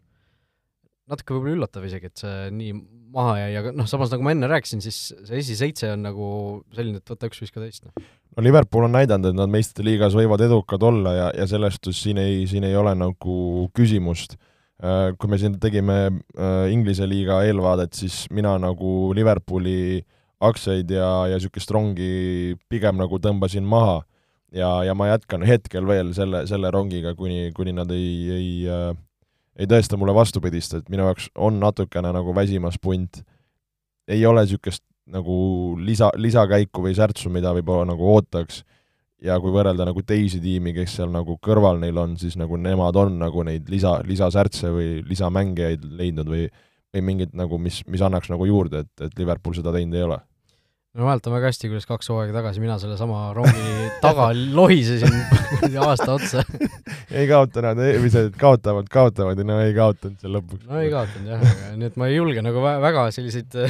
natuke 1.09 1.33
võib-olla 1.33 1.55
üllatav 1.55 1.85
isegi, 1.87 2.09
et 2.09 2.21
see 2.21 2.49
nii 2.53 2.73
maha 3.13 3.37
jäi, 3.39 3.53
aga 3.61 3.71
noh, 3.73 3.87
samas 3.89 4.11
nagu 4.13 4.25
ma 4.25 4.35
enne 4.35 4.49
rääkisin, 4.49 4.81
siis 4.85 5.13
see 5.13 5.39
esiseitse 5.41 5.93
on 5.95 6.03
nagu 6.05 6.25
selline, 6.75 7.01
et 7.01 7.13
võta 7.13 7.29
üks, 7.29 7.41
viska 7.41 7.61
teist, 7.63 7.87
noh 7.87 8.09
no 8.39 8.43
Liverpool 8.43 8.87
on 8.87 8.95
näidanud, 8.95 9.31
et 9.31 9.37
nad 9.37 9.51
meistrite 9.51 9.85
liigas 9.85 10.15
võivad 10.17 10.43
edukad 10.45 10.83
olla 10.85 11.15
ja, 11.15 11.27
ja 11.35 11.47
sellest 11.49 11.89
siin 11.95 12.21
ei, 12.21 12.45
siin 12.49 12.67
ei 12.67 12.77
ole 12.79 12.93
nagu 12.97 13.67
küsimust. 13.75 14.37
Äh, 14.79 15.11
kui 15.19 15.31
me 15.31 15.39
siin 15.41 15.57
tegime 15.59 15.97
äh, 16.07 16.69
Inglise 16.71 17.07
liiga 17.09 17.41
eelvaadet, 17.47 17.97
siis 17.99 18.23
mina 18.31 18.55
nagu 18.61 19.11
Liverpooli 19.15 20.05
aktsiaid 20.39 20.91
ja, 20.91 21.09
ja 21.27 21.39
niisugust 21.39 21.71
rongi 21.71 22.55
pigem 22.71 22.99
nagu 22.99 23.19
tõmbasin 23.19 23.67
maha. 23.67 24.01
Ja, 24.55 24.79
ja 24.81 24.95
ma 24.97 25.11
jätkan 25.11 25.43
hetkel 25.45 25.85
veel 25.85 26.09
selle, 26.17 26.45
selle 26.49 26.71
rongiga, 26.73 27.13
kuni, 27.13 27.51
kuni 27.53 27.75
nad 27.77 27.91
ei, 27.93 28.13
ei 28.33 28.53
äh, 28.65 28.95
ei 29.59 29.67
tõesta 29.67 29.97
mulle 29.99 30.15
vastupidist, 30.15 30.77
et 30.77 30.87
minu 30.91 31.05
jaoks 31.07 31.29
on 31.35 31.59
natukene 31.59 32.13
nagu 32.15 32.35
väsimas 32.35 32.79
punt. 32.81 33.23
ei 34.09 34.25
ole 34.25 34.41
niisugust 34.41 34.81
nagu 35.05 35.75
lisa, 35.77 36.09
lisakäiku 36.15 36.81
või 36.81 36.95
särtsu, 36.97 37.29
mida 37.29 37.51
võib-olla 37.53 37.91
nagu 37.91 38.07
ootaks, 38.13 38.63
ja 39.21 39.35
kui 39.41 39.51
võrrelda 39.53 39.85
nagu 39.85 40.01
teisi 40.01 40.39
tiimi, 40.41 40.73
kes 40.73 40.95
seal 40.97 41.11
nagu 41.13 41.37
kõrval 41.45 41.77
neil 41.81 41.97
on, 41.97 42.15
siis 42.17 42.37
nagu 42.39 42.57
nemad 42.57 42.95
on 42.97 43.19
nagu 43.19 43.43
neid 43.45 43.69
lisa, 43.69 43.99
lisasärtse 44.05 44.71
või 44.73 44.89
lisamängijaid 45.09 45.85
leidnud 45.99 46.29
või 46.29 46.49
või 46.89 47.03
mingit 47.05 47.35
nagu, 47.37 47.59
mis, 47.61 47.83
mis 47.85 48.01
annaks 48.01 48.31
nagu 48.31 48.47
juurde, 48.49 48.79
et, 48.81 49.01
et 49.05 49.19
Liverpool 49.19 49.53
seda 49.53 49.69
teinud 49.75 49.93
ei 49.93 50.07
ole 50.07 50.15
no 50.97 51.05
mäletan 51.05 51.35
väga 51.35 51.51
hästi, 51.51 51.69
kuidas 51.71 51.85
kaks 51.89 52.09
hooaega 52.11 52.33
tagasi 52.39 52.63
mina 52.63 52.79
sellesama 52.81 53.27
rongi 53.37 53.89
taga 54.03 54.29
lohisesin 54.57 55.77
aasta 55.83 56.15
otsa 56.15 56.45
ei 57.19 57.27
kaota 57.29 57.63
nad, 57.65 57.77
või 57.77 58.09
see, 58.13 58.31
kaotavad, 58.39 58.89
kaotavad 58.91 59.39
ja 59.39 59.45
no 59.47 59.59
ei 59.63 59.75
kaotanud 59.77 60.17
seal 60.21 60.35
lõpuks. 60.39 60.65
no 60.65 60.81
ei 60.81 60.89
kaotanud 60.93 61.35
jah, 61.35 61.45
aga 61.53 61.75
nii 61.77 61.91
et 61.91 62.01
ma 62.01 62.09
ei 62.09 62.17
julge 62.17 62.45
nagu 62.45 62.65
väga 62.65 63.09
selliseid 63.15 63.61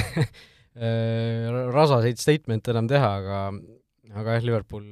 Äh, 0.80 1.50
rasaseid 1.76 2.22
statement'e 2.22 2.72
enam 2.72 2.88
teha, 2.90 3.10
aga 3.20 3.40
aga 4.20 4.38
jah, 4.38 4.46
Liverpool 4.46 4.86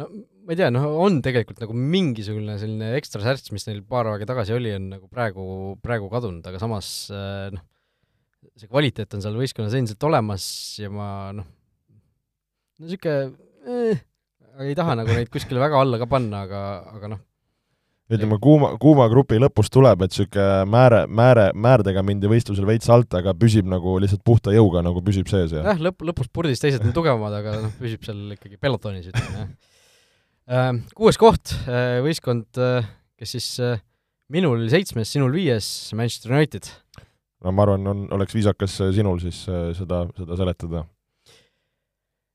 no 0.00 0.06
ma 0.44 0.54
ei 0.54 0.58
tea, 0.58 0.68
noh, 0.74 0.86
on 1.04 1.20
tegelikult 1.24 1.60
nagu 1.62 1.74
mingisugune 1.76 2.56
selline 2.60 2.92
ekstra 2.98 3.22
särts, 3.24 3.52
mis 3.54 3.66
neil 3.68 3.80
paar 3.86 4.10
aega 4.10 4.28
tagasi 4.28 4.54
oli, 4.56 4.72
on 4.76 4.90
nagu 4.96 5.08
praegu, 5.12 5.44
praegu 5.84 6.10
kadunud, 6.12 6.44
aga 6.46 6.60
samas 6.62 6.90
äh, 7.14 7.48
noh, 7.54 7.64
see 8.58 8.68
kvaliteet 8.70 9.16
on 9.16 9.24
seal 9.24 9.38
võistkonnas 9.38 9.76
endiselt 9.78 10.06
olemas 10.08 10.44
ja 10.80 10.90
ma 10.92 11.08
noh, 11.36 11.46
no 11.46 12.86
niisugune 12.86 13.32
eh, 13.66 14.04
ei 14.66 14.76
taha 14.76 14.98
nagu 15.00 15.12
neid 15.14 15.30
kuskile 15.32 15.62
väga 15.62 15.80
alla 15.80 16.00
ka 16.00 16.08
panna, 16.10 16.44
aga, 16.48 16.62
aga 16.96 17.12
noh, 17.14 17.22
ütleme, 18.10 18.40
kuuma, 18.42 18.72
kuuma 18.82 19.06
grupi 19.12 19.38
lõpus 19.40 19.70
tuleb, 19.72 20.04
et 20.04 20.14
niisugune 20.14 20.66
määre, 20.70 21.04
määre, 21.06 21.46
määrdega 21.54 22.04
mindi 22.06 22.30
võistlusel 22.30 22.66
veits 22.68 22.90
alt, 22.92 23.14
aga 23.16 23.34
püsib 23.38 23.68
nagu 23.70 23.96
lihtsalt 24.02 24.24
puhta 24.26 24.54
jõuga 24.54 24.84
nagu 24.84 25.02
püsib 25.06 25.30
sees 25.30 25.54
ja 25.54 25.64
jah, 25.64 25.82
lõpp, 25.88 26.02
lõpus 26.10 26.30
purdis 26.32 26.62
teised 26.62 26.84
on 26.84 26.96
tugevamad, 26.96 27.36
aga 27.40 27.58
noh, 27.66 27.76
püsib 27.80 28.04
seal 28.06 28.34
ikkagi 28.36 28.60
pelotonis, 28.60 29.10
ütleme 29.12 29.44
jah. 29.44 29.52
Äh, 30.50 30.72
kuues 30.98 31.14
koht, 31.20 31.52
äh, 31.70 32.00
võistkond, 32.02 32.58
äh, 32.58 32.88
kes 33.20 33.36
siis 33.36 33.52
minul 34.30 34.56
oli 34.58 34.70
seitsmes, 34.72 35.10
sinul 35.12 35.30
viies, 35.34 35.66
Manchester 35.94 36.34
United. 36.34 36.66
No 37.44 37.54
ma 37.56 37.66
arvan, 37.66 37.86
on, 37.92 38.06
oleks 38.16 38.36
viisakas 38.36 38.78
sinul 38.96 39.20
siis 39.22 39.42
seda, 39.78 40.04
seda 40.18 40.38
seletada. 40.40 40.84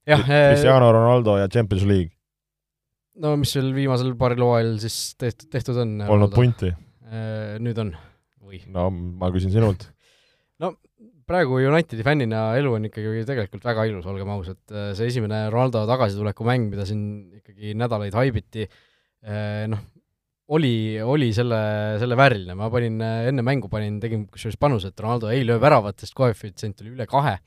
jah, 0.09 0.25
Cristiano 0.25 0.91
Ronaldo 0.93 1.37
ja 1.41 1.49
Champions 1.51 1.85
League 1.85 2.15
no 3.21 3.35
mis 3.39 3.53
sul 3.55 3.71
viimasel 3.75 4.13
paaril 4.19 4.43
hooajal 4.43 4.75
siis 4.83 4.99
tehtud, 5.19 5.49
tehtud 5.53 5.79
on? 5.83 5.95
olnud 6.15 6.35
punti? 6.35 6.71
Äh, 7.05 7.55
nüüd 7.63 7.79
on 7.81 7.93
või? 8.43 8.61
no 8.71 8.89
ma 8.91 9.31
küsin 9.33 9.53
sinult 9.53 9.87
no 10.63 10.75
praegu 11.29 11.59
Unitedi 11.69 12.05
fännina 12.05 12.47
elu 12.59 12.75
on 12.77 12.89
ikkagi 12.89 13.23
tegelikult 13.27 13.65
väga 13.65 13.87
ilus, 13.89 14.05
olgem 14.09 14.31
ausad, 14.35 14.61
äh, 14.73 14.91
see 14.97 15.09
esimene 15.13 15.45
Ronaldo 15.53 15.85
tagasituleku 15.89 16.47
mäng, 16.47 16.69
mida 16.73 16.85
siin 16.87 17.05
ikkagi 17.39 17.73
nädalaid 17.77 18.15
haibiti, 18.17 18.67
äh, 19.25 19.65
noh, 19.71 19.81
oli, 20.53 21.01
oli 21.01 21.31
selle, 21.33 21.59
selle 22.01 22.17
vääriline, 22.19 22.55
ma 22.57 22.69
panin 22.73 22.99
enne 23.01 23.45
mängu, 23.45 23.69
panin, 23.71 23.97
tegin 24.01 24.27
kusjuures 24.29 24.59
panuse, 24.61 24.91
et 24.93 25.01
Ronaldo 25.01 25.31
ei 25.33 25.45
löö 25.47 25.57
väravatest, 25.61 26.13
koefitsient 26.17 26.83
oli 26.83 26.93
üle 26.93 27.07
kahe. 27.09 27.37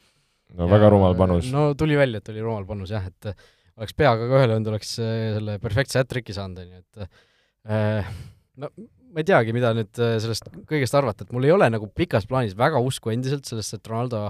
no 0.57 0.67
ja, 0.67 0.73
väga 0.73 0.91
rumal 0.95 1.15
panus. 1.19 1.53
no 1.55 1.71
tuli 1.79 1.99
välja, 1.99 2.23
et 2.23 2.33
oli 2.33 2.43
rumal 2.43 2.67
panus 2.67 2.91
jah, 2.95 3.07
et 3.07 3.31
oleks 3.79 3.95
peaga 3.95 4.27
ka 4.27 4.39
ühele 4.41 4.53
löönud, 4.55 4.73
oleks 4.73 4.97
äh, 5.03 5.31
selle 5.37 5.59
perfektse 5.63 6.03
hat-tricki 6.03 6.35
saanud, 6.35 6.63
on 6.65 6.75
ju, 6.75 6.83
et 6.83 7.71
äh, 7.71 8.13
no 8.59 8.73
ma 9.09 9.23
ei 9.23 9.29
teagi, 9.29 9.55
mida 9.57 9.73
nüüd 9.77 10.03
äh, 10.03 10.17
sellest 10.23 10.51
kõigest 10.69 10.97
arvata, 10.99 11.25
et 11.25 11.35
mul 11.35 11.47
ei 11.47 11.55
ole 11.55 11.71
nagu 11.71 11.91
pikas 11.95 12.27
plaanis 12.29 12.59
väga 12.59 12.83
usku 12.85 13.15
endiselt 13.15 13.47
sellest, 13.49 13.79
et 13.79 13.91
Ronaldo 13.91 14.27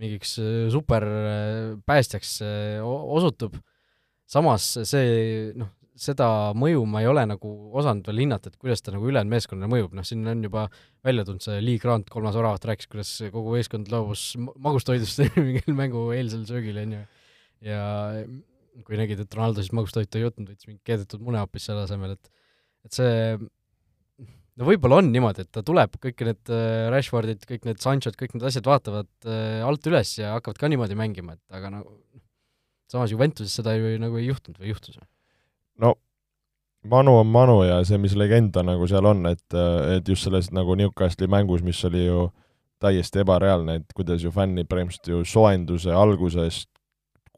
mingiks 0.00 0.34
äh, 0.42 0.64
super 0.74 1.06
päästjaks 1.86 2.40
osutub, 2.82 3.60
samas 4.30 4.72
see 4.88 5.52
noh, 5.58 5.70
seda 6.00 6.26
mõju 6.56 6.86
ma 6.88 7.02
ei 7.02 7.08
ole 7.10 7.26
nagu 7.28 7.50
osanud 7.76 8.06
veel 8.08 8.22
hinnata, 8.24 8.50
et 8.50 8.60
kuidas 8.60 8.80
ta 8.80 8.94
nagu 8.94 9.08
ülejäänud 9.10 9.34
meeskonnale 9.34 9.68
mõjub, 9.68 9.94
noh 9.96 10.06
siin 10.06 10.24
on 10.32 10.44
juba 10.46 10.64
välja 11.04 11.26
tulnud 11.28 11.44
see 11.44 11.60
Lee 11.60 11.80
Grant, 11.82 12.08
kolmas 12.12 12.38
oravat, 12.40 12.64
rääkis, 12.70 12.88
kuidas 12.90 13.12
kogu 13.34 13.52
meeskond 13.56 13.92
loobus 13.92 14.30
magustoidust 14.38 15.20
mingil 15.36 15.76
mängu 15.76 16.06
eelsel 16.16 16.46
söögil, 16.48 16.80
on 16.80 16.96
ju, 16.96 17.04
ja 17.68 17.82
kui 18.86 18.96
nägid, 18.96 19.20
et 19.20 19.36
Ronaldo 19.36 19.60
siis 19.64 19.74
magustoitu 19.76 20.20
ei 20.20 20.28
võtnud, 20.28 20.54
võttis 20.54 20.70
mingi 20.70 20.80
keedetud 20.88 21.22
mune 21.24 21.42
hoopis 21.42 21.68
selle 21.68 21.84
asemel, 21.84 22.16
et 22.16 22.36
et 22.88 22.96
see 22.96 23.12
no 24.56 24.68
võib-olla 24.68 25.02
on 25.02 25.10
niimoodi, 25.12 25.44
et 25.44 25.52
ta 25.52 25.62
tuleb, 25.66 26.00
kõik 26.00 26.24
need 26.24 26.52
äh, 26.52 26.88
Rashfordid, 26.92 27.44
kõik 27.48 27.68
need 27.68 27.80
Sanchod, 27.82 28.16
kõik 28.20 28.36
need 28.36 28.48
asjad 28.48 28.68
vaatavad 28.68 29.10
äh, 29.28 29.60
alt 29.66 29.88
üles 29.90 30.16
ja 30.16 30.34
hakkavad 30.36 30.60
ka 30.60 30.70
niimoodi 30.72 30.96
mängima, 30.96 31.36
et 31.36 31.60
aga 31.60 31.72
no 31.76 31.84
samas 32.90 33.12
Juventuses 33.12 33.54
seda 33.60 33.76
ju 33.76 33.98
nagu 34.02 34.16
ei 34.20 34.30
juhtunud 34.30 34.60
või 34.60 34.72
juhtus? 34.72 34.96
No 35.78 35.94
Manu 36.84 37.18
on 37.20 37.26
Manu 37.26 37.62
ja 37.62 37.82
see, 37.84 37.98
mis 38.00 38.16
legend 38.16 38.54
ta 38.54 38.62
nagu 38.64 38.86
seal 38.88 39.04
on, 39.04 39.26
et, 39.28 39.44
et 39.96 40.08
just 40.08 40.24
selles 40.24 40.48
nagu 40.56 40.74
Newcastli 40.74 41.28
mängus, 41.28 41.62
mis 41.62 41.84
oli 41.84 42.06
ju 42.06 42.30
täiesti 42.80 43.20
ebareaalne, 43.20 43.80
et 43.82 43.92
kuidas 43.96 44.24
ju 44.24 44.32
fännid 44.32 44.68
põhimõtteliselt 44.70 45.10
ju 45.12 45.24
soojenduse 45.28 45.92
algusest 45.92 46.70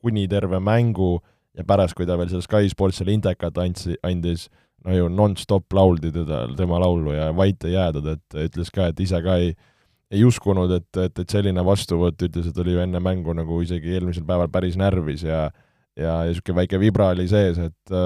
kuni 0.02 0.28
terve 0.30 0.60
mängu 0.62 1.16
ja 1.58 1.66
pärast, 1.66 1.96
kui 1.98 2.06
ta 2.06 2.16
veel 2.18 2.30
seal 2.30 2.44
Sky 2.44 2.70
Sportsile 2.70 3.14
intekat 3.14 3.58
andsi, 3.58 3.96
andis, 4.06 4.46
no 4.86 4.94
ju 4.94 5.10
nonstop 5.10 5.74
lauldi 5.74 6.12
teda, 6.14 6.44
tema 6.58 6.78
laulu 6.82 7.14
ja 7.16 7.30
vait 7.36 7.66
ei 7.66 7.74
jäädud, 7.74 8.08
et 8.14 8.38
ütles 8.46 8.70
ka, 8.74 8.88
et 8.92 9.02
ise 9.02 9.18
ka 9.24 9.36
ei, 9.42 9.52
ei 10.12 10.22
uskunud, 10.28 10.70
et, 10.78 10.88
et, 11.02 11.18
et 11.18 11.34
selline 11.34 11.64
vastuvõtt, 11.66 12.22
ütles, 12.28 12.48
et 12.48 12.62
oli 12.62 12.76
ju 12.76 12.82
enne 12.84 13.02
mängu 13.02 13.34
nagu 13.36 13.60
isegi 13.64 13.96
eelmisel 13.96 14.26
päeval 14.28 14.50
päris 14.52 14.78
närvis 14.78 15.26
ja 15.26 15.48
ja, 15.96 16.22
ja 16.22 16.30
niisugune 16.30 16.62
väike 16.62 16.80
vibra 16.80 17.10
oli 17.14 17.28
sees, 17.30 17.58
et 17.58 17.96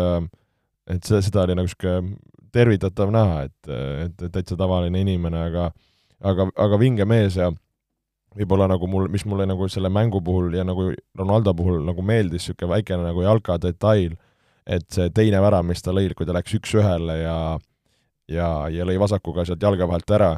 et 0.87 1.07
see, 1.07 1.21
seda 1.23 1.45
oli 1.45 1.57
nagu 1.59 1.69
niisugune 1.69 2.17
tervitatav 2.57 3.13
näha, 3.13 3.45
et, 3.49 3.71
et, 4.07 4.27
täitsa 4.33 4.57
tavaline 4.57 5.03
inimene, 5.03 5.47
aga 5.51 5.71
aga, 6.25 6.49
aga 6.57 6.79
vinge 6.81 7.05
mees 7.09 7.37
ja 7.37 7.51
võib-olla 8.37 8.69
nagu 8.71 8.89
mul, 8.89 9.09
mis 9.13 9.25
mulle 9.29 9.47
nagu 9.49 9.69
selle 9.73 9.91
mängu 9.93 10.21
puhul 10.25 10.55
ja 10.57 10.65
nagu 10.65 10.91
Ronaldo 11.17 11.55
puhul 11.57 11.83
nagu 11.85 12.05
meeldis, 12.05 12.47
niisugune 12.47 12.75
väikene 12.75 13.09
nagu 13.11 13.25
jalka 13.25 13.59
detail, 13.61 14.17
et 14.67 14.87
see 14.93 15.09
teine 15.15 15.41
värav, 15.43 15.65
mis 15.67 15.83
ta 15.83 15.95
lõi, 15.95 16.09
kui 16.17 16.29
ta 16.29 16.37
läks 16.37 16.57
üks-ühele 16.59 17.21
ja 17.23 17.39
ja, 18.31 18.49
ja 18.73 18.87
lõi 18.87 18.99
vasakuga 18.99 19.45
sealt 19.47 19.63
jalge 19.63 19.87
vahelt 19.87 20.11
ära, 20.11 20.33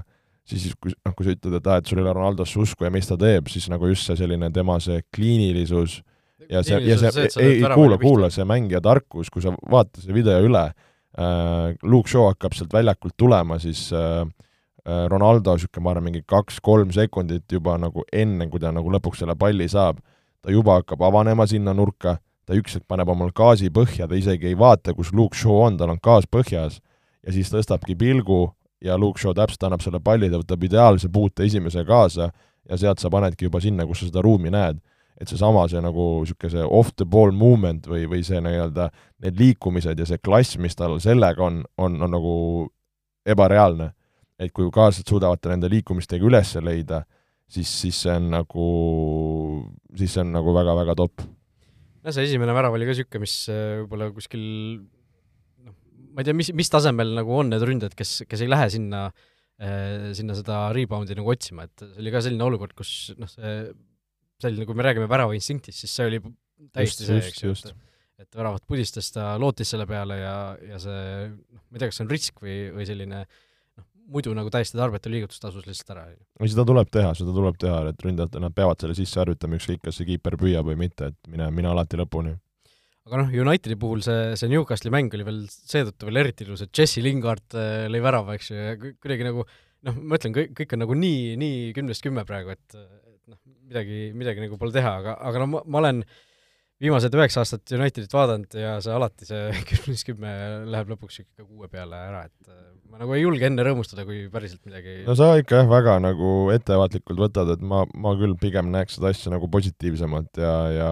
siis, 0.44 0.66
siis 0.66 0.76
kui, 0.80 0.92
noh, 1.04 1.14
kui 1.16 1.26
sa 1.26 1.34
ütled, 1.34 1.58
et 1.58 1.70
aa, 1.70 1.80
et 1.80 1.88
sul 1.88 2.00
ei 2.00 2.04
ole 2.04 2.14
Ronaldosse 2.16 2.60
usku 2.60 2.86
ja 2.86 2.92
mis 2.92 3.08
ta 3.08 3.16
teeb, 3.20 3.48
siis 3.52 3.68
nagu 3.72 3.88
just 3.88 4.08
see 4.08 4.18
selline 4.18 4.50
tema 4.54 4.78
see 4.84 5.00
kliinilisus 5.14 6.00
ja 6.46 6.62
see, 6.62 6.80
ja 6.86 6.98
see, 7.00 7.28
ei, 7.40 7.56
ei 7.58 7.70
kuula, 7.74 7.98
kuula, 8.00 8.30
see 8.34 8.46
mängija 8.48 8.80
tarkus, 8.84 9.30
kui 9.32 9.42
sa 9.44 9.54
vaata 9.70 10.02
see 10.02 10.14
video 10.14 10.38
üle 10.44 10.64
äh,, 10.68 11.74
Luke 11.82 12.10
Shaw 12.10 12.30
hakkab 12.30 12.56
sealt 12.56 12.74
väljakult 12.74 13.16
tulema, 13.18 13.58
siis 13.62 13.88
äh, 13.92 14.22
äh 14.88 15.04
Ronaldo 15.10 15.56
niisugune, 15.56 15.84
ma 15.84 15.94
arvan, 15.94 16.08
mingi 16.10 16.22
kaks-kolm 16.26 16.92
sekundit 16.94 17.50
juba 17.52 17.76
nagu 17.80 18.06
enne, 18.12 18.48
kui 18.52 18.62
ta 18.62 18.72
nagu 18.74 18.92
lõpuks 18.94 19.24
selle 19.24 19.36
palli 19.38 19.68
saab, 19.68 19.98
ta 20.42 20.54
juba 20.54 20.78
hakkab 20.80 21.02
avanema 21.08 21.46
sinna 21.50 21.74
nurka, 21.74 22.18
ta 22.46 22.56
üks 22.56 22.78
hetk 22.78 22.86
paneb 22.88 23.10
omal 23.12 23.32
gaasi 23.36 23.72
põhja, 23.74 24.08
ta 24.08 24.16
isegi 24.16 24.52
ei 24.52 24.58
vaata, 24.58 24.94
kus 24.96 25.12
Luke 25.12 25.36
Shaw 25.36 25.66
on, 25.66 25.80
tal 25.80 25.92
on 25.92 26.00
gaas 26.02 26.28
põhjas, 26.30 26.78
ja 27.26 27.34
siis 27.34 27.50
tõstabki 27.52 27.98
pilgu 27.98 28.46
ja 28.84 28.96
Luke 28.98 29.20
Shaw 29.20 29.34
täpselt 29.36 29.66
annab 29.66 29.82
selle 29.84 30.00
palli, 30.00 30.30
ta 30.30 30.40
võtab 30.40 30.64
ideaalse 30.64 31.10
puute 31.12 31.44
esimese 31.44 31.84
kaasa 31.84 32.30
ja 32.68 32.78
sealt 32.78 33.02
sa 33.02 33.10
panedki 33.10 33.48
juba 33.48 33.60
sinna, 33.64 33.86
kus 33.86 34.02
sa 34.02 34.10
seda 34.10 34.22
ruumi 34.24 34.52
näed. 34.54 34.78
Et 35.18 35.30
seesama, 35.30 35.66
see 35.70 35.82
nagu 35.82 36.08
niisugune 36.22 36.52
see 36.52 36.64
off 36.80 36.94
the 36.96 37.06
ball 37.08 37.34
movement 37.34 37.88
või, 37.90 38.04
või 38.10 38.22
see 38.26 38.40
nii-öelda 38.44 38.88
need 39.24 39.38
liikumised 39.40 39.98
ja 39.98 40.06
see 40.06 40.20
klass, 40.22 40.58
mis 40.62 40.78
tal 40.78 40.98
sellega 41.02 41.42
on, 41.42 41.62
on, 41.78 41.96
on 42.06 42.14
nagu 42.14 42.34
ebareaalne. 43.28 43.92
et 44.38 44.52
kui 44.54 44.68
kaaslased 44.70 45.10
suudavad 45.10 45.40
ta 45.42 45.50
nende 45.50 45.66
liikumistega 45.66 46.22
üles 46.22 46.52
leida, 46.62 47.02
siis, 47.50 47.66
siis 47.66 48.04
see 48.04 48.12
on 48.14 48.28
nagu, 48.30 48.66
siis 49.98 50.14
see 50.14 50.22
on 50.22 50.30
nagu 50.36 50.54
väga-väga 50.54 50.94
top 50.98 51.24
jah, 52.04 52.14
see 52.14 52.28
esimene 52.28 52.54
värav 52.56 52.76
oli 52.76 52.86
ka 52.86 52.94
niisugune, 52.94 53.24
mis 53.24 53.34
äh, 53.52 53.80
võib-olla 53.82 54.12
kuskil 54.14 54.44
noh, 55.66 55.74
ma 56.14 56.22
ei 56.22 56.28
tea, 56.28 56.36
mis, 56.38 56.52
mis 56.56 56.70
tasemel 56.72 57.16
nagu 57.18 57.34
on 57.40 57.50
need 57.52 57.66
ründajad, 57.66 57.98
kes, 57.98 58.22
kes 58.30 58.44
ei 58.44 58.52
lähe 58.52 58.70
sinna 58.72 59.08
äh,, 59.08 60.14
sinna 60.16 60.38
seda 60.38 60.68
rebound'i 60.76 61.18
nagu 61.18 61.34
otsima, 61.34 61.66
et 61.66 61.84
see 61.84 62.02
oli 62.04 62.14
ka 62.14 62.22
selline 62.24 62.46
olukord, 62.46 62.76
kus 62.78 62.94
noh, 63.18 63.30
see, 63.32 63.58
oli, 64.46 64.62
nagu 64.62 64.78
me 64.78 64.86
räägime 64.86 65.10
värava 65.10 65.34
instinktist, 65.34 65.82
siis 65.82 65.96
see 65.98 66.06
oli 66.12 66.22
täiesti 66.74 67.04
just, 67.04 67.10
see, 67.10 67.32
eks 67.32 67.44
ju, 67.44 67.54
et 67.58 67.84
et 68.18 68.34
väravat 68.34 68.64
pudistas, 68.66 69.12
ta 69.14 69.36
lootis 69.38 69.70
selle 69.70 69.84
peale 69.86 70.16
ja, 70.18 70.38
ja 70.66 70.78
see 70.82 71.02
noh, 71.30 71.60
ma 71.62 71.76
ei 71.76 71.82
tea, 71.82 71.90
kas 71.90 72.00
see 72.00 72.02
on 72.02 72.08
risk 72.10 72.40
või, 72.42 72.56
või 72.74 72.86
selline 72.88 73.20
äh, 73.22 73.36
muidu 74.12 74.32
nagu 74.36 74.50
täiesti 74.52 74.78
tarbetu 74.78 75.12
liigutus 75.12 75.40
tasus 75.42 75.66
lihtsalt 75.68 75.94
ära. 75.94 76.04
ei, 76.10 76.50
seda 76.50 76.64
tuleb 76.68 76.90
teha, 76.92 77.12
seda 77.18 77.34
tuleb 77.34 77.56
teha, 77.60 77.80
et 77.92 78.04
ründajad, 78.04 78.38
nad 78.42 78.54
peavad 78.56 78.80
selle 78.80 78.96
sisse 78.96 79.20
harjutama, 79.20 79.58
ükskõik, 79.60 79.82
kas 79.84 80.00
see 80.00 80.08
kiiper 80.08 80.38
püüab 80.40 80.68
või 80.70 80.78
mitte, 80.80 81.12
et 81.12 81.32
mine, 81.32 81.50
mine 81.54 81.70
alati 81.72 82.00
lõpuni. 82.00 82.34
aga 83.08 83.22
noh, 83.22 83.32
Unitedi 83.44 83.76
puhul 83.80 84.04
see, 84.04 84.34
see 84.40 84.52
Newcastli 84.52 84.92
mäng 84.92 85.14
oli 85.16 85.26
veel 85.28 85.42
seetõttu 85.52 86.08
veel 86.08 86.22
eriti 86.24 86.46
ilus, 86.46 86.64
et 86.64 86.72
Jesse 86.76 87.04
Lingard 87.04 87.56
äh, 87.56 87.86
lõi 87.92 88.02
värava, 88.04 88.38
eks 88.38 88.52
ju, 88.52 88.58
ja 88.58 88.76
kuidagi 88.78 89.28
nagu 89.28 89.44
noh, 89.44 90.00
ma 90.00 90.20
ütlen, 90.20 90.36
kõik, 90.36 90.54
kõik 90.62 90.74
on 90.76 90.84
nagu 90.84 90.98
nii, 90.98 91.36
nii 91.40 91.60
kümnest 91.76 92.04
kümme 92.04 92.24
praegu, 92.28 92.56
et 92.56 92.80
noh, 93.28 93.38
midagi, 93.68 94.08
midagi 94.16 94.42
nagu 94.44 94.58
pole 94.60 94.74
teha, 94.74 94.96
aga, 95.02 95.18
aga 95.28 95.44
no 95.44 95.50
ma, 95.52 95.62
ma 95.68 95.82
olen 95.82 96.02
viimased 96.78 97.14
üheksa 97.14 97.42
aastat 97.42 97.74
Unitedit 97.74 98.12
vaadanud 98.14 98.54
ja 98.58 98.76
see 98.84 98.94
alati, 98.94 99.26
see 99.28 99.48
kümnes 99.72 100.04
kümme 100.06 100.32
läheb 100.70 100.92
lõpuks 100.94 101.22
ikka 101.24 101.46
kuue 101.46 101.70
peale 101.72 101.98
ära, 102.10 102.24
et 102.28 102.52
äh, 102.52 102.62
ma 102.90 103.02
nagu 103.02 103.16
ei 103.16 103.24
julge 103.24 103.48
enne 103.48 103.66
rõõmustada, 103.66 104.06
kui 104.08 104.26
päriselt 104.32 104.62
midagi 104.68 105.02
no 105.08 105.16
sa 105.18 105.32
ikka 105.40 105.62
jah, 105.62 105.70
väga 105.70 105.98
nagu 106.04 106.32
ettevaatlikult 106.54 107.24
võtad, 107.26 107.52
et 107.56 107.64
ma, 107.64 107.84
ma 107.98 108.14
küll 108.20 108.38
pigem 108.40 108.70
näeks 108.74 108.98
seda 108.98 109.12
asja 109.12 109.34
nagu 109.34 109.50
positiivsemalt 109.52 110.42
ja, 110.42 110.56
ja 110.74 110.90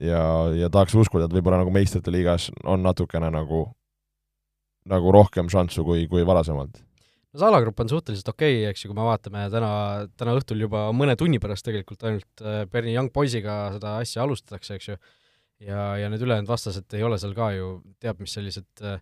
ja, 0.00 0.22
ja 0.56 0.70
tahaks 0.72 0.94
uskuda, 0.96 1.26
et 1.26 1.34
võib-olla 1.34 1.60
nagu 1.60 1.72
meistrite 1.74 2.12
liigas 2.14 2.48
on 2.64 2.84
natukene 2.86 3.28
nagu, 3.34 3.66
nagu 4.88 5.12
rohkem 5.12 5.50
šanssu 5.52 5.84
kui, 5.84 6.06
kui 6.10 6.24
varasemalt 6.26 6.80
no 7.30 7.38
see 7.40 7.46
alagrupp 7.46 7.80
on 7.84 7.90
suhteliselt 7.92 8.32
okei 8.32 8.58
okay,, 8.58 8.72
eks 8.72 8.84
ju, 8.84 8.90
kui 8.90 8.98
me 8.98 9.06
vaatame 9.06 9.44
täna, 9.52 9.70
täna 10.18 10.34
õhtul 10.38 10.64
juba 10.64 10.88
mõne 10.96 11.14
tunni 11.18 11.38
pärast 11.42 11.66
tegelikult 11.66 12.02
ainult 12.08 12.44
äh, 12.44 12.64
Bernie 12.70 12.96
Young 12.96 13.12
poisiga 13.14 13.62
seda 13.76 13.96
asja 14.02 14.24
alustatakse, 14.24 14.78
eks 14.78 14.90
ju, 14.90 14.98
ja, 15.68 15.86
ja 16.02 16.10
need 16.10 16.24
ülejäänud 16.26 16.50
vastased 16.50 16.98
ei 16.98 17.06
ole 17.06 17.20
seal 17.22 17.36
ka 17.36 17.52
ju 17.54 17.72
teab 18.02 18.22
mis 18.22 18.34
sellised 18.34 18.82
äh, 18.82 18.98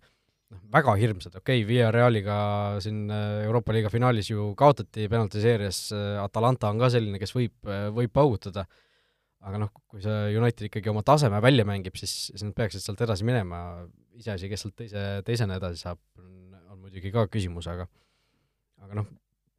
noh, 0.52 0.60
väga 0.74 0.96
hirmsad, 1.00 1.38
okei 1.40 1.62
okay,, 1.62 1.68
Via 1.70 1.92
Realiga 1.94 2.40
siin 2.84 3.06
äh, 3.08 3.46
Euroopa 3.46 3.76
liiga 3.76 3.92
finaalis 3.92 4.28
ju 4.32 4.50
kaotati 4.58 5.08
penaltiseerias, 5.08 5.86
Atalanta 6.20 6.72
on 6.72 6.82
ka 6.82 6.90
selline, 6.92 7.20
kes 7.22 7.32
võib, 7.36 7.56
võib 7.96 8.12
paugutada, 8.12 8.66
aga 9.48 9.62
noh, 9.62 9.72
kui 9.88 10.04
see 10.04 10.34
United 10.36 10.68
ikkagi 10.68 10.92
oma 10.92 11.00
taseme 11.06 11.40
välja 11.40 11.64
mängib, 11.68 11.96
siis, 11.96 12.12
siis 12.28 12.44
nad 12.44 12.52
peaksid 12.58 12.84
sealt 12.84 13.00
edasi 13.06 13.24
minema, 13.24 13.62
iseasi, 14.20 14.52
kes 14.52 14.66
sealt 14.66 14.76
teise, 14.82 15.06
teisena 15.24 15.56
edasi 15.56 15.80
saab, 15.80 16.02
on 16.18 16.82
muidugi 16.82 17.14
ka 17.14 17.24
küsimus, 17.32 17.70
aga 17.72 17.88
aga 18.84 19.00
noh, 19.00 19.08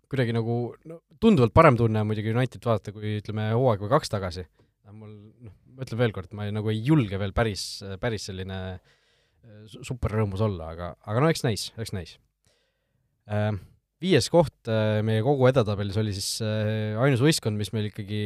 kuidagi 0.09 0.33
nagu 0.35 0.57
no, 0.89 0.99
tunduvalt 1.21 1.53
parem 1.55 1.77
tunne 1.79 2.01
on 2.01 2.09
muidugi 2.09 2.33
Unitedit 2.33 2.65
vaadata, 2.65 2.93
kui 2.95 3.19
ütleme 3.19 3.51
hooaeg 3.53 3.83
või 3.85 3.91
kaks 3.93 4.13
tagasi. 4.13 4.45
mul 4.89 5.11
noh, 5.45 5.53
ma 5.75 5.85
ütlen 5.85 5.99
veel 6.01 6.15
kord, 6.15 6.31
ma 6.35 6.47
ei, 6.47 6.53
nagu 6.55 6.71
ei 6.71 6.79
julge 6.83 7.19
veel 7.21 7.33
päris, 7.35 7.65
päris 8.01 8.25
selline 8.29 8.57
äh, 8.73 9.75
super 9.85 10.15
rõõmus 10.17 10.41
olla, 10.43 10.73
aga, 10.73 10.93
aga 11.05 11.21
no 11.23 11.29
eks 11.31 11.45
näis, 11.45 11.69
eks 11.79 11.93
näis. 11.95 12.15
Äh, 13.29 13.53
viies 14.01 14.31
koht 14.33 14.71
äh, 14.71 14.99
meie 15.05 15.21
kogu 15.25 15.45
edetabelis 15.51 15.99
oli 16.01 16.15
siis 16.17 16.41
ainus 16.41 17.21
võistkond, 17.21 17.59
mis 17.59 17.71
meil 17.75 17.91
ikkagi, 17.91 18.21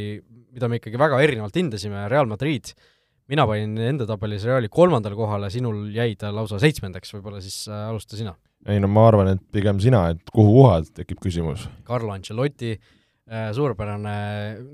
mida 0.55 0.71
me 0.71 0.79
ikkagi 0.79 1.01
väga 1.01 1.19
erinevalt 1.25 1.59
hindasime, 1.59 2.07
Real 2.13 2.31
Madrid. 2.31 2.73
mina 3.27 3.45
panin 3.47 3.77
enda 3.79 4.07
tabelis 4.07 4.43
Reali 4.47 4.71
kolmandale 4.71 5.15
kohale, 5.15 5.51
sinul 5.51 5.85
jäi 5.95 6.15
ta 6.19 6.31
lausa 6.31 6.59
seitsmendaks, 6.63 7.13
võib-olla 7.15 7.43
siis 7.43 7.67
alusta 7.67 8.19
sina 8.19 8.33
ei 8.69 8.79
no 8.81 8.89
ma 8.91 9.07
arvan, 9.09 9.33
et 9.35 9.43
pigem 9.53 9.79
sina, 9.83 10.05
et 10.13 10.33
kuhu 10.33 10.63
uhad, 10.63 10.89
tekib 10.95 11.21
küsimus. 11.23 11.67
Carlo 11.87 12.13
Ancelotti 12.13 12.73
äh,, 12.73 13.51
suurepärane, 13.55 14.15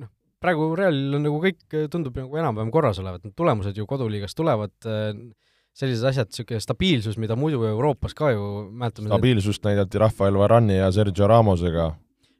noh, 0.03 0.11
praegu 0.39 0.71
Realil 0.77 1.17
on 1.17 1.25
nagu 1.27 1.41
kõik, 1.43 1.65
tundub 1.91 2.17
nagu 2.19 2.41
enam-vähem 2.41 2.71
korras 2.73 3.01
olevat, 3.01 3.25
need 3.25 3.35
tulemused 3.39 3.77
ju 3.77 3.87
koduliigas 3.89 4.37
tulevad 4.37 4.75
äh,, 4.89 5.11
sellised 5.79 6.09
asjad, 6.09 6.31
niisugune 6.31 6.61
stabiilsus, 6.63 7.19
mida 7.21 7.37
muidu 7.39 7.63
Euroopas 7.69 8.15
ka 8.17 8.33
ju 8.33 8.45
mäletame 8.69 9.11
stabiilsust 9.11 9.65
näidati 9.65 10.01
Rafael 10.01 10.37
Varani 10.37 10.79
ja 10.79 10.91
Sergio 10.91 11.27
Ramosega. 11.29 11.93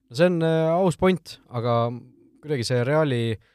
no 0.10 0.16
see 0.18 0.26
on 0.26 0.42
äh, 0.42 0.72
aus 0.74 0.98
point, 0.98 1.38
aga 1.50 1.92
kuidagi 2.42 2.66
see 2.66 2.84
Reali 2.84 3.24
äh, 3.36 3.48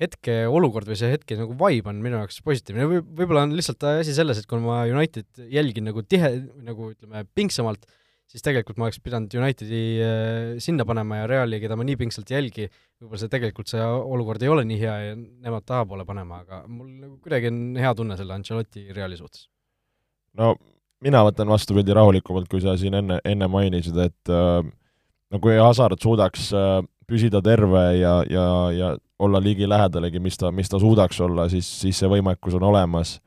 hetkeolukord 0.00 0.88
või 0.90 0.98
see 1.00 1.12
hetke 1.14 1.38
nagu 1.38 1.54
vibe 1.56 1.88
on 1.88 2.00
minu 2.04 2.18
jaoks 2.20 2.42
positiivne 2.44 2.84
Võib, 2.90 3.06
võib-olla 3.16 3.46
on 3.46 3.54
lihtsalt 3.56 3.86
asi 3.94 4.12
selles, 4.16 4.40
et 4.40 4.48
kui 4.48 4.60
ma 4.60 4.82
United 4.90 5.46
jälgin 5.52 5.88
nagu 5.88 6.04
tihe, 6.04 6.32
nagu 6.66 6.90
ütleme, 6.92 7.24
pingsamalt, 7.36 7.86
siis 8.28 8.44
tegelikult 8.44 8.76
ma 8.76 8.88
oleks 8.88 9.00
pidanud 9.02 9.32
Unitedi 9.40 9.82
äh, 10.04 10.52
sinna 10.62 10.84
panema 10.88 11.22
ja 11.22 11.30
Reali, 11.30 11.60
keda 11.62 11.78
ma 11.78 11.86
nii 11.88 11.98
pingsalt 12.00 12.30
ei 12.32 12.40
jälgi, 12.40 12.68
võib-olla 13.00 13.22
see 13.22 13.32
tegelikult, 13.32 13.72
see 13.72 13.84
olukord 13.86 14.44
ei 14.44 14.52
ole 14.52 14.66
nii 14.68 14.80
hea 14.82 14.96
ja 15.08 15.14
nemad 15.16 15.66
tahapoole 15.68 16.04
panema, 16.08 16.42
aga 16.44 16.64
mul 16.68 16.90
nagu 16.90 17.14
kuidagi 17.24 17.52
on 17.52 17.60
hea 17.80 17.92
tunne 17.96 18.18
selle 18.20 18.36
Ancelotti 18.36 18.88
Reali 18.96 19.18
suhtes. 19.20 19.46
no 20.36 20.54
mina 21.04 21.22
võtan 21.24 21.48
vastupidi 21.48 21.94
rahulikumalt, 21.96 22.50
kui 22.50 22.60
sa 22.64 22.76
siin 22.80 22.96
enne, 23.00 23.20
enne 23.24 23.48
mainisid, 23.52 23.96
et 24.04 24.32
äh, 24.32 24.60
no 25.32 25.40
kui 25.40 25.56
Hazard 25.60 26.02
suudaks 26.02 26.50
äh, 26.52 26.82
püsida 27.06 27.42
terve 27.42 27.84
ja, 27.98 28.16
ja, 28.30 28.46
ja 28.72 28.96
olla 29.18 29.40
ligilähedalegi, 29.42 30.20
mis 30.20 30.38
ta, 30.38 30.50
mis 30.52 30.68
ta 30.68 30.78
suudaks 30.78 31.20
olla, 31.20 31.48
siis, 31.48 31.68
siis 31.80 31.98
see 31.98 32.10
võimekus 32.10 32.58
on 32.58 32.66
olemas. 32.72 33.20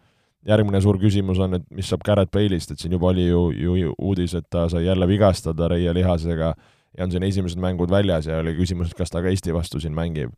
järgmine 0.47 0.79
suur 0.81 0.97
küsimus 0.97 1.39
on, 1.43 1.57
et 1.57 1.63
mis 1.75 1.89
saab 1.89 2.03
Garrett 2.05 2.31
Bale'ist, 2.31 2.71
et 2.71 2.79
siin 2.79 2.93
juba 2.95 3.09
oli 3.09 3.25
ju, 3.27 3.49
ju 3.51 3.93
uudis, 3.97 4.33
et 4.35 4.45
ta 4.49 4.69
sai 4.69 4.85
jälle 4.85 5.07
vigastada 5.07 5.67
reielihasega 5.67 6.53
ja 6.97 7.03
on 7.03 7.11
siin 7.11 7.23
esimesed 7.23 7.59
mängud 7.59 7.91
väljas 7.91 8.25
ja 8.25 8.39
oli 8.39 8.55
küsimus, 8.55 8.89
et 8.89 8.97
kas 8.97 9.11
ta 9.11 9.21
ka 9.21 9.27
Eesti 9.29 9.53
vastu 9.53 9.79
siin 9.79 9.93
mängib. 9.93 10.31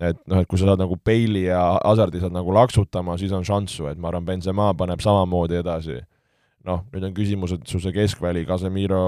et 0.00 0.16
noh, 0.26 0.40
et 0.40 0.48
kui 0.48 0.58
sa 0.58 0.66
saad 0.66 0.80
nagu 0.80 0.96
Bale'i 0.96 1.44
ja 1.44 1.78
Hazardi 1.84 2.20
saad 2.20 2.32
nagu 2.32 2.54
laksutama, 2.54 3.18
siis 3.18 3.32
on 3.32 3.44
šanssu, 3.44 3.86
et 3.86 3.98
ma 3.98 4.08
arvan, 4.08 4.24
Benzema 4.24 4.72
paneb 4.74 5.00
samamoodi 5.00 5.60
edasi 5.60 6.00
noh, 6.64 6.84
nüüd 6.94 7.08
on 7.08 7.14
küsimus, 7.16 7.54
et 7.56 7.66
su 7.68 7.80
see 7.82 7.92
keskväli, 7.94 8.44
Casemiro, 8.48 9.04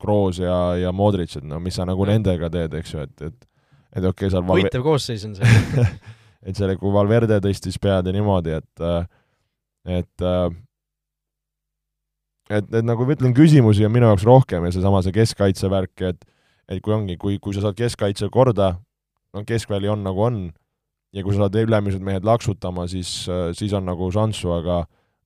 Kroos 0.00 0.40
ja, 0.40 0.58
ja 0.80 0.92
Modric, 0.96 1.36
et 1.38 1.46
no 1.46 1.60
mis 1.62 1.76
sa 1.76 1.86
nagu 1.88 2.06
ja. 2.06 2.14
nendega 2.14 2.50
teed, 2.52 2.76
eks 2.80 2.94
ju, 2.94 3.04
et, 3.04 3.26
et 3.28 3.50
et 3.94 4.02
okei 4.02 4.26
okay,, 4.26 4.32
seal 4.32 4.42
Valve... 4.42 4.64
võitev 4.64 4.82
koosseis 4.86 5.24
on 5.28 5.36
see 5.38 5.84
et 6.48 6.56
selle, 6.58 6.76
kui 6.80 6.92
Valverde 6.94 7.38
tõstis 7.44 7.78
pead 7.80 8.08
ja 8.08 8.14
niimoodi, 8.14 8.56
et 8.58 8.86
et 10.00 10.24
et, 12.50 12.66
et 12.66 12.84
nagu 12.84 13.06
ma 13.06 13.16
ütlen, 13.16 13.36
küsimusi 13.36 13.86
on 13.86 13.94
minu 13.94 14.08
jaoks 14.10 14.26
rohkem 14.28 14.66
ja 14.66 14.74
seesama 14.74 15.02
see 15.04 15.14
keskkaitse 15.16 15.70
värk, 15.72 15.94
et 16.10 16.24
et 16.72 16.80
kui 16.80 16.94
ongi, 16.96 17.18
kui, 17.20 17.36
kui 17.38 17.52
sa 17.52 17.66
saad 17.66 17.76
keskkaitse 17.76 18.30
korda, 18.32 18.74
no 19.36 19.42
keskväli 19.44 19.90
on 19.92 20.00
nagu 20.04 20.22
on, 20.24 20.38
ja 21.12 21.24
kui 21.24 21.36
sa 21.36 21.44
saad 21.44 21.58
ülemised 21.60 22.00
mehed 22.04 22.24
laksutama, 22.24 22.86
siis, 22.88 23.26
siis 23.52 23.74
on 23.76 23.84
nagu 23.84 24.08
šanssu, 24.12 24.48
aga 24.56 24.84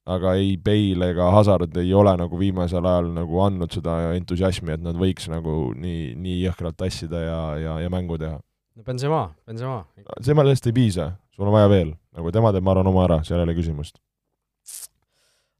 aga 0.08 0.34
ei 0.40 0.56
Bale 0.56 1.10
ega 1.12 1.28
Hazard 1.34 1.76
ei 1.80 1.92
ole 1.96 2.14
nagu 2.20 2.40
viimasel 2.40 2.86
ajal 2.88 3.10
nagu 3.18 3.40
andnud 3.44 3.74
seda 3.74 3.98
entusiasmi, 4.16 4.74
et 4.76 4.84
nad 4.84 4.96
võiks 4.98 5.28
nagu 5.30 5.70
nii, 5.76 6.14
nii 6.18 6.40
jõhkralt 6.46 6.78
tassida 6.80 7.22
ja, 7.24 7.40
ja, 7.60 7.78
ja 7.84 7.92
mängu 7.92 8.18
teha. 8.20 8.38
no 8.78 8.86
Benzema, 8.86 9.22
Benzema. 9.46 9.82
Benzemast 10.08 10.68
ei 10.70 10.76
piisa, 10.76 11.10
sul 11.34 11.48
on 11.48 11.56
vaja 11.58 11.70
veel, 11.72 11.92
nagu 12.16 12.32
tema 12.34 12.54
teeb, 12.54 12.64
ma 12.64 12.74
arvan, 12.74 12.92
oma 12.92 13.04
ära, 13.08 13.20
seal 13.26 13.42
ei 13.42 13.48
ole 13.48 13.56
küsimust. 13.58 14.00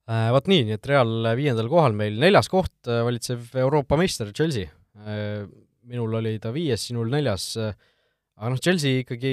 Äh, 0.09 0.31
Vot 0.33 0.49
nii, 0.49 0.65
nii 0.65 0.79
et 0.79 0.89
Real 0.89 1.33
viiendal 1.37 1.69
kohal 1.69 1.97
meil, 1.97 2.17
neljas 2.21 2.49
koht 2.49 2.89
äh, 2.89 3.03
valitsev 3.05 3.53
Euroopa 3.61 3.99
meister 4.01 4.33
Chelsea. 4.33 4.71
Äh, 5.05 5.45
minul 5.89 6.17
oli 6.21 6.39
ta 6.41 6.53
viies, 6.53 6.87
sinul 6.89 7.13
neljas, 7.13 7.55
aga 7.59 8.51
noh, 8.53 8.61
Chelsea 8.61 9.03
ikkagi 9.03 9.33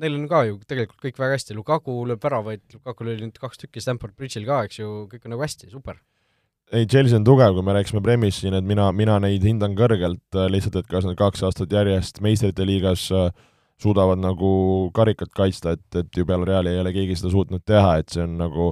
neil 0.00 0.18
on 0.18 0.26
ka 0.30 0.42
ju 0.48 0.58
tegelikult 0.66 1.00
kõik 1.04 1.20
väga 1.20 1.38
hästi, 1.38 1.56
Lukaku 1.58 2.00
lööb 2.08 2.24
väravaid, 2.24 2.64
Lukakul 2.74 3.12
oli 3.12 3.28
nüüd 3.28 3.38
kaks 3.40 3.62
tükki 3.62 3.82
Stamford 3.82 4.16
Bridge'il 4.18 4.46
ka, 4.48 4.64
eks 4.66 4.80
ju, 4.80 4.90
kõik 5.12 5.24
on 5.26 5.34
nagu 5.36 5.44
hästi, 5.44 5.70
super. 5.72 6.00
ei, 6.72 6.86
Chelsea 6.90 7.18
on 7.20 7.26
tugev, 7.26 7.54
kui 7.54 7.66
me 7.66 7.74
rääkisime 7.76 8.02
Premis 8.02 8.40
siin, 8.42 8.56
et 8.58 8.66
mina, 8.66 8.90
mina 8.92 9.20
neid 9.22 9.44
hindan 9.46 9.76
kõrgelt, 9.78 10.38
lihtsalt 10.50 10.80
et 10.80 10.88
kas 10.90 11.06
nad 11.06 11.18
kaks 11.18 11.44
aastat 11.46 11.72
järjest 11.72 12.22
meistrite 12.24 12.66
liigas 12.66 13.06
äh, 13.14 13.28
suudavad 13.80 14.18
nagu 14.18 14.90
karikat 14.94 15.32
kaitsta, 15.34 15.74
et, 15.74 15.86
et 15.98 16.16
ju 16.16 16.26
peale 16.26 16.46
Reali 16.48 16.72
ei 16.72 16.80
ole 16.82 16.92
keegi 16.94 17.16
seda 17.18 17.32
suutnud 17.34 17.64
teha, 17.66 17.98
et 18.00 18.12
see 18.14 18.22
on 18.24 18.36
nagu, 18.40 18.70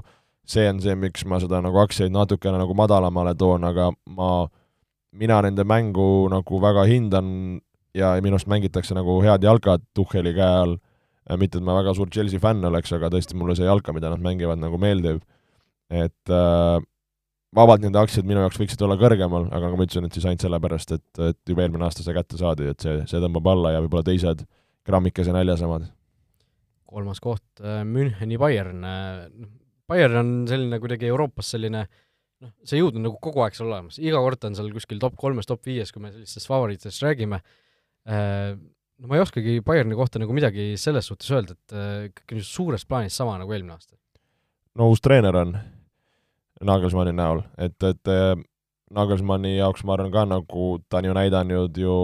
see 0.49 0.67
on 0.71 0.81
see, 0.83 0.95
miks 0.99 1.27
ma 1.29 1.41
seda 1.43 1.63
nagu 1.65 1.81
aktsiaid 1.83 2.15
natukene 2.15 2.61
nagu 2.61 2.77
madalamale 2.79 3.35
toon, 3.39 3.67
aga 3.69 3.91
ma, 4.17 4.31
mina 5.13 5.43
nende 5.47 5.67
mängu 5.69 6.29
nagu 6.33 6.63
väga 6.63 6.87
hindan 6.89 7.61
ja 7.95 8.15
minu 8.25 8.39
arust 8.39 8.49
mängitakse 8.49 8.97
nagu 8.97 9.19
head 9.25 9.45
jalkat 9.45 9.85
Tuhheli 9.95 10.35
käe 10.37 10.59
all, 10.63 10.79
mitte 11.39 11.61
et 11.61 11.65
ma 11.65 11.77
väga 11.79 11.95
suur 11.97 12.11
Chelsea 12.11 12.43
fänn 12.43 12.65
oleks, 12.67 12.93
aga 12.97 13.11
tõesti 13.13 13.37
mulle 13.39 13.55
see 13.59 13.69
jalka, 13.69 13.95
mida 13.95 14.11
nad 14.11 14.23
mängivad, 14.23 14.61
nagu 14.61 14.81
meeldib. 14.81 15.23
et 15.93 16.33
äh, 16.33 16.81
vabalt 17.57 17.83
nende 17.85 18.01
aktsiad 18.01 18.29
minu 18.29 18.43
jaoks 18.43 18.61
võiksid 18.61 18.83
olla 18.87 18.97
kõrgemal, 19.01 19.49
aga 19.53 19.69
nagu 19.69 19.79
ma 19.79 19.87
ütlesin, 19.87 20.07
et 20.09 20.17
siis 20.17 20.27
ainult 20.29 20.45
sellepärast, 20.47 20.95
et, 20.97 21.09
et 21.29 21.53
juba 21.53 21.67
eelmine 21.67 21.85
aasta 21.85 22.05
see 22.05 22.15
kätte 22.17 22.41
saadi, 22.41 22.71
et 22.73 22.85
see, 22.85 23.03
see 23.11 23.21
tõmbab 23.23 23.51
alla 23.53 23.75
ja 23.75 23.83
võib-olla 23.85 24.07
teised 24.09 24.47
grammikese 24.89 25.35
näljasemad. 25.37 25.91
kolmas 26.93 27.21
koht, 27.25 27.45
äh, 27.61 27.83
Müncheni 27.89 28.39
Bayern, 28.41 28.83
äh, 28.85 29.27
noh, 29.29 29.53
Bayern 29.89 30.17
on 30.17 30.33
selline 30.49 30.81
kuidagi 30.81 31.09
Euroopas 31.09 31.53
selline 31.55 31.85
noh, 31.85 32.53
see 32.65 32.81
jõud 32.81 32.97
on 32.99 33.07
nagu 33.07 33.21
kogu 33.23 33.45
aeg 33.45 33.57
seal 33.57 33.69
olemas, 33.69 34.01
iga 34.01 34.21
kord 34.25 34.49
on 34.49 34.57
seal 34.57 34.73
kuskil 34.75 35.01
top 35.03 35.17
kolmes, 35.21 35.49
top 35.49 35.65
viies, 35.69 35.93
kui 35.93 36.05
me 36.05 36.13
sellistest 36.15 36.49
favoriitidest 36.49 37.05
räägime, 37.05 37.43
äh, 38.09 38.55
no 39.03 39.11
ma 39.11 39.19
ei 39.19 39.25
oskagi 39.25 39.59
Bayerni 39.67 39.99
kohta 39.99 40.23
nagu 40.23 40.35
midagi 40.37 40.73
selles 40.81 41.11
suhtes 41.11 41.31
öelda, 41.35 41.59
et 41.59 41.77
ikkagi 42.13 42.39
niisugune 42.39 42.55
suures 42.55 42.87
plaanis 42.89 43.19
sama 43.19 43.35
nagu 43.41 43.53
eelmine 43.53 43.75
aasta. 43.75 43.97
no 44.79 44.93
uus 44.93 45.03
treener 45.05 45.37
on 45.43 45.57
Nagelsmanni 46.63 47.13
näol, 47.19 47.43
et, 47.59 47.75
et 47.83 48.15
Nagelsmanni 48.95 49.57
jaoks 49.57 49.83
ma 49.83 49.97
arvan 49.97 50.13
ka 50.15 50.23
nagu 50.31 50.69
ta 50.87 51.01
on 51.01 51.11
ju 51.11 51.17
näidanud 51.19 51.83
ju 51.83 51.99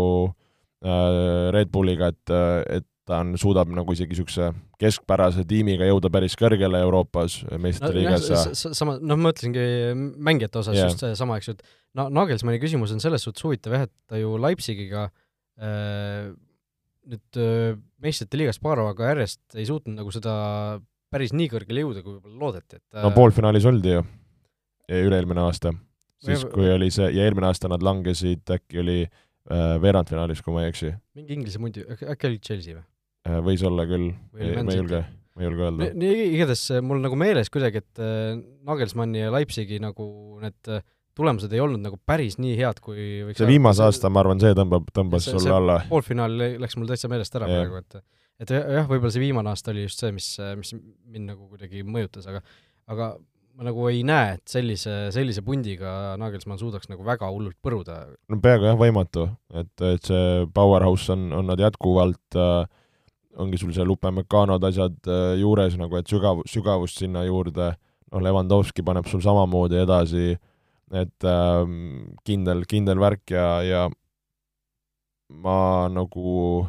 Äh, 0.78 1.50
Red 1.50 1.72
Bulliga, 1.74 2.12
et, 2.12 2.30
et 2.70 2.84
ta 3.08 3.18
on, 3.24 3.32
suudab 3.40 3.70
nagu 3.74 3.94
isegi 3.96 4.14
niisuguse 4.14 4.52
keskpärase 4.78 5.42
tiimiga 5.48 5.88
jõuda 5.88 6.10
päris 6.12 6.36
kõrgele 6.38 6.78
Euroopas 6.84 7.40
meistriliigas 7.58 8.28
no, 8.28 8.36
ja 8.36 8.74
sama, 8.78 8.94
noh, 9.00 9.18
ma 9.18 9.30
mõtlesingi 9.32 9.64
mängijate 10.22 10.60
osas 10.60 10.76
yeah. 10.76 10.86
just 10.86 11.02
seesama, 11.02 11.40
eks 11.40 11.50
ju, 11.50 11.56
et 11.56 11.98
no 11.98 12.06
Nagelsmanni 12.14 12.60
küsimus 12.62 12.92
on 12.94 13.02
selles 13.02 13.26
suhtes 13.26 13.42
huvitav 13.42 13.74
jah, 13.74 13.88
et 13.88 13.94
ta 14.06 14.20
ju 14.20 14.36
Leipzigiga 14.38 15.08
äh, 15.58 16.28
nüüd 17.08 17.40
äh, 17.40 17.74
meistrite 18.04 18.40
liigas 18.40 18.60
paar 18.62 18.82
hooaega 18.82 19.12
järjest 19.12 19.58
ei 19.58 19.66
suutnud 19.68 19.96
nagu 19.98 20.12
seda 20.14 20.32
päris 21.12 21.32
nii 21.32 21.48
kõrgele 21.52 21.84
jõuda, 21.84 22.04
kui 22.04 22.16
võib-olla 22.16 22.42
loodeti, 22.44 22.80
et 22.80 23.02
no 23.04 23.12
poolfinaalis 23.16 23.68
oldi 23.68 23.94
ju, 23.94 24.02
üle-eelmine 24.92 25.40
aasta. 25.46 25.72
siis, 26.24 26.44
kui 26.52 26.68
oli 26.72 26.90
see, 26.92 27.08
ja 27.16 27.24
eelmine 27.24 27.48
aasta 27.48 27.70
nad 27.72 27.84
langesid, 27.84 28.44
äkki 28.52 28.82
oli 28.82 29.00
äh, 29.06 29.24
Äh, 29.48 29.78
veerandfinaalis, 29.80 30.42
kui 30.44 30.52
ma 30.52 30.64
ei 30.64 30.72
eksi. 30.74 30.90
mingi 31.16 31.32
Inglise 31.38 31.60
mundi, 31.62 31.80
äkki 31.88 32.26
oli 32.28 32.40
Chelsea 32.44 32.74
või? 32.76 32.82
Äh, 33.24 33.38
võis 33.46 33.62
olla 33.64 33.86
küll, 33.88 34.10
ma 34.34 34.42
ei 34.44 34.76
julge, 34.76 35.00
ma 35.32 35.40
ei 35.40 35.46
julge 35.46 35.64
öelda. 35.64 35.88
nii, 36.02 36.26
igatahes 36.34 36.64
äh, 36.76 36.82
mul 36.84 37.00
nagu 37.00 37.16
meeles 37.16 37.48
kuidagi, 37.54 37.80
et 37.80 38.02
Nagelsmanni 38.68 39.22
ja 39.22 39.32
Leipzigi 39.32 39.80
nagu 39.80 40.08
need 40.42 40.72
tulemused 41.18 41.52
ei 41.52 41.62
olnud 41.62 41.82
nagu 41.84 41.98
päris 42.06 42.38
nii 42.40 42.54
head, 42.58 42.82
kui 42.84 43.24
võiks 43.28 43.42
see 43.42 43.50
viimase 43.50 43.84
aasta, 43.86 44.10
ma 44.12 44.22
arvan, 44.24 44.40
see 44.42 44.54
tõmbab, 44.58 44.88
tõmbas 44.94 45.26
sulle 45.28 45.54
alla. 45.54 45.80
poolfinaal 45.90 46.38
läks 46.62 46.78
mul 46.78 46.90
täitsa 46.90 47.10
meelest 47.10 47.36
ära 47.38 47.50
ja. 47.50 47.64
praegu, 47.64 47.82
et 47.82 48.00
et 48.38 48.54
jah, 48.54 48.86
võib-olla 48.86 49.10
see 49.10 49.24
viimane 49.24 49.50
aasta 49.50 49.74
oli 49.74 49.84
just 49.88 50.04
see, 50.04 50.14
mis, 50.14 50.30
mis 50.60 50.76
mind 50.78 51.34
nagu 51.34 51.50
kuidagi 51.50 51.82
mõjutas, 51.86 52.28
aga 52.30 52.44
aga 52.88 53.16
ma 53.58 53.66
nagu 53.66 53.88
ei 53.90 54.04
näe, 54.06 54.36
et 54.36 54.52
sellise, 54.52 54.92
sellise 55.14 55.42
pundiga 55.42 56.14
Nagelsmann 56.20 56.60
suudaks 56.60 56.86
nagu 56.90 57.02
väga 57.06 57.26
hullult 57.32 57.58
põruda. 57.64 58.04
no 58.30 58.38
peaaegu 58.42 58.68
jah, 58.70 58.78
võimatu, 58.78 59.26
et, 59.50 59.72
et 59.82 60.06
see 60.06 60.44
powerhouse 60.54 61.10
on, 61.14 61.32
on 61.34 61.50
nad 61.50 61.58
jätkuvalt 61.62 62.38
äh, 62.38 62.62
ongi 63.42 63.58
sul 63.58 63.74
seal 63.74 63.90
Upameccanod 63.90 64.62
asjad 64.68 65.10
äh, 65.10 65.32
juures 65.40 65.74
nagu, 65.80 65.98
et 65.98 66.10
sügav, 66.10 66.44
sügavust 66.48 67.02
sinna 67.02 67.24
juurde, 67.26 67.72
noh, 68.12 68.22
Levandovski 68.22 68.84
paneb 68.86 69.10
sul 69.10 69.22
samamoodi 69.24 69.82
edasi, 69.82 70.38
et 70.96 71.26
äh, 71.28 71.62
kindel, 72.24 72.64
kindel 72.70 73.00
värk 73.02 73.34
ja, 73.34 73.46
ja 73.66 73.86
ma 75.28 75.60
nagu 75.92 76.66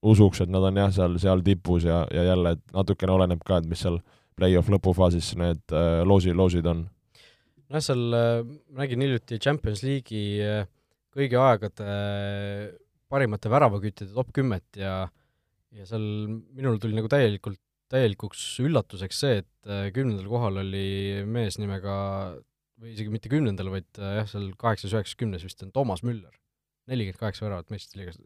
usuks, 0.00 0.40
et 0.44 0.52
nad 0.52 0.64
on 0.64 0.78
jah, 0.80 0.92
seal, 0.94 1.18
seal 1.20 1.44
tipus 1.44 1.84
ja, 1.88 2.04
ja 2.14 2.24
jälle, 2.30 2.54
et 2.56 2.76
natukene 2.76 3.16
oleneb 3.16 3.42
ka, 3.46 3.60
et 3.60 3.68
mis 3.68 3.82
seal 3.82 4.00
play-off 4.38 4.70
lõpufaasis 4.72 5.34
need 5.40 5.76
äh, 5.76 6.00
loosi, 6.06 6.34
loosid 6.36 6.68
on? 6.70 6.84
nojah, 7.70 7.84
seal 7.84 8.04
äh, 8.16 8.44
nägin 8.78 9.04
hiljuti 9.04 9.40
Champions 9.42 9.82
League'i 9.86 10.40
äh, 10.44 10.68
kõigi 11.14 11.38
aegade 11.40 11.86
äh, 11.86 12.68
parimate 13.10 13.50
väravaküttide 13.50 14.14
top 14.14 14.30
kümmet 14.36 14.78
ja 14.78 15.08
ja 15.70 15.86
seal 15.86 16.02
minul 16.56 16.80
tuli 16.82 16.96
nagu 16.96 17.10
täielikult, 17.10 17.60
täielikuks 17.90 18.42
üllatuseks 18.64 19.20
see, 19.22 19.42
et 19.42 19.70
äh, 19.70 19.88
kümnendal 19.94 20.26
kohal 20.30 20.62
oli 20.64 21.22
mees 21.26 21.58
nimega, 21.62 21.94
või 22.80 22.94
isegi 22.94 23.12
mitte 23.12 23.30
kümnendal, 23.32 23.70
vaid 23.72 24.00
äh, 24.00 24.16
jah, 24.20 24.28
seal 24.30 24.50
kaheksas, 24.60 24.94
üheksas, 24.94 25.18
kümnes 25.20 25.44
vist 25.46 25.62
on 25.66 25.72
Toomas 25.74 26.04
Müller. 26.06 26.32
nelikümmend 26.90 27.20
kaheksa 27.20 27.46
väravat 27.46 27.70
meistrite 27.70 28.00
liigas, 28.00 28.18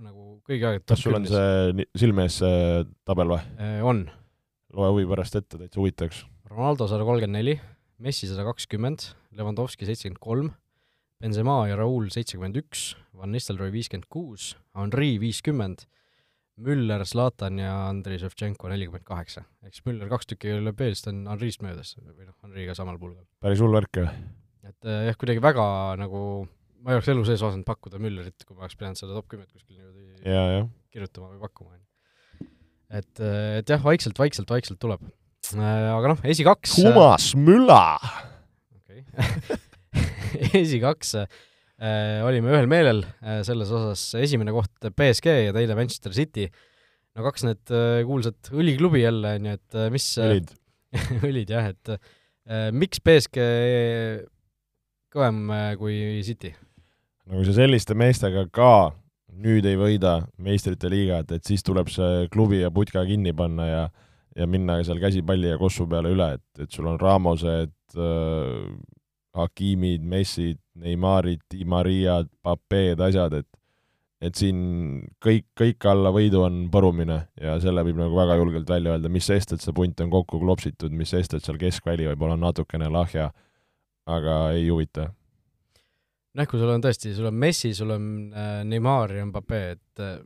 nagu 0.00 0.38
kõigi 0.48 0.64
aegade 0.64 0.86
kas 0.88 1.02
sul 1.04 1.18
on 1.18 1.26
see 1.28 1.86
silme 1.98 2.24
ees 2.24 2.38
see 2.40 2.84
tabel 3.08 3.34
või? 3.34 3.42
On 3.84 4.06
loe 4.76 4.94
huvi 4.94 5.08
pärast 5.10 5.36
ette, 5.36 5.58
täitsa 5.58 5.80
huvitaks. 5.82 6.24
Ronaldo 6.50 6.86
sada 6.90 7.04
kolmkümmend 7.06 7.36
neli, 7.36 7.58
Messi 8.00 8.30
sada 8.30 8.46
kakskümmend, 8.46 9.10
Levanovski 9.36 9.84
seitsekümmend 9.84 10.22
kolm, 10.24 10.52
Benzema 11.20 11.66
ja 11.68 11.76
Raul 11.76 12.08
seitsekümmend 12.14 12.56
üks, 12.62 12.94
Van 13.12 13.34
Nistelrooy 13.34 13.74
viiskümmend 13.74 14.08
kuus, 14.08 14.54
Henri 14.78 15.18
viiskümmend, 15.20 15.84
Müller, 16.60 17.04
Zlatan 17.08 17.60
ja 17.60 17.72
Andrei 17.88 18.18
Ševtšenko 18.20 18.68
nelikümmend 18.72 19.06
kaheksa. 19.08 19.44
ehk 19.64 19.76
siis 19.76 19.86
Müller 19.86 20.10
kaks 20.10 20.28
tükki 20.32 20.56
lööb 20.60 20.80
eest, 20.84 21.08
on 21.08 21.22
Henrist 21.30 21.62
möödas 21.64 21.94
või 21.98 22.26
noh, 22.26 22.36
Henriga 22.44 22.76
samal 22.76 22.98
pulgal. 23.00 23.24
päris 23.40 23.62
hull 23.62 23.76
värk, 23.76 24.02
jah? 24.02 24.16
et 24.66 24.88
äh, 24.88 25.06
jah, 25.08 25.20
kuidagi 25.20 25.42
väga 25.44 25.66
nagu 26.00 26.24
ma 26.80 26.92
ei 26.92 26.98
oleks 26.98 27.12
elu 27.12 27.24
sees 27.28 27.44
osanud 27.44 27.66
pakkuda 27.68 28.00
Müllerit, 28.02 28.44
kui 28.44 28.56
ma 28.56 28.66
oleks 28.66 28.76
pidanud 28.80 29.00
seda 29.00 29.16
top 29.16 29.28
kümmet 29.30 29.50
kuskil 29.52 29.78
niimoodi 29.78 30.66
kirjutama 30.90 31.32
või 31.34 31.42
pakkuma, 31.46 31.76
on 31.76 31.80
ju 31.80 31.90
et, 32.90 33.22
et 33.60 33.70
jah, 33.70 33.82
vaikselt, 33.84 34.18
vaikselt, 34.18 34.50
vaikselt 34.50 34.80
tuleb. 34.82 35.02
Äh, 35.54 35.86
aga 35.90 36.12
noh, 36.12 36.24
esikaks 36.30 36.76
Kumas 36.78 37.32
Mülla! 37.38 37.96
okei 38.78 39.04
okay. 39.16 40.60
esikaks 40.60 41.14
olime 41.80 42.52
ühel 42.52 42.68
meelel 42.70 43.04
äh, 43.22 43.40
selles 43.46 43.70
osas, 43.72 44.02
esimene 44.20 44.52
koht 44.52 44.90
BSG 44.96 45.36
ja 45.46 45.54
teine 45.56 45.76
Manchester 45.78 46.12
City. 46.16 46.50
no 47.16 47.24
kaks 47.26 47.46
need 47.48 47.72
äh, 47.74 48.02
kuulsat 48.08 48.52
õliklubi 48.52 49.04
jälle, 49.04 49.36
on 49.38 49.48
ju, 49.48 49.58
et 49.60 49.78
äh, 49.78 49.92
mis 49.94 50.08
äh, 50.20 50.34
õlid 50.34 50.52
õlid 51.30 51.54
jah, 51.54 51.70
et 51.72 51.94
äh, 51.94 52.68
miks 52.76 53.00
BSG 53.04 53.46
kõvem 55.14 55.40
äh, 55.56 55.70
kui 55.80 56.20
City? 56.26 56.52
no 57.26 57.40
kui 57.40 57.48
sa 57.48 57.56
selliste 57.62 57.96
meestega 57.98 58.44
ka 58.52 58.90
nüüd 59.40 59.64
ei 59.64 59.78
võida 59.78 60.18
meistrite 60.42 60.90
liigat, 60.92 61.32
et 61.32 61.46
siis 61.46 61.64
tuleb 61.64 61.88
see 61.88 62.28
klubi 62.34 62.60
ja 62.60 62.70
putka 62.74 63.06
kinni 63.08 63.32
panna 63.36 63.68
ja 63.70 63.82
ja 64.36 64.46
minna 64.46 64.78
seal 64.86 65.00
käsipalli 65.02 65.50
ja 65.50 65.58
kossu 65.58 65.88
peale 65.90 66.12
üle, 66.14 66.28
et, 66.36 66.62
et 66.62 66.70
sul 66.70 66.86
on 66.86 67.00
Ramosed 67.00 67.72
äh,, 67.98 68.66
Hakimid, 69.34 70.02
Messid, 70.06 70.58
Neymarid, 70.80 71.44
Di 71.52 71.64
Mariad, 71.68 72.30
Papeed, 72.42 73.00
asjad, 73.08 73.40
et 73.42 73.48
et 74.20 74.36
siin 74.36 74.58
kõik, 75.24 75.46
kõik 75.56 75.84
alla 75.88 76.10
võidu 76.12 76.42
on 76.44 76.66
põrumine 76.72 77.22
ja 77.40 77.54
selle 77.62 77.80
võib 77.86 77.96
nagu 78.02 78.18
väga 78.18 78.34
julgelt 78.36 78.68
välja 78.68 78.92
öelda, 78.92 79.08
mis 79.08 79.24
sest, 79.30 79.54
et 79.54 79.64
see 79.64 79.72
punt 79.72 80.02
on 80.04 80.10
kokku 80.12 80.42
klopsitud, 80.42 80.92
mis 80.92 81.08
sest, 81.14 81.32
et 81.32 81.46
seal 81.46 81.56
keskväli 81.60 82.04
võib-olla 82.10 82.36
on 82.36 82.44
natukene 82.44 82.90
lahja, 82.92 83.30
aga 84.04 84.42
ei 84.58 84.68
huvita 84.68 85.06
noh, 86.36 86.46
kui 86.50 86.60
sul 86.60 86.72
on 86.72 86.84
tõesti, 86.84 87.14
sul 87.16 87.30
on 87.30 87.38
Messi, 87.42 87.72
sul 87.76 87.94
on 87.94 88.04
äh, 88.34 88.60
Neimar 88.68 89.14
ja 89.16 89.26
Mbappe, 89.26 89.60
et 89.74 90.04
äh, 90.04 90.20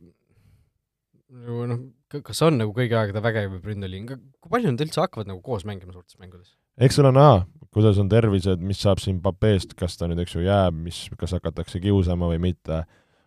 nagu 1.45 1.65
noh, 1.71 1.81
kas 2.15 2.43
on 2.45 2.59
nagu 2.61 2.75
kõigi 2.75 2.95
aegade 2.97 3.23
vägev 3.23 3.57
ründeliin, 3.65 4.07
kui 4.09 4.51
palju 4.51 4.73
nad 4.73 4.85
üldse 4.85 5.01
hakkavad 5.01 5.31
nagu 5.31 5.41
koos 5.45 5.65
mängima 5.67 5.95
suurtes 5.95 6.19
mängudes? 6.21 6.53
eks 6.75 6.99
ole 7.01 7.13
näha, 7.15 7.43
kuidas 7.75 7.99
on 7.99 8.09
tervised, 8.11 8.61
mis 8.63 8.79
saab 8.79 9.01
siin 9.03 9.19
Mbappest, 9.19 9.73
kas 9.79 9.97
ta 9.99 10.07
nüüd, 10.07 10.21
eks 10.23 10.37
ju, 10.37 10.45
jääb, 10.45 10.77
mis, 10.87 11.05
kas 11.19 11.35
hakatakse 11.35 11.81
kiusama 11.83 12.29
või 12.31 12.39
mitte. 12.49 12.85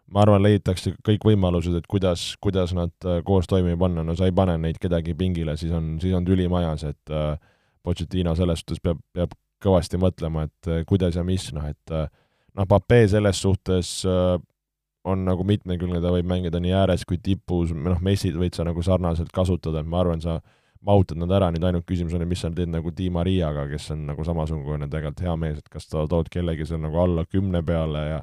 ma 0.09 0.23
arvan, 0.25 0.41
leitakse 0.41 0.95
kõik 1.05 1.27
võimalused, 1.29 1.75
et 1.77 1.87
kuidas, 1.87 2.31
kuidas 2.41 2.73
nad 2.73 2.95
äh, 3.05 3.19
koos 3.25 3.45
toimima 3.47 3.77
panna, 3.77 4.01
no 4.03 4.15
sa 4.17 4.25
ei 4.25 4.33
pane 4.33 4.55
neid 4.57 4.79
kedagi 4.81 5.13
pingile, 5.15 5.53
siis 5.61 5.75
on, 5.77 5.99
siis 6.01 6.15
on 6.17 6.25
tüli 6.25 6.47
majas, 6.49 6.87
et 6.89 7.13
äh, 7.13 7.37
Pochettino 7.85 8.33
selles 8.37 8.63
suhtes 8.65 8.81
peab, 8.81 9.03
peab 9.13 9.35
kõvasti 9.63 10.01
mõtlema, 10.01 10.47
et 10.49 10.71
äh, 10.71 10.81
kuidas 10.89 11.19
ja 11.19 11.25
mis, 11.27 11.51
noh 11.53 11.67
et 11.69 11.93
äh, 11.93 12.09
noh, 12.57 12.69
Pape 12.69 13.03
selles 13.11 13.43
suhtes 13.43 13.91
äh, 14.09 14.39
on 15.09 15.25
nagu 15.25 15.45
mitmekülgne, 15.47 16.01
ta 16.03 16.13
võib 16.15 16.29
mängida 16.29 16.61
nii 16.63 16.75
ääres 16.77 17.05
kui 17.09 17.21
tipus, 17.23 17.73
noh, 17.75 18.01
Messid 18.05 18.37
võid 18.39 18.57
sa 18.57 18.67
nagu 18.69 18.83
sarnaselt 18.85 19.33
kasutada, 19.35 19.83
et 19.83 19.91
ma 19.91 20.03
arvan, 20.03 20.25
sa 20.25 20.41
mahutad 20.87 21.19
nad 21.19 21.33
ära, 21.35 21.51
nüüd 21.53 21.65
ainult 21.67 21.87
küsimus 21.89 22.15
on, 22.15 22.23
et 22.23 22.31
mis 22.31 22.43
sa 22.43 22.51
teed 22.55 22.71
nagu 22.71 22.93
Di 22.95 23.09
Mariaga, 23.11 23.67
kes 23.71 23.91
on 23.95 24.07
nagu 24.11 24.25
samasugune 24.27 24.89
tegelikult 24.89 25.25
hea 25.27 25.37
mees, 25.41 25.59
et 25.63 25.73
kas 25.73 25.89
sa 25.91 26.05
tood 26.11 26.31
kellegi 26.33 26.67
seal 26.69 26.83
nagu 26.85 27.01
alla 27.03 27.25
kümne 27.27 27.63
peale 27.67 28.05
ja 28.07 28.21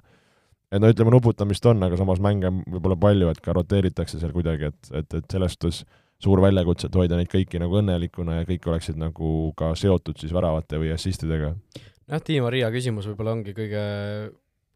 et 0.71 0.81
no 0.81 0.89
ütleme, 0.91 1.13
nuputamist 1.13 1.65
on, 1.69 1.83
aga 1.85 1.99
samas 1.99 2.21
mänge 2.23 2.51
võib-olla 2.63 2.97
palju, 2.99 3.29
et 3.31 3.41
ka 3.43 3.55
roteeritakse 3.55 4.19
seal 4.21 4.33
kuidagi, 4.35 4.71
et, 4.71 4.91
et, 5.01 5.19
et 5.19 5.35
selles 5.35 5.55
suhtes 5.55 5.83
suur 6.23 6.39
väljakutse, 6.43 6.87
et 6.87 6.95
hoida 6.95 7.19
neid 7.19 7.29
kõiki 7.31 7.59
nagu 7.61 7.75
õnnelikuna 7.81 8.39
ja 8.39 8.47
kõik 8.47 8.69
oleksid 8.71 8.99
nagu 8.99 9.51
ka 9.59 9.73
seotud 9.77 10.19
siis 10.21 10.33
väravate 10.35 10.79
või 10.81 10.93
assistidega. 10.95 11.53
jah, 12.07 12.23
Di 12.23 12.39
Maria 12.43 12.71
küsimus 12.73 13.07
võib-olla 13.11 13.35
ongi 13.35 13.55
kõige 13.57 13.83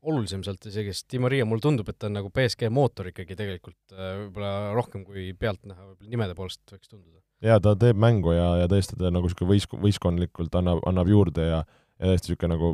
olulisem 0.10 0.44
sealt 0.46 0.68
isegi, 0.70 0.94
sest 0.96 1.10
Di 1.12 1.20
Maria 1.20 1.48
mulle 1.48 1.64
tundub, 1.64 1.90
et 1.90 2.00
ta 2.00 2.08
on 2.08 2.18
nagu 2.20 2.32
BSG 2.36 2.70
mootor 2.72 3.12
ikkagi 3.12 3.40
tegelikult 3.40 3.96
võib-olla 3.96 4.76
rohkem 4.78 5.08
kui 5.08 5.32
pealtnäha 5.40 5.80
võib-olla 5.80 6.14
nimede 6.16 6.38
poolest 6.38 6.64
võiks 6.76 6.92
tunduda. 6.92 7.20
Jaa, 7.46 7.60
ta 7.64 7.76
teeb 7.80 8.00
mängu 8.00 8.34
ja, 8.36 8.50
ja 8.64 8.72
tõesti 8.72 8.98
ta 9.00 9.12
nagu 9.14 9.30
niisugune 9.30 9.54
võis-, 9.54 9.70
võistkondlikult 9.86 10.56
annab, 10.60 10.84
annab 10.90 11.12
juurde 11.12 11.46
ja 11.48 11.64
ja 12.00 12.12
tõesti 12.12 12.32
niisugune 12.32 12.56
nagu 12.56 12.74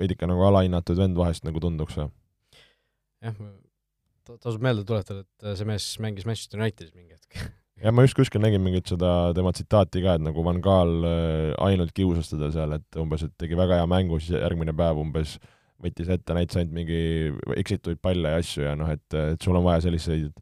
veidike 0.00 0.28
nagu 0.28 0.44
alahinnatud 0.46 0.98
vend 1.00 1.16
vahest 1.18 1.46
nagu 1.46 1.60
tunduks. 1.62 1.96
jah, 1.96 3.36
tasub 4.36 4.64
meelde 4.64 4.84
tuletada, 4.84 5.24
et 5.24 5.56
see 5.58 5.68
mees 5.68 5.86
mängis 6.02 6.26
Manchester 6.28 6.60
Unitedis 6.60 6.92
mingi 6.94 7.16
hetk 7.16 7.40
ja 7.84 7.92
ma 7.92 8.04
just 8.04 8.16
kuskil 8.18 8.42
nägin 8.44 8.64
mingit 8.64 8.88
seda 8.92 9.32
tema 9.36 9.52
tsitaati 9.56 10.02
ka, 10.04 10.16
et 10.16 10.24
nagu 10.24 10.44
Van 10.44 10.60
Gaal 10.64 10.96
äh, 11.08 11.52
ainult 11.64 11.94
kiusas 11.96 12.30
teda 12.32 12.50
seal, 12.54 12.76
et 12.76 13.00
umbes, 13.00 13.26
et 13.26 13.36
tegi 13.40 13.58
väga 13.58 13.80
hea 13.80 13.90
mängu, 13.90 14.20
siis 14.20 14.36
järgmine 14.38 14.76
päev 14.76 15.00
umbes 15.02 15.36
võttis 15.82 16.08
ette, 16.12 16.36
näitas 16.36 16.60
ainult 16.60 16.76
mingi 16.76 17.00
eksituid 17.60 18.00
palle 18.02 18.32
ja 18.32 18.40
asju 18.40 18.64
ja 18.64 18.74
noh, 18.78 18.88
et, 18.92 19.06
et 19.36 19.42
sul 19.44 19.56
on 19.56 19.64
vaja 19.66 19.84
selliseid, 19.84 20.32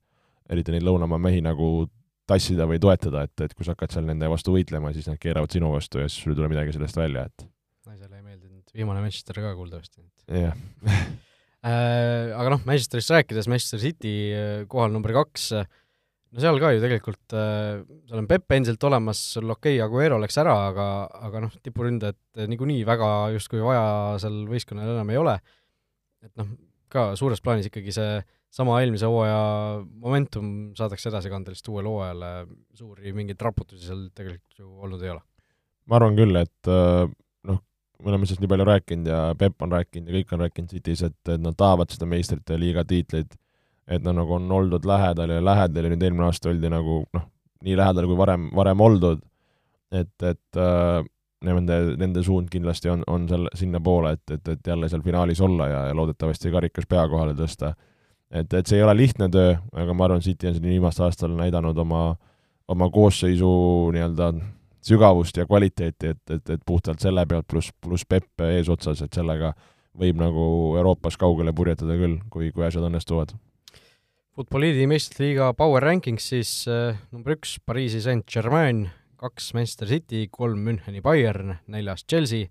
eriti 0.51 0.75
neid 0.75 0.87
lõunamaa 0.87 1.19
mehi 1.23 1.43
nagu 1.43 1.89
tassida 2.31 2.67
või 2.69 2.81
toetada, 2.83 3.25
et, 3.27 3.35
et 3.45 3.53
kui 3.55 3.67
sa 3.67 3.75
hakkad 3.75 3.93
seal 3.95 4.07
nende 4.09 4.29
vastu 4.33 4.55
võitlema, 4.55 4.95
siis 4.97 5.09
nad 5.11 5.21
keeravad 5.21 5.53
sinu 5.53 5.75
vastu 5.75 6.01
ja 6.01 6.09
siis 6.09 6.25
sul 6.25 6.33
ei 6.33 6.41
tule 6.41 6.51
midagi 6.53 6.75
sellest 6.77 6.99
välja, 6.99 7.27
et 7.29 7.47
naisele 7.85 8.19
ei 8.21 8.25
meeldinud 8.25 8.75
viimane 8.75 9.05
Manchester 9.05 9.41
ka 9.45 9.55
kuuldavasti. 9.59 10.05
jah. 10.33 10.59
Äh, 11.65 12.29
aga 12.37 12.51
noh, 12.53 12.61
Manchesterist 12.69 13.09
rääkides, 13.09 13.47
Manchester 13.49 13.81
City 13.81 14.11
äh, 14.37 14.67
kohal 14.69 14.91
number 14.93 15.15
kaks, 15.17 15.47
no 15.55 16.43
seal 16.43 16.59
ka 16.61 16.75
ju 16.75 16.83
tegelikult 16.83 17.33
äh,, 17.33 17.79
seal 18.05 18.21
on 18.21 18.29
Pepp 18.29 18.53
endiselt 18.53 18.85
olemas, 18.85 19.23
sul 19.39 19.49
okei 19.49 19.79
okay,, 19.79 19.85
Aguero 19.87 20.19
läks 20.21 20.37
ära, 20.43 20.59
aga, 20.69 20.89
aga 21.25 21.41
noh, 21.47 21.55
tipuründajat 21.65 22.43
äh, 22.43 22.51
niikuinii 22.53 22.83
väga 22.85 23.09
justkui 23.33 23.65
vaja 23.65 23.87
seal 24.21 24.43
võistkonnal 24.51 24.93
enam 24.93 25.15
ei 25.15 25.21
ole, 25.23 25.39
et 26.27 26.35
noh, 26.37 26.51
ka 26.93 27.15
suures 27.17 27.41
plaanis 27.41 27.71
ikkagi 27.71 27.97
see 27.97 28.21
sama 28.55 28.79
eelmise 28.83 29.09
hooaja 29.11 29.39
momentum 29.83 30.49
saadakse 30.79 31.11
edasi 31.11 31.33
kanda 31.33 31.53
lihtsalt 31.53 31.73
uuele 31.75 31.91
hooajale, 31.91 32.33
suuri 32.79 33.15
mingeid 33.17 33.43
raputusi 33.43 33.89
seal 33.89 34.09
tegelikult 34.15 34.61
ju 34.63 34.71
olnud 34.87 35.03
ei 35.03 35.15
ole. 35.15 35.23
ma 35.91 36.01
arvan 36.01 36.19
küll, 36.19 36.39
et 36.41 36.71
äh, 36.71 37.07
noh, 37.51 37.63
me 38.01 38.13
oleme 38.13 38.29
sellest 38.29 38.45
nii 38.45 38.53
palju 38.55 38.69
rääkinud 38.71 39.11
ja 39.11 39.23
Pepp 39.39 39.67
on 39.67 39.75
rääkinud 39.75 40.11
ja 40.11 40.21
kõik 40.21 40.37
on 40.37 40.45
rääkinud 40.47 40.77
City's, 40.77 41.03
et, 41.09 41.21
et 41.29 41.43
nad 41.43 41.57
tahavad 41.59 41.91
seda 41.93 42.09
meistrite 42.09 42.61
liiga 42.61 42.87
tiitlit 42.89 43.35
et 43.87 44.05
nad 44.05 44.17
nagu 44.17 44.39
on 44.39 44.53
oldud 44.53 44.87
lähedal 44.89 45.31
ja 45.35 45.45
lähedal 45.45 45.87
ja 45.87 45.93
nüüd 45.93 46.05
eelmine 46.07 46.29
aasta 46.29 46.51
oldi 46.51 46.71
nagu 46.73 47.03
noh, 47.17 47.25
nii 47.65 47.77
lähedal 47.77 48.09
kui 48.09 48.17
varem, 48.17 48.47
varem 48.57 48.85
oldud, 48.85 49.25
et, 49.93 50.15
et 50.25 50.61
äh, 50.61 51.01
nende, 51.45 51.81
nende 52.01 52.23
suund 52.25 52.49
kindlasti 52.53 52.91
on, 52.93 53.05
on 53.11 53.27
seal 53.29 53.49
sinnapoole, 53.57 54.15
et, 54.17 54.37
et, 54.39 54.53
et 54.57 54.73
jälle 54.73 54.89
seal 54.89 55.05
finaalis 55.05 55.43
olla 55.45 55.69
ja, 55.69 55.83
ja 55.91 55.97
loodetavasti 55.97 56.53
karikas 56.55 56.89
pea 56.89 57.05
kohale 57.11 57.37
tõsta. 57.39 57.75
Et, 58.35 58.53
et 58.53 58.67
see 58.67 58.81
ei 58.81 58.85
ole 58.85 58.97
lihtne 58.99 59.29
töö, 59.33 59.55
aga 59.73 59.95
ma 59.97 60.09
arvan, 60.09 60.25
City 60.25 60.51
on 60.51 60.57
siin 60.57 60.67
viimastel 60.67 61.07
aastatel 61.09 61.37
näidanud 61.39 61.79
oma, 61.85 62.03
oma 62.69 62.91
koosseisu 62.91 63.51
nii-öelda 63.95 64.33
sügavust 64.85 65.39
ja 65.41 65.47
kvaliteeti, 65.49 66.13
et, 66.13 66.23
et, 66.31 66.51
et 66.57 66.67
puhtalt 66.67 67.01
selle 67.01 67.25
pealt 67.27 67.47
pluss, 67.49 67.73
pluss 67.81 68.07
Pepp 68.09 68.45
eesotsas, 68.45 69.01
et 69.05 69.17
sellega 69.17 69.55
võib 69.99 70.19
nagu 70.21 70.45
Euroopas 70.79 71.17
kaugele 71.21 71.55
purjetada 71.57 71.97
küll, 71.99 72.19
kui, 72.31 72.51
kui 72.53 72.67
asjad 72.67 72.85
õnnestuvad. 72.89 73.37
Futboliidi 74.35 74.89
meistrite 74.91 75.23
liiga 75.29 75.53
Power 75.55 75.85
Rankings 75.87 76.27
siis 76.33 76.53
äh, 76.67 76.99
number 77.15 77.37
üks 77.37 77.55
Pariisi 77.63 78.03
Saint-Germain, 78.03 78.89
kaks 79.23 79.53
Manchester 79.55 79.89
City, 79.89 80.27
kolm 80.31 80.65
Müncheni 80.67 81.01
Bayern, 81.05 81.55
neljas 81.71 82.03
Chelsea, 82.11 82.51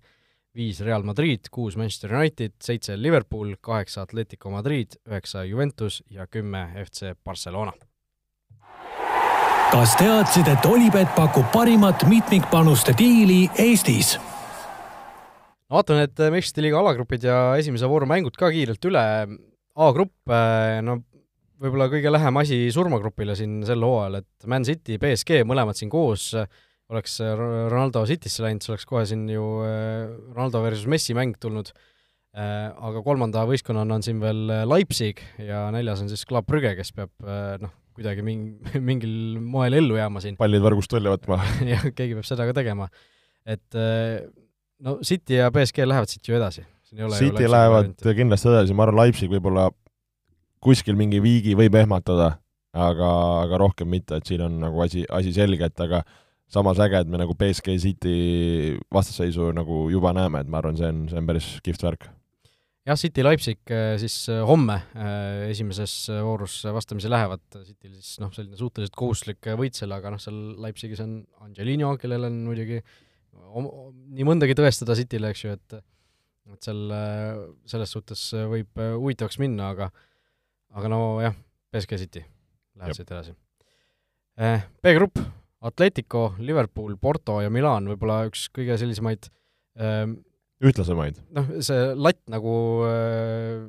viis 0.54 0.80
Real 0.80 1.02
Madrid, 1.02 1.48
kuus 1.50 1.76
Manchester 1.76 2.14
United, 2.14 2.54
seitse 2.62 2.96
Liverpool, 3.00 3.54
kaheksa 3.60 4.04
Atletico 4.06 4.50
Madrid, 4.50 4.94
üheksa 5.08 5.44
Juventus 5.44 6.02
ja 6.10 6.26
kümme 6.26 6.68
FC 6.84 7.14
Barcelona. 7.24 7.72
kas 9.74 9.96
teadsid, 9.98 10.46
et 10.46 10.66
Olipet 10.70 11.08
pakub 11.16 11.48
parimat 11.52 12.04
mitmikpanuste 12.06 12.94
diili 12.98 13.48
Eestis? 13.58 14.18
vaatan 15.74 16.04
need 16.04 16.20
meistrite 16.30 16.62
liiga 16.62 16.78
alagrupid 16.78 17.24
ja 17.26 17.38
esimese 17.58 17.88
vooru 17.90 18.06
mängud 18.06 18.36
ka 18.38 18.52
kiirelt 18.54 18.84
üle. 18.86 19.02
A-grupp, 19.74 20.14
äh, 20.30 20.78
no 20.86 21.00
võib-olla 21.58 21.88
kõige 21.90 22.12
lähem 22.12 22.36
asi 22.38 22.58
surmagrupile 22.74 23.34
siin 23.38 23.62
sel 23.66 23.82
hooajal, 23.82 24.20
et 24.20 24.46
Man 24.50 24.66
City, 24.66 25.00
BSG, 25.02 25.42
mõlemad 25.48 25.78
siin 25.78 25.90
koos, 25.90 26.30
oleks 26.92 27.16
Ronaldo 27.70 28.04
Citysse 28.08 28.44
läinud, 28.44 28.64
siis 28.64 28.74
oleks 28.74 28.86
kohe 28.88 29.04
siin 29.08 29.24
ju 29.32 29.44
äh, 29.64 30.10
Ronaldo 30.34 30.60
versus 30.64 30.88
Messi 30.90 31.16
mäng 31.16 31.36
tulnud, 31.40 31.70
äh, 32.36 32.68
aga 32.72 33.02
kolmanda 33.06 33.46
võistkonnana 33.48 33.98
on 33.98 34.04
siin 34.04 34.20
veel 34.22 34.44
Leipzig 34.68 35.22
ja 35.40 35.66
neljas 35.74 36.04
on 36.04 36.12
siis 36.12 36.26
Club 36.28 36.48
Brügge, 36.50 36.74
kes 36.78 36.92
peab 36.96 37.12
äh, 37.24 37.56
noh, 37.62 37.72
kuidagi 37.96 38.24
ming-, 38.26 38.58
mingil 38.90 39.40
moel 39.40 39.78
ellu 39.80 39.98
jääma 40.00 40.22
siin. 40.24 40.38
pallid 40.40 40.64
võrgust 40.64 40.92
välja 40.96 41.14
võtma 41.16 41.40
jah, 41.72 41.88
keegi 41.90 42.18
peab 42.18 42.28
seda 42.28 42.48
ka 42.50 42.56
tegema. 42.56 42.90
et 43.48 43.80
no 44.84 44.98
City 45.04 45.40
ja 45.40 45.50
BSG 45.54 45.86
lähevad 45.88 46.10
siit 46.12 46.28
ju 46.28 46.36
edasi. 46.36 46.64
City 46.84 47.48
lähevad 47.48 47.88
varianti. 47.90 48.14
kindlasti 48.20 48.50
edasi, 48.52 48.76
ma 48.76 48.84
arvan, 48.86 49.00
Leipzig 49.02 49.32
võib-olla 49.32 49.70
kuskil 50.64 50.96
mingi 50.96 51.20
viigi 51.22 51.54
võib 51.58 51.74
ehmatada, 51.76 52.36
aga, 52.72 53.08
aga 53.44 53.58
rohkem 53.60 53.90
mitte, 53.90 54.18
et 54.18 54.28
siin 54.28 54.44
on 54.46 54.60
nagu 54.62 54.80
asi, 54.84 55.04
asi 55.12 55.32
selge, 55.34 55.68
et 55.68 55.82
aga 55.84 56.02
samas 56.52 56.80
äge, 56.82 57.00
et 57.00 57.10
me 57.10 57.20
nagu 57.20 57.34
BSG 57.38 57.78
City 57.82 58.16
vastasseisu 58.92 59.50
nagu 59.56 59.86
juba 59.92 60.12
näeme, 60.16 60.42
et 60.44 60.50
ma 60.50 60.60
arvan, 60.60 60.76
see 60.78 60.90
on, 60.90 61.00
see 61.10 61.20
on 61.20 61.30
päris 61.30 61.48
kihvt 61.64 61.86
värk. 61.86 62.06
jah, 62.84 62.98
City 63.00 63.24
Leipzig 63.24 63.72
äh, 63.72 63.94
siis 64.00 64.16
äh, 64.28 64.42
homme 64.44 64.76
äh, 64.92 65.48
esimeses 65.50 65.94
voorus 66.10 66.58
vastamisi 66.64 67.10
lähevad, 67.10 67.42
Cityl 67.64 67.94
siis 67.96 68.18
noh, 68.20 68.32
selline 68.34 68.60
suhteliselt 68.60 68.96
kohustuslik 68.98 69.50
võit 69.60 69.78
selle, 69.78 69.96
aga 69.96 70.12
noh, 70.14 70.20
seal 70.22 70.40
Leipzigis 70.62 71.00
on 71.04 71.22
Angelino, 71.46 71.94
kellel 72.00 72.28
on 72.28 72.42
muidugi 72.46 72.82
nii 73.34 74.26
mõndagi 74.26 74.54
tõestada 74.58 74.96
Cityle, 74.98 75.32
eks 75.32 75.46
ju, 75.46 75.56
et 75.56 75.80
et 76.52 76.66
seal 76.66 76.90
selles 77.64 77.94
suhtes 77.94 78.20
võib 78.50 78.76
huvitavaks 78.76 79.38
minna, 79.40 79.70
aga 79.72 79.88
aga 80.76 80.90
no 80.92 80.98
jah, 81.24 81.32
BSG 81.72 81.98
City 82.02 82.20
läheb 82.76 82.98
siit 82.98 83.08
edasi. 83.08 83.32
B-grupp, 84.84 85.22
Atletico, 85.64 86.34
Liverpool, 86.44 86.96
Porto 87.00 87.38
ja 87.44 87.50
Milan, 87.52 87.88
võib-olla 87.92 88.24
üks 88.28 88.48
kõige 88.54 88.76
sellisemaid 88.80 89.30
ähm, 89.80 90.18
ütlasemaid? 90.64 91.20
noh, 91.36 91.54
see 91.64 91.94
latt 91.96 92.20
nagu 92.32 92.56
äh,, 92.88 93.64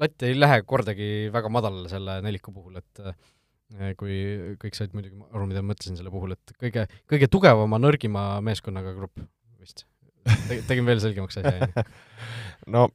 latt 0.00 0.26
ei 0.26 0.36
lähe 0.38 0.62
kordagi 0.68 1.28
väga 1.34 1.52
madalale 1.52 1.90
selle 1.92 2.18
neliku 2.24 2.54
puhul, 2.54 2.80
et 2.80 3.02
äh, 3.04 3.92
kui 4.00 4.16
kõik 4.60 4.78
said 4.78 4.96
muidugi 4.96 5.20
aru, 5.28 5.46
mida 5.50 5.62
ma 5.62 5.74
mõtlesin 5.74 5.98
selle 5.98 6.12
puhul, 6.12 6.32
et 6.36 6.56
kõige, 6.60 6.88
kõige 7.10 7.28
tugevama, 7.32 7.80
nõrgima 7.82 8.26
meeskonnaga 8.44 8.96
grupp 8.96 9.20
vist 9.60 9.84
Te,. 10.48 10.60
tegin 10.68 10.84
veel 10.88 11.00
selgemaks 11.00 11.40
asja, 11.40 11.54
on 11.54 11.68
ju? 11.68 11.86
no 12.74 12.88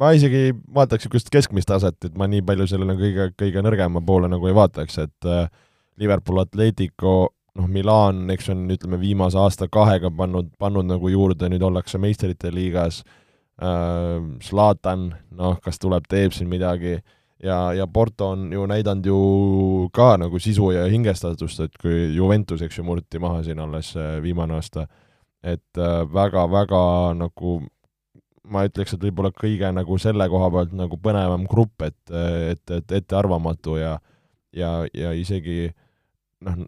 ma 0.00 0.10
isegi 0.16 0.52
vaataks 0.74 1.04
niisugust 1.06 1.30
keskmist 1.32 1.70
taset, 1.70 1.96
et 2.06 2.16
ma 2.18 2.28
nii 2.30 2.44
palju 2.46 2.66
sellele 2.70 2.96
kõige, 2.98 3.28
kõige 3.38 3.62
nõrgema 3.64 4.02
poole 4.04 4.30
nagu 4.32 4.48
ei 4.50 4.56
vaataks, 4.56 4.98
et 5.04 5.28
äh, 5.30 5.46
Liverpool, 6.00 6.40
Atletico, 6.42 7.33
noh, 7.58 7.68
Milan, 7.70 8.24
eks 8.34 8.50
on, 8.52 8.64
ütleme, 8.74 8.98
viimase 9.00 9.38
aasta-kahega 9.40 10.10
pannud, 10.16 10.50
pannud 10.60 10.88
nagu 10.88 11.10
juurde, 11.12 11.48
nüüd 11.52 11.62
ollakse 11.64 12.00
meistrite 12.02 12.52
liigas. 12.54 13.02
Äh,, 13.62 14.18
Zlatan, 14.42 15.12
noh, 15.38 15.60
kas 15.62 15.78
tuleb, 15.82 16.08
teeb 16.10 16.34
siin 16.34 16.50
midagi, 16.50 16.96
ja, 17.42 17.58
ja 17.76 17.86
Porto 17.86 18.32
on 18.34 18.48
ju 18.52 18.64
näidanud 18.66 19.06
ju 19.06 19.18
ka 19.94 20.16
nagu 20.18 20.40
sisu 20.42 20.72
ja 20.74 20.88
hingestatust, 20.90 21.60
et 21.62 21.78
kui 21.78 22.08
Juventus, 22.16 22.64
eks 22.66 22.80
ju, 22.80 22.86
murti 22.86 23.22
maha 23.22 23.44
siin 23.46 23.62
alles 23.62 23.92
äh, 23.96 24.18
viimane 24.24 24.58
aasta, 24.58 24.88
et 25.44 25.78
väga-väga 26.10 26.82
äh, 27.12 27.14
nagu 27.20 27.60
ma 28.50 28.64
ütleks, 28.66 28.96
et 28.96 29.06
võib-olla 29.06 29.30
kõige 29.32 29.70
nagu 29.72 29.96
selle 30.02 30.26
koha 30.28 30.50
pealt 30.52 30.74
nagu 30.76 30.98
põnevam 31.00 31.46
grupp, 31.48 31.86
et, 31.86 32.00
et, 32.10 32.64
et 32.76 32.98
ettearvamatu 32.98 33.78
ja 33.80 33.94
ja, 34.54 34.84
ja 34.94 35.12
isegi 35.16 35.68
noh, 36.44 36.64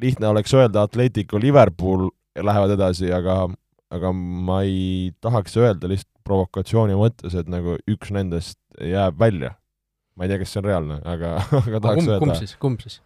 lihtne 0.00 0.30
oleks 0.30 0.54
öelda 0.54 0.84
Atletico 0.86 1.40
Liverpool 1.40 2.08
lähevad 2.36 2.76
edasi, 2.76 3.10
aga 3.12 3.44
aga 3.90 4.12
ma 4.14 4.60
ei 4.66 5.10
tahaks 5.22 5.56
öelda 5.58 5.90
lihtsalt 5.90 6.10
provokatsiooni 6.26 6.94
mõttes, 6.98 7.34
et 7.34 7.48
nagu 7.50 7.76
üks 7.90 8.12
nendest 8.14 8.58
jääb 8.78 9.18
välja. 9.18 9.56
ma 10.14 10.26
ei 10.26 10.32
tea, 10.32 10.40
kas 10.42 10.52
see 10.52 10.60
on 10.60 10.68
reaalne, 10.68 11.00
aga, 11.08 11.36
aga 11.64 11.80
tahaks 11.80 12.02
kumb, 12.02 12.12
öelda. 12.12 12.20
kumb 12.22 12.38
siis, 12.38 12.54
kumb 12.60 12.84
siis? 12.84 13.00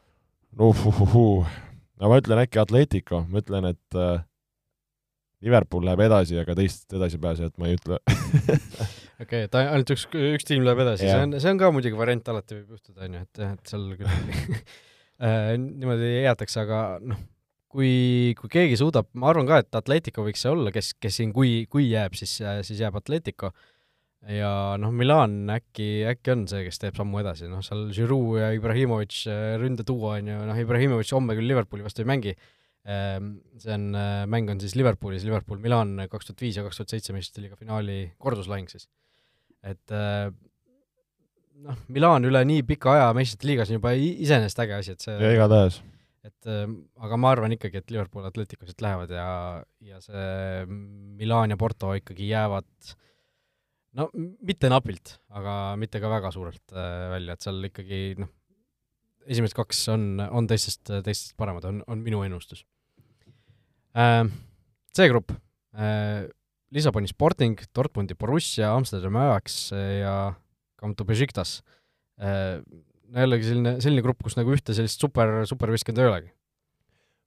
uhuhuhuu, 0.59 1.45
no 2.01 2.11
ma 2.11 2.21
ütlen 2.21 2.43
äkki 2.45 2.61
Atletico, 2.63 3.25
ma 3.31 3.41
ütlen, 3.43 3.71
et 3.73 3.99
äh, 3.99 4.25
Liverpool 5.45 5.85
läheb 5.87 6.05
edasi, 6.07 6.39
aga 6.41 6.57
teist 6.59 6.93
edasipääsejat 6.97 7.57
ma 7.61 7.71
ei 7.71 7.79
ütle 7.79 8.01
okei 8.05 9.23
okay,, 9.25 9.47
et 9.47 9.61
ainult 9.61 9.95
üks, 9.95 10.09
üks 10.35 10.49
tiim 10.49 10.67
läheb 10.67 10.85
edasi, 10.85 11.09
see 11.09 11.21
on, 11.23 11.39
see 11.41 11.55
on 11.55 11.63
ka 11.63 11.71
muidugi 11.75 11.99
variant, 11.99 12.35
alati 12.35 12.59
võib 12.61 12.77
juhtuda, 12.77 13.07
on 13.07 13.17
ju, 13.17 13.25
et 13.29 13.47
et 13.49 13.73
seal 13.73 13.89
küll 14.01 14.11
äh, 15.25 15.55
niimoodi 15.59 16.11
jäetakse, 16.25 16.65
aga 16.65 16.81
noh, 17.03 17.21
kui, 17.75 18.35
kui 18.39 18.53
keegi 18.53 18.79
suudab, 18.81 19.11
ma 19.19 19.33
arvan 19.33 19.49
ka, 19.51 19.61
et 19.65 19.79
Atletico 19.81 20.27
võiks 20.27 20.45
see 20.45 20.53
olla, 20.55 20.73
kes, 20.75 20.95
kes 21.01 21.21
siin, 21.21 21.33
kui, 21.35 21.65
kui 21.71 21.89
jääb, 21.91 22.17
siis, 22.19 22.37
siis 22.39 22.83
jääb 22.85 22.99
Atletico. 23.01 23.55
Ja 24.31 24.51
noh, 24.81 24.93
Milan 24.95 25.51
äkki, 25.53 26.07
äkki 26.09 26.33
on 26.33 26.47
see, 26.49 26.63
kes 26.65 26.81
teeb 26.81 26.97
sammu 26.97 27.19
edasi, 27.21 27.45
noh, 27.51 27.61
seal 27.65 27.91
Giroud 27.93 28.39
ja 28.41 28.53
Ibrahimovic 28.57 29.19
äh, 29.29 29.55
ründetuua 29.61 30.19
on 30.21 30.31
ju, 30.33 30.45
noh, 30.49 30.61
Ibrahimovic 30.63 31.13
homme 31.13 31.37
küll 31.37 31.51
Liverpooli 31.51 31.85
vastu 31.85 32.05
ei 32.05 32.09
mängi, 32.09 32.33
Ehm, 32.85 33.39
see 33.57 33.73
on, 33.73 33.95
äh, 33.97 34.27
mäng 34.29 34.51
on 34.53 34.59
siis 34.61 34.75
Liverpoolis, 34.77 35.25
Liverpool-Milan 35.25 36.05
kaks 36.13 36.29
tuhat 36.29 36.43
viis 36.45 36.59
ja 36.59 36.65
kaks 36.67 36.83
tuhat 36.83 36.93
seitse 36.93 37.15
meistrite 37.17 37.41
liiga 37.41 37.57
finaali 37.57 38.11
korduslahing 38.21 38.69
siis. 38.69 38.91
et 39.65 39.95
äh, 39.97 40.29
noh, 41.63 41.79
Milan 41.93 42.27
üle 42.29 42.43
nii 42.49 42.65
pika 42.67 42.95
aja 42.95 43.09
meistrite 43.17 43.49
liigas 43.51 43.71
on 43.71 43.79
juba 43.79 43.95
iseenesest 43.97 44.63
äge 44.65 44.79
asi, 44.79 44.97
et 44.97 45.05
see 45.05 45.17
ja 45.21 45.33
igatahes. 45.37 45.81
et 46.27 46.51
äh, 46.51 46.67
aga 47.07 47.21
ma 47.21 47.33
arvan 47.35 47.57
ikkagi, 47.57 47.83
et 47.83 47.95
Liverpool 47.95 48.27
Atletico 48.29 48.69
siit 48.69 48.85
lähevad 48.85 49.15
ja, 49.15 49.31
ja 49.85 50.03
see 50.05 50.67
Milan 50.69 51.55
ja 51.55 51.61
Porto 51.61 51.95
ikkagi 51.99 52.31
jäävad 52.33 52.95
no 53.95 54.09
mitte 54.15 54.71
napilt, 54.73 55.19
aga 55.31 55.75
mitte 55.79 56.03
ka 56.03 56.11
väga 56.11 56.35
suurelt 56.35 56.75
välja, 56.75 57.37
et 57.37 57.47
seal 57.47 57.71
ikkagi 57.71 58.05
noh, 58.19 58.33
esimesed 59.25 59.57
kaks 59.57 59.87
on, 59.95 60.09
on 60.27 60.49
teistest, 60.51 60.83
teistest 60.85 61.37
paremad, 61.41 61.65
on, 61.71 61.85
on 61.89 62.03
minu 62.05 62.25
ennustus 62.27 62.65
Äh, 63.95 64.27
C-grupp, 64.93 65.31
äh, 65.79 66.27
Lissaboni 66.75 67.07
Sporting, 67.07 67.61
Dortmundi 67.75 68.15
Borussia, 68.15 68.73
Amsterdami 68.75 69.19
Ajax 69.19 69.73
äh, 69.73 70.01
ja 70.01 70.35
Kamto 70.85 71.07
Besiktas. 71.09 71.59
no 72.21 73.25
jällegi 73.25 73.49
selline, 73.49 73.77
selline 73.83 74.05
grupp, 74.05 74.23
kus 74.25 74.37
nagu 74.39 74.53
ühte 74.55 74.77
sellist 74.77 75.03
super, 75.03 75.41
superviskjat 75.51 75.99
ei 75.99 76.11
olegi. 76.11 76.33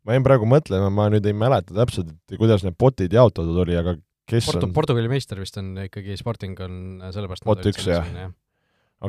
ma 0.07 0.15
jäin 0.15 0.23
praegu 0.23 0.47
mõtlema, 0.47 0.91
ma 0.93 1.09
nüüd 1.11 1.25
ei 1.27 1.35
mäleta 1.35 1.75
täpselt, 1.75 2.13
kuidas 2.39 2.63
need 2.63 2.77
potid 2.79 3.11
jaotatud 3.13 3.57
oli, 3.65 3.75
aga 3.75 3.97
kes 4.27 4.47
Porto, 4.47 4.67
on 4.67 4.75
Portugali 4.75 5.09
meister 5.11 5.39
vist 5.41 5.57
on 5.59 5.73
ikkagi, 5.87 6.15
Sporting 6.19 6.59
on 6.63 6.77
sellepärast 7.11 7.47
Pot 7.47 7.65
üks, 7.67 7.87
jah. 7.89 8.07
okei 8.07 8.29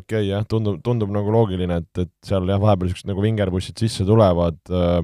okay,, 0.01 0.24
jah, 0.32 0.42
tundub, 0.51 0.80
tundub 0.86 1.12
nagu 1.14 1.30
loogiline, 1.34 1.78
et, 1.84 2.03
et 2.03 2.12
seal 2.26 2.49
jah, 2.51 2.59
vahepeal 2.62 2.90
niisugused 2.90 3.11
nagu 3.11 3.22
vingerpussid 3.24 3.78
sisse 3.84 4.07
tulevad 4.09 4.59
äh,, 4.74 4.99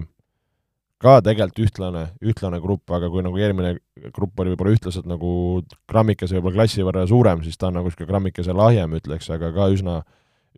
ka 1.05 1.18
tegelikult 1.24 1.61
ühtlane, 1.66 2.05
ühtlane 2.24 2.61
grupp, 2.62 2.90
aga 2.96 3.11
kui 3.12 3.24
nagu 3.24 3.38
eelmine 3.40 3.74
grupp 4.14 4.40
oli 4.40 4.55
võib-olla 4.55 4.74
ühtlaselt 4.74 5.09
nagu 5.09 5.30
grammikese 5.90 6.38
võib-olla 6.38 6.62
klassi 6.62 6.86
võrra 6.86 7.05
suurem, 7.09 7.42
siis 7.44 7.61
ta 7.61 7.68
on 7.68 7.78
nagu 7.78 7.90
niisugune 7.90 8.11
grammikese 8.11 8.57
lahjem, 8.57 8.96
ütleks, 9.00 9.28
aga 9.34 9.50
ka 9.55 9.68
üsna, 9.74 9.98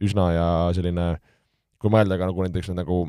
üsna 0.02 0.26
ja 0.34 0.48
selline, 0.76 1.08
kui 1.82 1.92
mõelda 1.92 2.18
ka 2.20 2.30
nagu 2.30 2.46
näiteks 2.46 2.74
nagu 2.76 3.06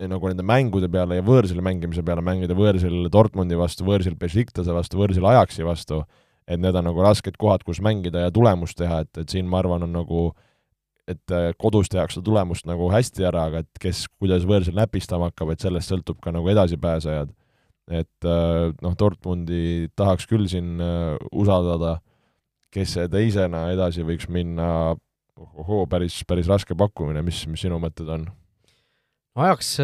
nagu 0.00 0.30
nende 0.30 0.44
mängude 0.48 0.88
peale 0.88 1.18
ja 1.18 1.24
võõrsil 1.24 1.58
mängimise 1.60 2.00
peale, 2.04 2.22
mängida 2.24 2.54
võõrsil 2.56 3.10
Dortmundi 3.12 3.58
vastu, 3.60 3.84
võõrsil 3.84 4.14
Besiktase 4.16 4.72
vastu, 4.72 4.96
võõrsil 4.96 5.26
Ajaxi 5.28 5.66
vastu, 5.66 5.98
et 6.48 6.60
need 6.60 6.76
on 6.76 6.88
nagu 6.88 7.04
rasked 7.04 7.36
kohad, 7.36 7.66
kus 7.66 7.82
mängida 7.84 8.22
ja 8.24 8.32
tulemust 8.32 8.78
teha, 8.80 9.02
et, 9.04 9.12
et 9.20 9.28
siin 9.28 9.44
ma 9.44 9.60
arvan, 9.60 9.84
on 9.84 9.92
nagu 9.98 10.22
äh, 10.30 10.49
et 11.10 11.34
äh, 11.34 11.50
kodus 11.58 11.90
tehakse 11.90 12.22
tulemust 12.24 12.68
nagu 12.68 12.88
hästi 12.92 13.26
ära, 13.28 13.46
aga 13.50 13.64
et 13.64 13.82
kes, 13.82 14.04
kuidas 14.20 14.46
võõrsil 14.48 14.76
näpistama 14.76 15.30
hakkab, 15.30 15.52
et 15.54 15.64
sellest 15.64 15.90
sõltub 15.90 16.20
ka 16.22 16.32
nagu 16.34 16.48
edasipääsejad. 16.52 17.32
et 17.90 18.26
äh, 18.28 18.70
noh, 18.84 18.94
Dortmundi 18.98 19.90
tahaks 19.98 20.28
küll 20.30 20.46
siin 20.50 20.78
äh, 20.78 21.16
usaldada, 21.32 21.98
kes 22.70 22.94
teisena 23.10 23.66
edasi 23.72 24.04
võiks 24.06 24.28
minna, 24.30 24.94
ohoo, 25.34 25.86
päris, 25.90 26.20
päris 26.28 26.46
raske 26.50 26.76
pakkumine, 26.78 27.24
mis, 27.26 27.42
mis 27.50 27.64
sinu 27.66 27.80
mõtted 27.82 28.08
on? 28.14 28.28
Ajaks 29.40 29.76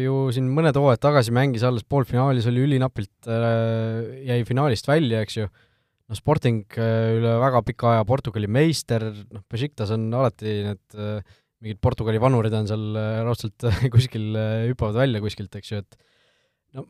ju 0.00 0.14
siin 0.34 0.46
mõned 0.56 0.76
hooajad 0.76 1.00
tagasi 1.04 1.32
mängis 1.36 1.64
alles 1.64 1.84
poolfinaalis, 1.84 2.48
oli 2.48 2.62
ülinapilt, 2.64 3.28
jäi 3.28 4.40
finaalist 4.48 4.88
välja, 4.88 5.20
eks 5.24 5.36
ju 5.36 5.50
noh, 6.10 6.18
Sporting 6.18 6.64
äh, 6.78 7.16
üle 7.18 7.36
väga 7.40 7.62
pika 7.66 7.94
aja 7.94 8.06
Portugali 8.08 8.50
meister, 8.50 9.06
noh, 9.30 9.44
Besiktas 9.50 9.92
on 9.94 10.08
alati 10.10 10.56
need 10.66 10.98
äh, 10.98 11.36
mingid 11.60 11.80
Portugali 11.84 12.20
vanurid 12.22 12.54
on 12.56 12.68
seal 12.70 12.86
äh, 12.98 13.20
raudselt 13.26 13.68
kuskil, 13.94 14.32
hüppavad 14.70 14.98
välja 15.04 15.22
kuskilt, 15.22 15.54
eks 15.60 15.74
ju, 15.74 15.82
et 15.84 16.00
no 16.76 16.86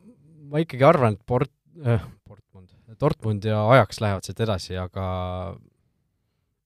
ma 0.51 0.63
ikkagi 0.63 0.87
arvan, 0.87 1.17
et 1.17 1.27
Port- 1.27 1.53
äh,, 1.85 2.01
Portmund, 2.27 2.73
Dortmund 2.99 3.45
ja 3.47 3.61
Ajax 3.75 4.01
lähevad 4.03 4.25
siit 4.27 4.41
edasi, 4.43 4.75
aga 4.79 5.05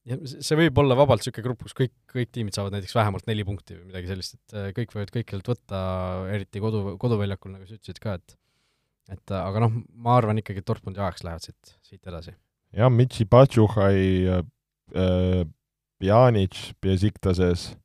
ja 0.05 0.17
see 0.23 0.57
võib 0.57 0.79
olla 0.81 0.97
vabalt 0.97 1.21
niisugune 1.21 1.49
grupp, 1.49 1.65
kus 1.65 1.75
kõik, 1.77 1.93
kõik 2.13 2.31
tiimid 2.33 2.55
saavad 2.55 2.77
näiteks 2.77 2.95
vähemalt 2.95 3.27
neli 3.29 3.45
punkti 3.45 3.77
või 3.77 3.89
midagi 3.91 4.09
sellist, 4.13 4.39
et 4.39 4.77
kõik 4.77 4.95
võivad 4.95 5.13
kõikjalt 5.17 5.51
võtta, 5.51 5.83
eriti 6.33 6.61
kodu, 6.63 6.95
koduväljakul, 7.01 7.57
nagu 7.57 7.67
sa 7.67 7.77
ütlesid 7.77 8.01
ka, 8.01 8.17
et 8.21 8.39
et 9.13 9.35
aga 9.37 9.61
noh, 9.61 9.73
ma 10.01 10.15
arvan 10.17 10.39
ikkagi, 10.41 10.63
et 10.63 10.69
Dortmund 10.69 10.97
ja 10.97 11.05
Ajax 11.05 11.21
lähevad 11.27 11.45
siit, 11.45 11.75
siit 11.85 12.07
edasi 12.09 12.33
jah, 12.75 12.91
Mitsi 12.91 13.25
Patšuhai 13.25 14.41
äh,, 14.95 15.45
Pjanic 15.99 16.73
Besiktases. 16.81 17.75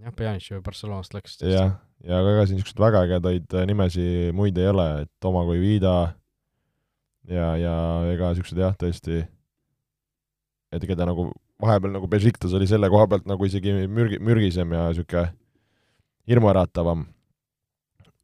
jah, 0.00 0.12
Pjanic 0.16 0.50
ju 0.50 0.62
Barcelonast 0.62 1.14
läks. 1.14 1.38
jah, 1.40 1.78
ja 2.04 2.20
ega 2.20 2.46
siin 2.46 2.60
niisuguseid 2.60 2.82
väga 2.82 3.04
ägedaid 3.06 3.54
äh, 3.56 3.66
nimesi 3.66 4.06
muid 4.36 4.58
ei 4.58 4.68
ole, 4.68 4.88
et 5.04 5.10
Toma 5.20 5.44
Guivida 5.48 6.14
ja, 7.28 7.54
ja 7.56 7.76
ega 8.12 8.32
niisugused 8.32 8.58
jah, 8.58 8.74
tõesti, 8.78 9.22
et 10.72 10.88
keda 10.88 11.08
nagu 11.08 11.30
vahepeal 11.62 11.94
nagu 11.94 12.10
Besiktas 12.10 12.54
oli 12.58 12.66
selle 12.68 12.90
koha 12.92 13.06
pealt 13.08 13.28
nagu 13.30 13.46
isegi 13.46 13.74
mürgi, 13.86 14.18
mürgisem 14.20 14.74
ja 14.74 14.88
niisugune 14.90 15.30
hirmuäratavam. 16.28 17.06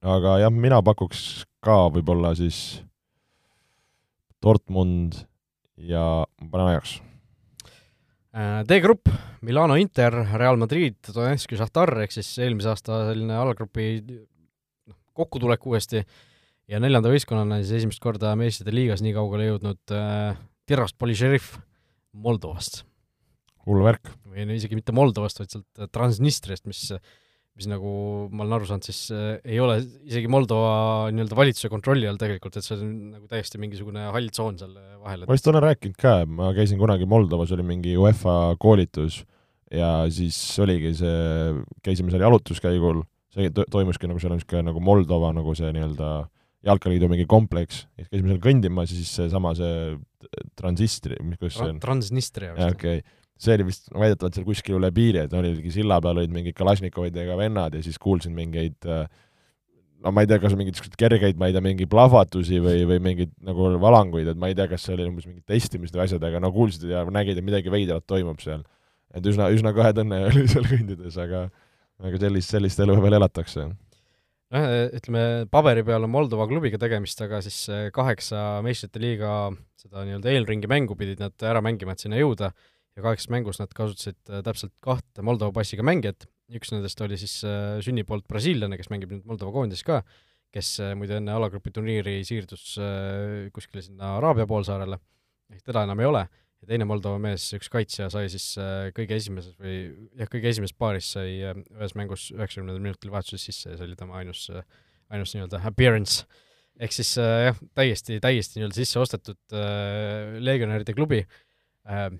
aga 0.02 0.38
jah, 0.44 0.52
mina 0.52 0.82
pakuks 0.82 1.44
ka 1.64 1.88
võib-olla 1.90 2.34
siis 2.38 2.82
Dortmund 4.42 5.24
ja 5.78 6.02
panen 6.50 6.72
ajaks. 6.72 6.98
Äh, 8.38 8.62
D-grupp, 8.68 9.08
Milano 9.42 9.76
Inter, 9.80 10.14
Real 10.34 10.58
Madrid, 10.60 10.98
Donetsk 11.14 11.54
ja 11.54 11.62
Šahtar, 11.62 11.94
ehk 12.04 12.12
siis 12.14 12.30
eelmise 12.42 12.72
aasta 12.72 13.04
selline 13.08 13.38
alagrupi 13.38 13.86
noh, 14.04 14.98
kokkutulek 15.16 15.64
uuesti 15.66 16.02
ja 16.68 16.80
neljanda 16.82 17.12
võistkonnana 17.12 17.62
siis 17.62 17.80
esimest 17.80 18.02
korda 18.04 18.34
meistrite 18.38 18.74
liigas 18.74 19.02
nii 19.04 19.14
kaugele 19.16 19.48
jõudnud 19.48 19.96
äh, 19.96 20.36
Tiraspoli 20.68 21.16
šerif 21.16 21.54
Moldovast. 22.12 22.82
hull 23.68 23.84
värk. 23.84 24.12
või 24.28 24.46
no 24.48 24.56
isegi 24.56 24.76
mitte 24.76 24.92
Moldovast, 24.96 25.40
vaid 25.40 25.54
sealt 25.54 25.90
Transnistriast, 25.92 26.66
mis 26.68 26.84
mis 27.58 27.66
nagu 27.70 27.90
ma 28.30 28.44
olen 28.44 28.54
aru 28.58 28.68
saanud, 28.68 28.86
siis 28.86 29.08
äh, 29.14 29.40
ei 29.42 29.58
ole 29.62 29.80
isegi 30.06 30.30
Moldova 30.30 31.08
nii-öelda 31.14 31.38
valitsuse 31.38 31.70
kontrolli 31.72 32.06
all 32.06 32.20
tegelikult, 32.20 32.58
et 32.58 32.66
see 32.66 32.76
on 32.78 32.92
nagu 33.16 33.26
täiesti 33.30 33.60
mingisugune 33.60 34.06
hall 34.14 34.30
tsoon 34.34 34.60
seal 34.60 34.76
vahel. 35.02 35.26
ma 35.26 35.34
vist 35.34 35.50
olen 35.50 35.64
rääkinud 35.66 35.98
ka, 35.98 36.14
ma 36.30 36.52
käisin 36.56 36.80
kunagi 36.80 37.08
Moldovas, 37.10 37.52
oli 37.56 37.66
mingi 37.66 37.96
UEFA 37.98 38.54
koolitus 38.62 39.24
ja 39.74 39.90
siis 40.14 40.38
oligi 40.62 40.94
see, 41.00 41.52
käisime 41.84 42.14
seal 42.14 42.24
jalutuskäigul, 42.28 43.02
see 43.34 43.50
toimuski 43.58 44.10
nagu 44.10 44.22
seal 44.22 44.36
on 44.36 44.40
niisugune 44.40 44.68
nagu 44.70 44.82
Moldova 44.84 45.34
nagu 45.36 45.56
see 45.58 45.74
nii-öelda 45.74 46.12
jalkaliidu 46.68 47.10
mingi 47.10 47.26
kompleks, 47.30 47.84
siis 47.98 48.10
käisime 48.12 48.34
seal 48.34 48.42
kõndimas 48.46 48.90
ja 48.92 49.02
siis 49.02 49.14
seesama 49.18 49.54
see 49.58 49.98
transistri, 50.58 51.18
mis, 51.26 51.38
kuidas 51.40 51.58
see 51.58 51.72
on? 51.74 51.82
Transnistria 51.82 52.54
vist. 52.54 52.78
okei 52.78 53.02
okay 53.02 53.17
see 53.38 53.54
oli 53.54 53.68
vist 53.68 53.88
väidetavalt 53.94 54.34
seal 54.34 54.46
kuskil 54.48 54.78
üle 54.80 54.90
piiri, 54.94 55.24
et 55.26 55.34
oligi 55.38 55.72
silla 55.74 56.00
peal 56.02 56.18
olid 56.18 56.34
mingid 56.34 56.56
Kalašnikovidega 56.58 57.36
vennad 57.38 57.76
ja 57.78 57.82
siis 57.84 57.98
kuulsin 58.02 58.34
mingeid 58.34 58.88
äh, 58.88 59.06
no 60.04 60.12
ma 60.14 60.22
ei 60.22 60.30
tea, 60.30 60.38
kas 60.42 60.54
mingeid 60.56 60.76
niisuguseid 60.76 60.98
kergeid, 61.00 61.38
ma 61.40 61.48
ei 61.48 61.54
tea, 61.54 61.62
mingeid 61.64 61.90
plahvatusi 61.90 62.60
või, 62.62 62.82
või 62.88 63.00
mingeid 63.04 63.32
nagu 63.46 63.72
valanguid, 63.82 64.30
et 64.30 64.38
ma 64.38 64.50
ei 64.50 64.56
tea, 64.58 64.68
kas 64.70 64.86
see 64.86 64.94
oli 64.94 65.08
umbes 65.08 65.26
mingid 65.28 65.44
testimised 65.48 65.96
või 65.96 66.04
asjad, 66.06 66.24
aga 66.28 66.42
no 66.42 66.52
kuulsid 66.54 66.86
ja 66.90 67.04
nägid, 67.14 67.40
et 67.40 67.46
midagi 67.46 67.72
veidrat 67.72 68.06
toimub 68.08 68.40
seal. 68.44 68.62
et 69.14 69.26
üsna, 69.26 69.48
üsna 69.54 69.72
kõhe 69.76 69.92
tunne 69.96 70.22
oli 70.28 70.46
seal 70.50 70.66
kõndides, 70.68 71.18
aga 71.22 71.48
aga 71.98 72.22
sellist, 72.22 72.54
sellist 72.54 72.80
elu 72.84 72.94
veel 73.02 73.18
elatakse. 73.18 73.66
noh, 74.54 74.72
ütleme, 75.00 75.22
paberi 75.50 75.84
peal 75.86 76.06
on 76.06 76.14
Moldova 76.14 76.46
klubiga 76.50 76.78
tegemist, 76.80 77.20
aga 77.24 77.42
siis 77.44 77.64
kaheksa 77.94 78.62
meistrite 78.64 79.02
liiga 79.02 79.50
seda 79.78 80.06
nii-öelda 80.06 80.30
eelringi 80.32 80.70
mängu 80.70 80.96
pidid 80.98 81.20
nad 81.22 81.34
ära 81.42 81.62
mängima, 81.64 81.94
et 81.94 82.06
sinna 82.06 82.20
jõuda, 82.20 82.52
ja 82.98 83.04
kaheksas 83.04 83.30
mängus 83.30 83.60
nad 83.62 83.70
kasutasid 83.76 84.18
täpselt 84.46 84.74
kahte 84.84 85.22
Moldova 85.22 85.54
passiga 85.60 85.86
mängijat, 85.86 86.26
üks 86.50 86.72
nendest 86.74 86.98
oli 87.04 87.18
siis 87.20 87.36
sünnipoolt 87.86 88.26
brasiillane, 88.30 88.78
kes 88.80 88.90
mängib 88.90 89.12
nüüd 89.14 89.28
Moldova 89.28 89.54
koondises 89.54 89.86
ka, 89.86 90.00
kes 90.54 90.78
muide 90.98 91.20
enne 91.20 91.36
alagrupi 91.36 91.70
turniiri 91.74 92.18
siirdus 92.26 92.74
kuskile 93.54 93.84
sinna 93.84 94.16
Araabia 94.16 94.48
poolsaarele, 94.50 94.98
ehk 95.54 95.64
teda 95.70 95.86
enam 95.86 96.02
ei 96.02 96.10
ole. 96.10 96.26
Ja 96.58 96.72
teine 96.72 96.88
Moldova 96.90 97.20
mees, 97.22 97.44
üks 97.54 97.70
kaitsja, 97.70 98.08
sai 98.10 98.26
siis 98.32 98.50
äh, 98.58 98.88
kõige 98.94 99.14
esimeses 99.14 99.54
või 99.62 99.76
jah, 100.18 100.26
kõige 100.30 100.50
esimeses 100.50 100.74
paaris 100.74 101.12
sai 101.14 101.36
äh, 101.46 101.58
ühes 101.76 101.94
mängus 101.98 102.28
üheksakümnendal 102.34 102.82
minutil 102.82 103.12
vahetuses 103.14 103.44
sisse 103.46 103.70
ja 103.70 103.78
see 103.78 103.86
oli 103.86 103.98
tema 103.98 104.18
ainus, 104.18 104.48
äh, 104.50 104.66
ainus 105.14 105.36
nii-öelda 105.36 105.60
appearance. 105.70 106.26
ehk 106.82 106.94
siis 106.94 107.12
jah, 107.18 107.58
täiesti, 107.78 108.18
täiesti 108.22 108.58
nii-öelda 108.58 108.78
sisse 108.78 108.98
ostetud 109.02 109.54
äh, 109.54 110.34
legionäride 110.42 110.96
klubi. 110.98 111.22
Äh,, 111.86 112.10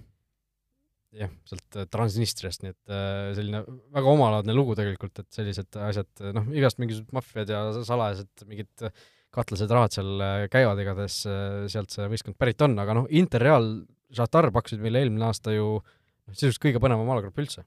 jah, 1.17 1.31
sealt 1.49 1.79
Transnistriast, 1.93 2.65
nii 2.65 2.73
et 2.75 2.93
äh, 2.93 3.29
selline 3.37 3.63
väga 3.97 4.11
omalaadne 4.13 4.57
lugu 4.57 4.77
tegelikult, 4.79 5.23
et 5.23 5.29
sellised 5.35 5.79
asjad, 5.89 6.11
noh, 6.37 6.51
igast 6.57 6.81
mingisugused 6.83 7.15
maffiad 7.17 7.53
ja 7.55 7.63
salajased 7.79 8.45
mingid 8.49 8.91
katlased 9.35 9.73
rahad 9.73 9.93
seal 9.93 10.23
käivad, 10.53 10.81
igatahes 10.81 11.21
sealt 11.69 11.93
see 11.93 12.09
võistkond 12.09 12.39
pärit 12.41 12.63
on, 12.65 12.77
aga 12.81 12.97
noh, 13.01 13.09
Interreal 13.13 13.73
Žatar 14.15 14.49
pakkusid 14.55 14.81
meile 14.81 15.03
eelmine 15.03 15.27
aasta 15.29 15.53
ju 15.53 15.79
noh, 15.81 16.37
sisuliselt 16.37 16.63
kõige 16.65 16.81
põnevam 16.83 17.11
alagrupp 17.13 17.41
üldse. 17.43 17.65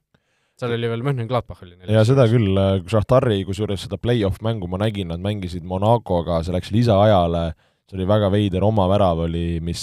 seal 0.58 0.74
oli 0.74 0.90
veel 0.90 1.04
Mönchengladbach 1.06 1.62
oli 1.64 1.76
neil. 1.76 1.92
ja 1.94 2.02
seda 2.06 2.26
küll, 2.30 2.58
Žatari 2.90 3.42
kusjuures 3.48 3.86
seda 3.86 3.98
play-off 3.98 4.42
mängu 4.42 4.68
ma 4.70 4.82
nägin, 4.82 5.10
nad 5.14 5.22
mängisid 5.22 5.66
Monacoga, 5.66 6.42
see 6.42 6.54
läks 6.54 6.72
lisaajale, 6.74 7.52
see 7.92 8.00
oli 8.00 8.08
väga 8.08 8.30
veider 8.32 8.64
oma 8.64 8.86
värav 8.88 9.26
oli, 9.26 9.60
mis, 9.60 9.82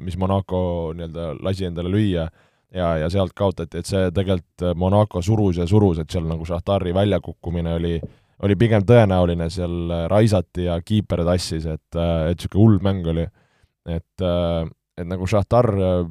mis 0.00 0.16
Monaco 0.16 0.60
nii-öelda 0.96 1.26
lasi 1.44 1.66
endale 1.68 1.92
lüüa 1.92 2.24
ja, 2.72 2.86
ja 3.02 3.10
sealt 3.12 3.34
kaotati, 3.36 3.82
et 3.82 3.88
see 3.88 4.06
tegelikult 4.16 4.64
Monaco 4.80 5.20
surus 5.20 5.60
ja 5.60 5.66
surus, 5.68 6.00
et 6.00 6.08
seal 6.08 6.24
nagu 6.24 6.48
Žatari 6.48 6.94
väljakukkumine 6.96 7.76
oli, 7.76 7.92
oli 8.48 8.56
pigem 8.56 8.86
tõenäoline, 8.88 9.50
seal 9.52 9.92
raisati 10.08 10.64
ja 10.70 10.80
kiiper 10.80 11.20
tassis, 11.28 11.68
et, 11.68 12.00
et 12.00 12.40
niisugune 12.40 12.64
hull 12.64 12.80
mäng 12.88 13.12
oli. 13.12 13.28
et 13.92 14.26
et 14.96 15.08
nagu 15.08 15.28
Šahtar 15.28 15.68
äh, 15.76 16.08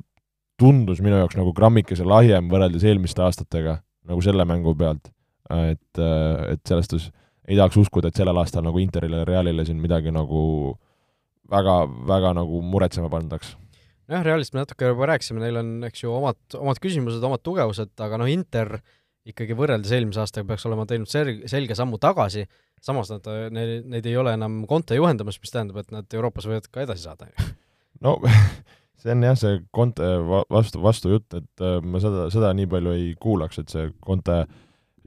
tundus 0.60 1.02
minu 1.04 1.20
jaoks 1.20 1.38
nagu 1.40 1.54
grammikese 1.56 2.06
lahjem 2.08 2.48
võrreldes 2.52 2.86
eelmiste 2.88 3.24
aastatega, 3.26 3.80
nagu 4.10 4.24
selle 4.24 4.46
mängu 4.48 4.76
pealt. 4.78 5.12
et, 5.46 6.00
äh, 6.02 6.54
et 6.54 6.62
selles 6.66 6.88
suhtes 6.90 7.12
ei 7.48 7.58
tahaks 7.58 7.78
uskuda, 7.78 8.10
et 8.10 8.18
sellel 8.18 8.38
aastal 8.42 8.66
nagu 8.66 8.82
Interile 8.82 9.22
ja 9.22 9.30
Realile 9.30 9.66
siin 9.68 9.80
midagi 9.82 10.14
nagu 10.14 10.42
väga, 11.52 11.78
väga 12.10 12.34
nagu 12.40 12.62
muretsema 12.66 13.10
pandaks. 13.14 13.56
nojah, 14.10 14.26
Realist 14.26 14.54
me 14.54 14.64
natuke 14.64 14.92
juba 14.92 15.10
rääkisime, 15.12 15.42
neil 15.42 15.62
on, 15.62 15.72
eks 15.88 16.04
ju, 16.04 16.14
omad, 16.14 16.40
omad 16.60 16.82
küsimused, 16.82 17.24
omad 17.26 17.44
tugevused, 17.46 17.94
aga 18.06 18.22
noh, 18.22 18.30
Inter 18.30 18.78
ikkagi 19.26 19.58
võrreldes 19.58 19.94
eelmise 19.96 20.22
aastaga 20.22 20.46
peaks 20.52 20.66
olema 20.70 20.86
teinud 20.90 21.10
selge, 21.10 21.50
selge 21.50 21.78
sammu 21.78 21.98
tagasi, 22.02 22.46
samas 22.86 23.10
nad, 23.10 23.26
neid, 23.54 23.88
neid 23.90 24.06
ei 24.06 24.18
ole 24.22 24.36
enam 24.38 24.64
Conte 24.70 24.98
juhendamas, 24.98 25.40
mis 25.42 25.54
tähendab, 25.54 25.82
et 25.82 25.94
nad 25.94 26.18
Euroopas 26.18 26.46
võivad 26.50 26.70
ka 26.70 26.86
edasi 26.86 27.08
saada 27.08 27.32
no 28.06 28.20
see 29.02 29.14
on 29.14 29.26
jah, 29.26 29.38
see 29.40 29.58
Conte 29.76 30.12
vastu, 30.52 30.82
vastujutt, 30.84 31.40
et 31.40 31.66
äh, 31.66 31.80
ma 31.82 32.02
seda, 32.04 32.28
seda 32.34 32.52
nii 32.58 32.70
palju 32.72 32.94
ei 32.96 33.10
kuulaks, 33.22 33.62
et 33.62 33.74
see 33.74 33.90
Conte 34.06 34.44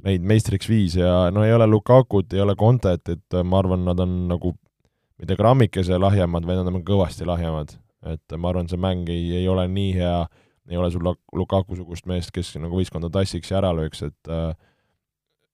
neid 0.04 0.24
meistriks 0.26 0.68
viis 0.70 0.96
ja 0.98 1.28
no 1.34 1.44
ei 1.46 1.52
ole 1.54 1.66
Lukakut, 1.66 2.32
ei 2.32 2.42
ole 2.44 2.56
Contet, 2.58 3.08
et 3.08 3.36
äh, 3.36 3.44
ma 3.44 3.62
arvan, 3.62 3.84
nad 3.88 4.00
on 4.04 4.14
nagu 4.30 4.54
mitte 5.18 5.36
grammikese 5.38 5.98
lahjemad, 5.98 6.46
vaid 6.46 6.62
nad 6.62 6.70
on 6.70 6.84
kõvasti 6.86 7.26
lahjemad. 7.26 7.76
et 8.06 8.36
ma 8.38 8.52
arvan, 8.52 8.68
see 8.70 8.78
mäng 8.78 9.08
ei, 9.10 9.40
ei 9.40 9.48
ole 9.50 9.66
nii 9.68 9.92
hea, 9.96 10.18
ei 10.70 10.78
ole 10.78 10.90
sul 10.94 11.02
Lukaku-sugust 11.34 12.06
meest, 12.06 12.30
kes 12.30 12.54
nagu 12.62 12.78
võistkonda 12.78 13.10
tassiks 13.10 13.50
ja 13.50 13.58
ära 13.58 13.72
lööks, 13.74 14.04
et 14.06 14.32
äh, 14.32 14.52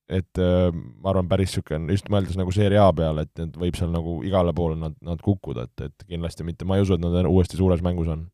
et 0.04 0.36
ma 0.36 1.14
arvan, 1.14 1.24
päris 1.30 1.54
niisugune, 1.54 1.94
just 1.96 2.10
mõeldes 2.12 2.36
nagu 2.36 2.52
seeria 2.52 2.82
A 2.84 2.92
peale, 2.92 3.22
et, 3.24 3.40
et 3.40 3.54
võib 3.56 3.78
seal 3.78 3.88
nagu 3.88 4.18
igale 4.28 4.52
poole 4.52 4.76
nad, 4.76 4.92
nad 5.00 5.22
kukkuda, 5.24 5.64
et, 5.64 5.86
et 5.88 6.04
kindlasti 6.04 6.44
mitte, 6.44 6.66
ma 6.68 6.76
ei 6.76 6.84
usu, 6.84 6.98
et 6.98 7.00
nad 7.00 7.24
uuesti 7.24 7.56
suures 7.56 7.80
mängus 7.80 8.10
on 8.12 8.26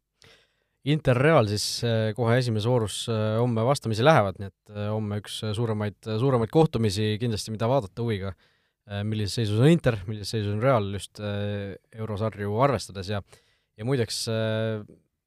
Interreal 0.88 1.44
siis 1.50 1.64
äh, 1.84 2.10
kohe 2.16 2.38
esimeses 2.40 2.64
voorus 2.68 3.02
äh, 3.12 3.36
homme 3.36 3.66
vastamisi 3.68 4.04
lähevad, 4.04 4.38
nii 4.40 4.48
et 4.48 4.72
äh, 4.72 4.86
homme 4.88 5.18
üks 5.20 5.34
suuremaid, 5.56 5.98
suuremaid 6.08 6.52
kohtumisi 6.54 7.18
kindlasti, 7.20 7.52
mida 7.52 7.68
vaadata 7.68 8.00
huviga. 8.04 8.32
millises 9.04 9.36
seisus 9.36 9.60
on 9.60 9.68
Inter, 9.70 10.00
millises 10.08 10.32
seisus 10.32 10.50
on 10.50 10.62
Real 10.64 10.86
just 10.96 11.20
eurosarju 11.20 12.56
arvestades 12.64 13.10
ja 13.12 13.20
ja 13.78 13.84
muideks 13.86 14.24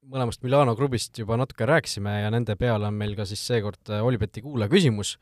mõlemast 0.10 0.42
Milano 0.44 0.74
klubist 0.76 1.22
juba 1.22 1.38
natuke 1.40 1.68
rääkisime 1.70 2.18
ja 2.26 2.34
nende 2.34 2.58
peale 2.60 2.90
on 2.90 2.98
meil 2.98 3.14
ka 3.16 3.24
siis 3.30 3.46
seekord 3.48 3.94
Olibeti 4.02 4.44
kuulaja 4.44 4.74
küsimus, 4.74 5.14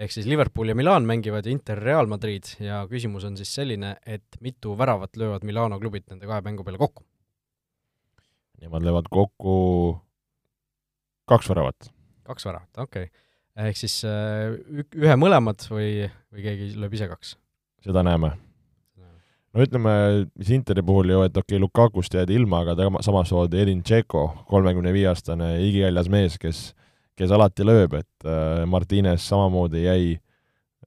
ehk 0.00 0.10
siis 0.10 0.26
Liverpool 0.26 0.72
ja 0.72 0.74
Milan 0.74 1.06
mängivad 1.06 1.46
Inter 1.46 1.78
Real 1.78 2.10
Madrid 2.10 2.56
ja 2.58 2.82
küsimus 2.90 3.28
on 3.28 3.36
siis 3.38 3.52
selline, 3.54 3.94
et 4.02 4.40
mitu 4.40 4.74
väravat 4.80 5.20
löövad 5.20 5.46
Milano 5.46 5.78
klubid 5.78 6.08
nende 6.10 6.26
kahe 6.26 6.42
mängu 6.42 6.66
peale 6.66 6.80
kokku? 6.82 7.04
Nemad 8.64 8.84
löövad 8.86 9.08
kokku 9.12 9.54
kaks 11.28 11.50
väravat. 11.50 11.90
kaks 12.24 12.46
väravat, 12.46 12.70
okei 12.78 13.04
okay.. 13.04 13.66
ehk 13.68 13.76
siis 13.76 13.98
äh, 14.08 14.54
ühe 14.96 15.16
mõlemad 15.20 15.66
või, 15.68 16.08
või 16.32 16.44
keegi 16.46 16.72
lööb 16.80 16.96
ise 16.96 17.08
kaks? 17.10 17.34
seda 17.84 18.04
näeme. 18.06 18.32
no 19.52 19.64
ütleme, 19.64 19.94
mis 20.32 20.52
Interi 20.56 20.82
puhul 20.82 21.12
ju, 21.12 21.20
et 21.26 21.36
okei 21.36 21.56
okay,, 21.56 21.62
Lukakust 21.62 22.16
jäädi 22.16 22.38
ilma, 22.40 22.62
aga 22.64 22.76
tema, 22.80 23.02
samas 23.04 23.32
toodi 23.32 23.60
Edin 23.60 23.82
Tšeko, 23.84 24.24
kolmekümne 24.48 24.92
viie 24.96 25.10
aastane 25.12 25.54
igikäljas 25.66 26.08
mees, 26.12 26.38
kes, 26.40 26.64
kes 27.16 27.34
alati 27.36 27.66
lööb, 27.66 27.98
et 28.00 28.28
äh, 28.28 28.64
Martines 28.68 29.28
samamoodi 29.28 29.84
jäi, 29.84 30.16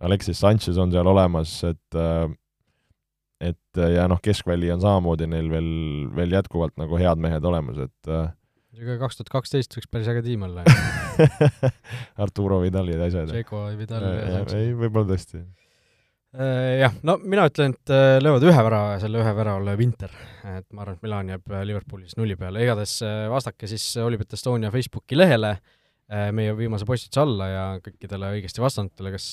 Alexis 0.02 0.42
Sanchez 0.42 0.78
on 0.78 0.92
seal 0.94 1.08
olemas, 1.10 1.60
et 1.66 1.98
äh, 1.98 2.26
et 3.44 3.80
äh, 3.82 3.94
ja 3.98 4.08
noh, 4.10 4.20
keskväli 4.24 4.72
on 4.74 4.82
samamoodi 4.82 5.28
neil 5.30 5.50
veel, 5.52 5.70
veel 6.18 6.34
jätkuvalt 6.40 6.78
nagu 6.82 6.98
head 7.00 7.22
mehed 7.22 7.46
olemas, 7.46 7.80
et 7.86 8.12
äh, 8.12 8.32
niisugune 8.74 8.98
kaks 9.02 9.20
tuhat 9.20 9.32
kaksteist 9.36 9.78
võiks 9.78 9.90
päris 9.92 10.10
äge 10.12 10.24
tiim 10.26 10.46
olla 10.48 10.66
Arturo 12.24 12.60
Vidalid 12.64 13.00
ja 13.00 13.08
asjad. 13.10 13.32
Tšeko, 13.32 13.64
Vidal 13.78 14.06
ja 14.06 14.42
ei, 14.58 14.74
võib-olla 14.78 15.12
tõesti. 15.14 15.44
Äh, 16.38 16.74
jah, 16.82 16.98
no 17.08 17.18
mina 17.24 17.48
ütlen, 17.50 17.78
et 17.78 17.94
löövad 18.22 18.46
ühe 18.46 18.66
värava 18.70 18.96
ja 18.96 19.02
selle 19.06 19.22
ühe 19.22 19.34
värava 19.38 19.64
lööb 19.70 19.86
Inter. 19.86 20.14
et 20.44 20.68
ma 20.74 20.84
arvan, 20.84 20.98
et 20.98 21.06
Milan 21.06 21.34
jääb 21.34 21.58
Liverpoolis 21.70 22.18
nulli 22.20 22.38
peale, 22.40 22.66
igatahes 22.66 23.00
vastake 23.34 23.70
siis 23.70 23.86
Olipet 24.02 24.34
Estonia 24.38 24.74
Facebooki 24.74 25.18
lehele 25.18 25.60
meie 26.08 26.54
viimase 26.56 26.86
postituse 26.88 27.20
alla 27.20 27.48
ja 27.52 27.64
kõikidele 27.84 28.30
õigesti 28.38 28.62
vastanutele, 28.64 29.12
kes 29.18 29.26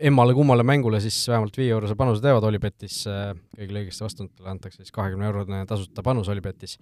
emmale-kummale 0.00 0.62
mängule 0.62 1.00
siis 1.02 1.16
vähemalt 1.28 1.56
viie-eurose 1.58 1.96
panuse 1.98 2.22
teevad 2.22 2.44
Olipetis, 2.46 3.02
äh, 3.10 3.32
kõigile 3.56 3.82
õigesti 3.82 4.04
vastanutele 4.04 4.52
antakse 4.52 4.82
siis 4.82 4.94
kahekümne 4.94 5.26
eurone 5.28 5.62
tasuta 5.68 6.04
panus 6.06 6.30
Olipetis. 6.32 6.78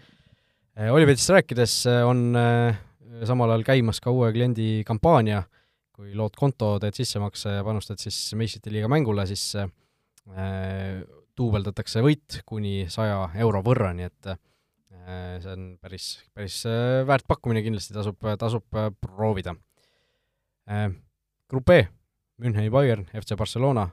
Äh, 0.79 0.93
Olipetist 0.93 1.33
rääkides 1.35 1.77
äh, 1.91 2.03
on 2.07 2.37
samal 3.27 3.55
ajal 3.55 3.65
käimas 3.67 4.01
ka 4.03 4.13
uue 4.15 4.31
kliendi 4.35 4.85
kampaania, 4.87 5.43
kui 5.97 6.15
lood 6.17 6.37
konto, 6.39 6.77
teed 6.83 6.97
sissemakse 6.97 7.57
ja 7.59 7.65
panustad 7.67 8.01
siis 8.01 8.19
meistrite 8.39 8.73
liiga 8.73 8.89
mängule, 8.89 9.27
siis 9.29 9.51
duubeldatakse 11.37 12.01
võit 12.05 12.39
kuni 12.47 12.87
saja 12.93 13.27
euro 13.43 13.65
võrra, 13.67 13.91
nii 13.97 14.07
et 14.07 14.31
see 15.43 15.51
on 15.51 15.67
päris, 15.83 16.07
päris 16.37 16.63
väärt 17.09 17.27
pakkumine, 17.29 17.65
kindlasti 17.67 17.97
tasub, 17.97 18.21
tasub 18.39 18.81
proovida. 19.03 19.57
Grupp 21.51 21.75
E 21.75 21.81
Müncheni 22.41 22.71
Bayern, 22.73 23.05
FC 23.13 23.37
Barcelona, 23.37 23.85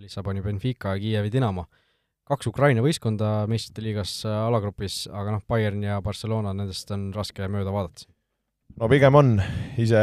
Lissaboni 0.00 0.40
Benfica, 0.42 0.94
Kiievi 0.98 1.30
Dinamo. 1.32 1.66
kaks 2.30 2.46
Ukraina 2.46 2.82
võistkonda 2.84 3.48
meistrite 3.50 3.82
liigas 3.82 4.12
äh, 4.22 4.32
alagrupis, 4.46 5.02
aga 5.10 5.32
noh, 5.34 5.42
Bayern 5.50 5.82
ja 5.82 5.96
Barcelona, 6.00 6.52
nendest 6.54 6.90
on 6.94 7.08
raske 7.12 7.48
mööda 7.50 7.72
vaadata. 7.74 8.06
no 8.78 8.88
pigem 8.88 9.18
on, 9.18 9.32
ise 9.82 10.00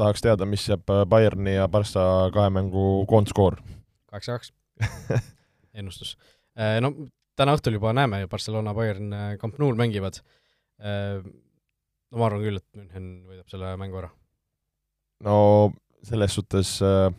tahaks 0.00 0.24
teada, 0.24 0.48
mis 0.48 0.64
jääb 0.68 0.88
äh, 0.90 1.04
Bayerni 1.06 1.54
ja 1.58 1.68
Barca 1.68 2.30
kahe 2.34 2.50
mängu 2.50 3.04
koondskoor. 3.10 3.60
kaheksa-kaks 4.10 4.50
ennustus. 5.78 6.16
Äh, 6.58 6.80
no 6.80 6.94
täna 7.36 7.54
õhtul 7.58 7.76
juba 7.76 7.92
näeme 7.94 8.24
Barcelona, 8.32 8.74
Bayern 8.74 9.14
Camp 9.40 9.60
Nou'l 9.60 9.78
mängivad. 9.78 10.18
no 10.80 12.18
ma 12.18 12.26
arvan 12.26 12.42
küll, 12.42 12.56
et 12.56 12.66
München 12.74 13.06
võidab 13.28 13.52
selle 13.52 13.76
mängu 13.78 14.00
ära. 14.00 14.10
no 15.28 15.36
selles 16.06 16.34
suhtes 16.34 16.78
äh, 16.82 17.10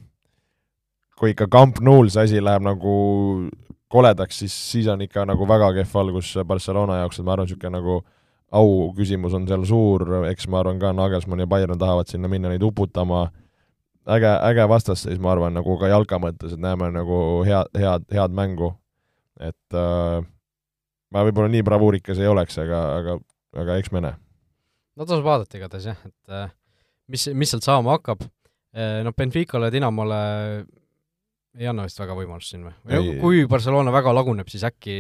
kui 1.22 1.36
ikka 1.36 1.48
Camp 1.54 1.82
Nou'l 1.86 2.10
see 2.10 2.24
asi 2.26 2.42
läheb 2.42 2.66
nagu 2.66 2.96
koledaks, 3.92 4.40
siis, 4.42 4.56
siis 4.72 4.88
on 4.90 5.04
ikka 5.04 5.26
nagu 5.28 5.46
väga 5.48 5.74
kehv 5.76 5.96
algus 6.02 6.32
Barcelona 6.48 7.02
jaoks, 7.02 7.20
et 7.20 7.28
ma 7.28 7.36
arvan, 7.36 7.50
niisugune 7.50 7.76
nagu 7.76 8.00
au 8.52 8.92
küsimus 8.96 9.36
on 9.38 9.46
seal 9.48 9.64
suur, 9.68 10.06
eks 10.32 10.48
ma 10.52 10.62
arvan 10.62 10.80
ka, 10.80 10.92
Nagelsmann 10.96 11.44
ja 11.44 11.48
Bayern 11.48 11.80
tahavad 11.80 12.10
sinna 12.12 12.32
minna 12.32 12.52
neid 12.52 12.64
uputama, 12.68 13.26
äge, 14.08 14.32
äge 14.50 14.68
vastasseis, 14.72 15.20
ma 15.24 15.34
arvan, 15.36 15.56
nagu 15.60 15.78
ka 15.80 15.92
jalka 15.92 16.20
mõttes, 16.24 16.56
et 16.56 16.64
näeme 16.64 16.90
nagu 16.96 17.20
hea, 17.48 17.62
head, 17.78 18.08
head 18.12 18.36
mängu. 18.36 18.74
et 19.42 19.74
äh, 19.74 20.22
ma 21.12 21.24
võib-olla 21.26 21.50
nii 21.50 21.64
bravuurikas 21.66 22.20
ei 22.22 22.28
oleks, 22.30 22.60
aga, 22.62 22.82
aga, 23.00 23.16
aga 23.58 23.78
eks 23.82 23.92
me 23.92 24.04
näe. 24.06 24.18
no 24.96 25.08
tasub 25.08 25.26
vaadata 25.26 25.58
igatahes 25.58 25.88
jah, 25.92 26.04
et 26.06 26.36
äh, 26.36 26.52
mis, 27.08 27.28
mis 27.34 27.52
sealt 27.52 27.68
saama 27.68 27.98
hakkab. 27.98 28.24
Noh, 28.72 29.16
Benficale 29.18 29.68
ja 29.68 29.74
Dinamole 29.74 30.22
ei 31.60 31.68
anna 31.68 31.84
vist 31.84 32.00
väga 32.00 32.16
võimalust 32.16 32.54
siin 32.54 32.64
või? 32.64 32.74
või 32.88 33.18
kui 33.20 33.44
Barcelona 33.52 33.92
väga 33.94 34.14
laguneb, 34.16 34.48
siis 34.52 34.64
äkki 34.68 34.96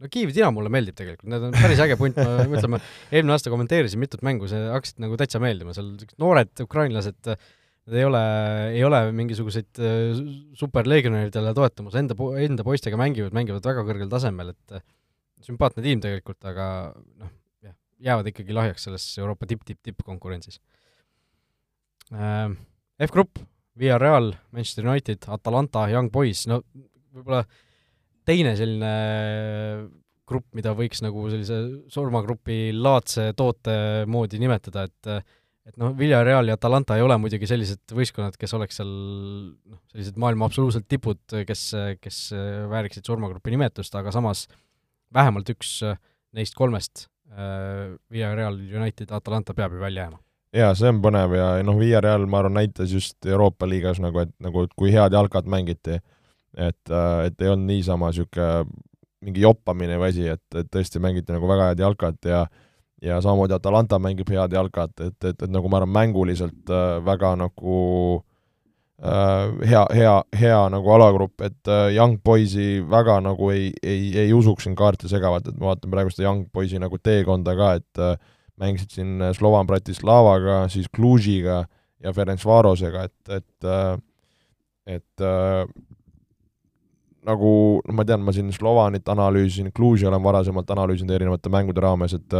no 0.00 0.10
Kiievi 0.10 0.34
Dinamo 0.34 0.60
mulle 0.60 0.72
meeldib 0.72 0.96
tegelikult, 0.98 1.28
need 1.30 1.46
on 1.48 1.56
päris 1.56 1.80
äge 1.82 1.96
punt, 2.00 2.18
ma 2.20 2.44
ütleme, 2.58 2.80
eelmine 3.10 3.34
aasta 3.36 3.52
kommenteerisin 3.52 4.00
mitut 4.02 4.22
mängu, 4.26 4.48
see 4.50 4.60
hakkasid 4.72 5.02
nagu 5.04 5.18
täitsa 5.20 5.42
meeldima, 5.42 5.74
seal 5.76 5.92
noored 6.22 6.64
ukrainlased, 6.64 7.20
nad 7.26 7.98
ei 7.98 8.06
ole, 8.06 8.22
ei 8.76 8.86
ole 8.86 9.02
mingisuguseid 9.16 9.82
äh, 9.82 10.22
superlegionäridele 10.58 11.52
toetamas, 11.56 11.98
enda, 12.00 12.16
enda 12.46 12.66
poistega 12.66 13.00
mängivad, 13.00 13.34
mängivad 13.36 13.66
väga 13.66 13.84
kõrgel 13.88 14.10
tasemel, 14.12 14.54
et 14.54 14.78
äh, 14.78 14.84
sümpaatne 15.44 15.84
tiim 15.84 16.02
tegelikult, 16.04 16.40
aga 16.48 16.66
noh, 16.94 17.32
jah, 17.64 17.76
jäävad 18.10 18.30
ikkagi 18.32 18.56
lahjaks 18.56 18.86
selles 18.88 19.08
Euroopa 19.20 19.48
tipp-tipp-tipp-konkurentsis. 19.50 20.60
Äh, 20.60 20.79
F-grupp, 22.10 23.38
Villarreal, 23.80 24.32
Manchester 24.52 24.86
United, 24.86 25.24
Atalanta, 25.30 25.86
Young 25.92 26.10
Boys, 26.12 26.44
no 26.50 26.60
võib-olla 27.14 27.44
teine 28.28 28.54
selline 28.58 28.94
grupp, 30.30 30.46
mida 30.54 30.74
võiks 30.78 31.02
nagu 31.02 31.24
sellise 31.30 31.58
surmagrupi 31.90 32.70
laadse 32.76 33.30
toote 33.38 34.06
moodi 34.10 34.40
nimetada, 34.42 34.86
et 34.86 35.12
et 35.70 35.76
noh, 35.78 35.92
Villarreal 35.94 36.48
ja 36.48 36.56
Atalanta 36.56 36.96
ei 36.98 37.04
ole 37.04 37.14
muidugi 37.20 37.46
sellised 37.46 37.92
võistkonnad, 37.94 38.34
kes 38.40 38.54
oleks 38.56 38.80
seal 38.80 38.88
noh, 38.90 39.78
sellised 39.92 40.16
maailma 40.18 40.48
absoluutselt 40.48 40.88
tipud, 40.90 41.20
kes, 41.46 41.66
kes 42.02 42.18
vääriksid 42.72 43.06
surmagrupi 43.06 43.52
nimetust, 43.54 43.94
aga 43.94 44.10
samas 44.14 44.46
vähemalt 45.14 45.52
üks 45.52 45.76
neist 46.34 46.56
kolmest 46.58 47.04
äh,, 47.30 47.92
Villarreal, 48.10 48.58
United, 48.80 49.12
Atalanta 49.14 49.54
peab 49.54 49.76
ju 49.76 49.84
välja 49.84 50.08
jääma 50.08 50.18
jaa, 50.56 50.70
see 50.74 50.88
on 50.90 51.02
põnev 51.04 51.34
ja 51.36 51.50
noh, 51.66 51.78
Villarreal, 51.78 52.26
ma 52.26 52.40
arvan, 52.42 52.58
näitas 52.58 52.92
just 52.92 53.26
Euroopa 53.26 53.68
liigas 53.68 54.00
nagu, 54.02 54.24
et 54.24 54.32
nagu, 54.42 54.64
et 54.66 54.72
kui 54.78 54.92
head 54.94 55.14
jalkat 55.14 55.46
mängiti 55.50 56.00
et, 56.56 56.90
äh, 56.90 57.26
et 57.26 57.42
ei 57.42 57.50
olnud 57.50 57.68
niisama 57.70 58.10
niisugune 58.10 58.64
mingi 59.20 59.44
joppamine 59.44 59.98
või 60.00 60.14
asi, 60.14 60.26
et, 60.32 60.46
et 60.56 60.68
tõesti 60.72 61.00
mängiti 61.02 61.32
nagu 61.34 61.48
väga 61.48 61.70
head 61.70 61.84
jalkat 61.84 62.28
ja 62.30 62.46
ja 63.00 63.16
samamoodi 63.24 63.54
Atalanta 63.56 63.96
mängib 63.96 64.28
head 64.28 64.52
jalkat, 64.52 64.92
et, 65.00 65.16
et, 65.24 65.42
et 65.42 65.48
nagu 65.48 65.70
ma 65.72 65.78
arvan, 65.78 65.92
mänguliselt 65.94 66.68
äh, 66.68 66.98
väga 67.04 67.30
nagu 67.40 67.76
äh, 69.00 69.68
hea, 69.70 69.84
hea, 69.96 70.16
hea 70.36 70.58
nagu 70.74 70.92
alagrupp, 70.92 71.40
et 71.40 71.70
äh, 71.70 71.94
Young 71.94 72.18
Boysi 72.24 72.82
väga 72.90 73.20
nagu 73.24 73.48
ei, 73.54 73.70
ei, 73.82 74.10
ei 74.26 74.34
usuks 74.36 74.68
siin 74.68 74.76
kaarte 74.76 75.08
segavalt, 75.08 75.48
et 75.48 75.56
ma 75.56 75.70
vaatan 75.72 75.94
praegu 75.94 76.12
seda 76.12 76.26
Young 76.28 76.44
Boysi 76.52 76.80
nagu 76.82 77.00
teekonda 77.00 77.56
ka, 77.56 77.72
et 77.80 78.04
äh, 78.04 78.36
mängisid 78.60 78.92
siin 78.92 79.24
Slovan 79.36 79.66
Bratislavaga, 79.66 80.62
siis 80.68 80.88
Clujiga 80.92 81.64
ja 82.00 82.12
Ferencvarosega, 82.16 83.08
et, 83.08 83.34
et 83.40 83.68
äh, 83.68 83.98
et 84.90 85.22
äh, 85.22 85.64
nagu 87.26 87.52
noh, 87.84 87.94
ma 87.94 88.06
tean, 88.08 88.22
ma 88.24 88.34
siin 88.34 88.50
Slovanit 88.54 89.08
analüüsisin, 89.12 89.70
Cluj'i 89.76 90.08
olen 90.08 90.22
varasemalt 90.24 90.70
analüüsinud 90.72 91.14
erinevate 91.14 91.52
mängude 91.52 91.84
raames, 91.84 92.16
et 92.16 92.38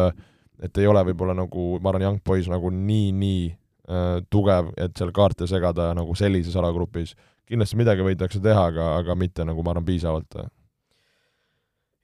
et 0.61 0.77
ei 0.77 0.85
ole 0.85 1.01
võib-olla 1.09 1.33
nagu, 1.33 1.79
ma 1.81 1.89
arvan, 1.89 2.03
Young 2.05 2.19
Boys 2.25 2.49
nagu 2.53 2.69
nii, 2.69 3.13
nii 3.17 3.45
äh, 3.49 4.19
tugev, 4.29 4.75
et 4.77 4.93
seal 4.99 5.13
kaarte 5.17 5.49
segada 5.49 5.89
nagu 5.97 6.13
sellises 6.15 6.57
alagrupis. 6.57 7.15
kindlasti 7.49 7.79
midagi 7.81 8.05
võidakse 8.05 8.43
teha, 8.45 8.67
aga, 8.71 8.91
aga 9.01 9.17
mitte 9.17 9.45
nagu 9.45 9.63
ma 9.65 9.73
arvan, 9.73 9.87
piisavalt. 9.89 10.37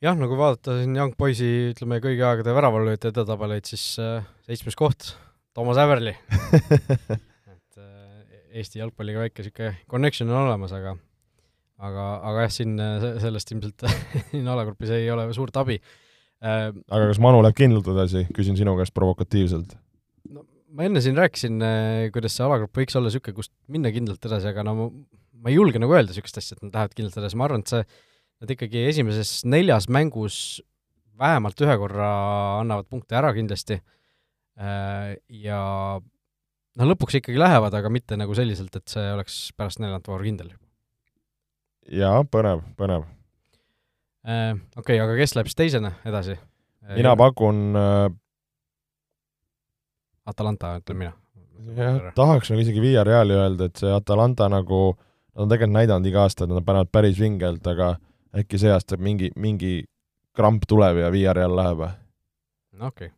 Jah, 0.04 0.16
no 0.16 0.28
kui 0.30 0.38
vaadata 0.38 0.78
siin 0.80 0.96
Young 0.96 1.16
Boysi, 1.18 1.50
ütleme, 1.72 2.00
kõigi 2.04 2.24
aegade 2.26 2.54
väravalööjate 2.56 3.12
edetabeleid, 3.12 3.68
siis 3.68 3.84
äh, 4.02 4.26
seitsmes 4.48 4.76
koht, 4.78 5.12
Toomas 5.56 5.80
Häverli 5.80 6.12
et 7.52 7.80
äh, 7.80 8.40
Eesti 8.60 8.82
jalgpalliga 8.82 9.24
väike 9.24 9.44
niisugune 9.44 9.76
connection 9.90 10.32
on 10.32 10.42
olemas, 10.44 10.74
aga 10.76 10.96
aga, 11.76 12.04
aga 12.30 12.44
jah, 12.46 12.52
siin 12.58 12.76
sellest 13.22 13.54
ilmselt 13.54 13.86
siin 14.32 14.48
alagrupis 14.52 14.92
ei 14.96 15.08
ole 15.12 15.28
suurt 15.36 15.56
abi. 15.60 15.78
Äh, 16.44 16.68
aga 16.72 17.08
kas 17.10 17.20
Manu 17.22 17.40
läheb 17.44 17.56
kindlalt 17.56 17.88
edasi, 17.94 18.26
küsin 18.36 18.58
sinu 18.58 18.76
käest 18.78 18.94
provokatiivselt? 18.96 19.76
no 20.28 20.44
ma 20.76 20.84
enne 20.84 21.00
siin 21.04 21.16
rääkisin, 21.16 21.62
äh, 21.64 22.08
kuidas 22.12 22.36
see 22.36 22.44
alagrupp 22.44 22.76
võiks 22.76 22.98
olla 22.98 23.08
niisugune, 23.08 23.36
kust 23.38 23.54
minna 23.72 23.92
kindlalt 23.94 24.28
edasi, 24.28 24.50
aga 24.52 24.64
no 24.66 24.76
ma, 24.76 24.90
ma 25.40 25.52
ei 25.52 25.56
julge 25.56 25.80
nagu 25.80 25.96
öelda 25.96 26.12
niisugust 26.12 26.42
asja, 26.42 26.58
et 26.58 26.66
nad 26.66 26.76
lähevad 26.76 26.96
kindlalt 26.98 27.16
edasi, 27.22 27.40
ma 27.40 27.48
arvan, 27.48 27.64
et 27.64 27.72
see, 27.72 27.86
nad 28.42 28.52
ikkagi 28.52 28.84
esimeses 28.90 29.40
neljas 29.48 29.88
mängus 29.92 30.60
vähemalt 31.16 31.60
ühe 31.64 31.76
korra 31.80 32.10
annavad 32.60 32.88
punkte 32.90 33.16
ära 33.18 33.32
kindlasti 33.36 33.78
äh, 33.78 35.16
ja 35.32 35.60
noh, 35.96 36.88
lõpuks 36.92 37.20
ikkagi 37.20 37.40
lähevad, 37.40 37.74
aga 37.76 37.92
mitte 37.92 38.18
nagu 38.20 38.36
selliselt, 38.36 38.76
et 38.76 38.92
see 38.92 39.04
oleks 39.14 39.38
pärast 39.56 39.80
neljandat 39.80 40.10
vooru 40.12 40.28
kindel 40.28 40.52
jaa, 41.86 42.20
põnev, 42.28 42.64
põnev 42.78 43.06
äh,. 44.26 44.56
Okei 44.76 45.00
aga 45.00 45.16
kes 45.18 45.36
läheb 45.36 45.50
siis 45.50 45.60
teisena 45.62 45.94
edasi? 46.04 46.36
Äh, 46.86 46.96
mina 46.98 47.16
pakun 47.18 47.78
Atalanta, 50.26 50.76
ütlen 50.80 50.98
mina. 50.98 51.12
jah, 51.76 52.10
tahaks 52.16 52.50
nagu 52.50 52.62
isegi 52.62 52.82
Villareali 52.82 53.36
öelda, 53.36 53.70
et 53.70 53.80
see 53.80 53.92
Atalanta 53.94 54.48
nagu, 54.52 54.80
nad 55.32 55.46
on 55.46 55.52
tegelikult 55.52 55.78
näidanud 55.78 56.10
iga 56.10 56.26
aasta, 56.26 56.44
et 56.44 56.52
nad 56.52 56.66
panevad 56.66 56.90
päris 56.92 57.18
vingelt, 57.20 57.66
aga 57.70 57.94
äkki 58.36 58.60
see 58.60 58.72
aasta 58.72 58.98
mingi, 59.00 59.30
mingi 59.36 59.78
kramp 60.36 60.66
tuleb 60.68 61.02
ja 61.04 61.12
Villareal 61.12 61.56
läheb? 61.56 61.86
okei 62.76 63.08
okay 63.08 63.14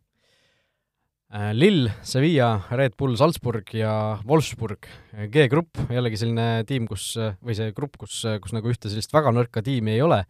Äh, 1.29 1.51
Lill, 1.53 1.91
Sevilla, 2.01 2.63
Red 2.71 2.95
Bull 2.97 3.13
Salzburg 3.15 3.67
ja 3.77 4.17
Wolfsburg. 4.25 4.87
G-grupp, 5.29 5.77
jällegi 5.93 6.17
selline 6.17 6.63
tiim, 6.65 6.87
kus, 6.89 7.11
või 7.45 7.53
see 7.53 7.69
grupp, 7.77 7.99
kus, 8.01 8.23
kus 8.41 8.55
nagu 8.55 8.71
ühte 8.71 8.89
sellist 8.89 9.13
väga 9.13 9.29
nõrka 9.35 9.61
tiimi 9.65 9.93
ei 9.93 10.01
ole, 10.01 10.23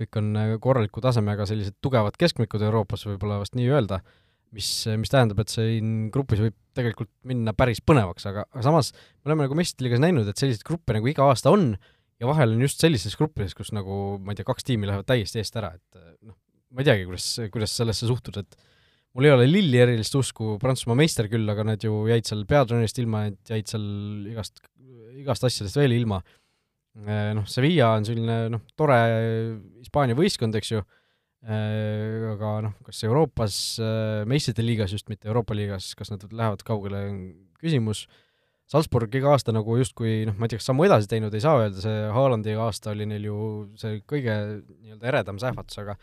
kõik 0.00 0.16
on 0.22 0.30
korraliku 0.64 1.04
tasemega 1.04 1.44
sellised 1.48 1.76
tugevad 1.84 2.16
keskmikud 2.16 2.64
Euroopas, 2.64 3.04
võib-olla 3.10 3.42
vast 3.42 3.58
nii 3.60 3.68
öelda, 3.68 4.00
mis, 4.56 4.70
mis 4.96 5.12
tähendab, 5.12 5.44
et 5.44 5.52
siin 5.52 6.08
grupis 6.14 6.40
võib 6.46 6.56
tegelikult 6.78 7.12
minna 7.28 7.52
päris 7.52 7.84
põnevaks, 7.84 8.24
aga, 8.32 8.48
aga 8.48 8.64
samas 8.64 8.94
me 8.96 9.28
oleme 9.28 9.44
nagu 9.50 9.58
meistriliigas 9.58 10.00
näinud, 10.00 10.32
et 10.32 10.40
selliseid 10.40 10.64
gruppe 10.64 10.96
nagu 10.96 11.12
iga 11.12 11.28
aasta 11.28 11.52
on 11.52 11.74
ja 12.18 12.28
vahel 12.30 12.56
on 12.56 12.64
just 12.66 12.82
sellises 12.82 13.16
gruppides, 13.18 13.54
kus 13.56 13.70
nagu 13.76 14.18
ma 14.22 14.34
ei 14.34 14.40
tea, 14.40 14.46
kaks 14.48 14.66
tiimi 14.66 14.88
lähevad 14.88 15.06
täiesti 15.08 15.42
eest 15.42 15.58
ära, 15.60 15.72
et 15.78 16.00
noh, 16.26 16.36
ma 16.74 16.82
ei 16.82 16.88
teagi, 16.88 17.06
kuidas, 17.08 17.28
kuidas 17.54 17.76
sellesse 17.78 18.08
suhtuda, 18.10 18.42
et 18.44 18.58
mul 19.16 19.28
ei 19.28 19.34
ole 19.34 19.46
Lilli 19.48 19.80
erilist 19.82 20.14
usku, 20.18 20.56
Prantsusmaa 20.62 20.98
meister 20.98 21.28
küll, 21.30 21.48
aga 21.50 21.64
nad 21.66 21.84
ju 21.84 22.04
jäid 22.10 22.28
seal 22.28 22.44
peatreenerist 22.48 23.00
ilma, 23.02 23.24
et 23.30 23.54
jäid 23.54 23.70
seal 23.70 23.86
igast, 24.32 24.62
igast 25.18 25.48
asjadest 25.48 25.78
veel 25.80 25.96
ilma. 25.96 26.20
Eh, 26.98 27.32
noh, 27.36 27.46
Sevilla 27.46 27.92
on 27.96 28.06
selline 28.06 28.38
noh, 28.50 28.62
tore 28.78 28.98
Hispaania 29.78 30.18
võistkond, 30.18 30.56
eks 30.58 30.72
ju, 30.72 30.82
eh, 31.46 32.30
aga 32.34 32.54
noh, 32.66 32.78
kas 32.86 33.04
Euroopas, 33.06 33.58
eh, 33.82 34.22
meistrite 34.30 34.64
liigas 34.66 34.94
just, 34.96 35.08
mitte 35.10 35.30
Euroopa 35.30 35.54
liigas, 35.54 35.92
kas 35.98 36.10
nad 36.10 36.26
lähevad 36.26 36.64
kaugele, 36.66 37.04
on 37.10 37.20
küsimus. 37.62 38.06
Salzburg 38.68 39.14
iga 39.16 39.32
aasta 39.32 39.52
nagu 39.54 39.78
justkui 39.78 40.26
noh, 40.28 40.36
ma 40.36 40.46
ei 40.46 40.52
tea, 40.52 40.60
kas 40.60 40.68
sammu 40.68 40.84
edasi 40.84 41.08
teinud, 41.08 41.34
ei 41.34 41.44
saa 41.44 41.62
öelda, 41.62 41.80
see 41.80 42.00
Haalandi 42.12 42.56
aasta 42.60 42.92
oli 42.92 43.06
neil 43.08 43.28
ju 43.30 43.36
see 43.80 44.02
kõige 44.08 44.34
nii-öelda 44.60 45.12
eredam 45.12 45.40
sähvatus, 45.40 45.80
aga 45.80 45.96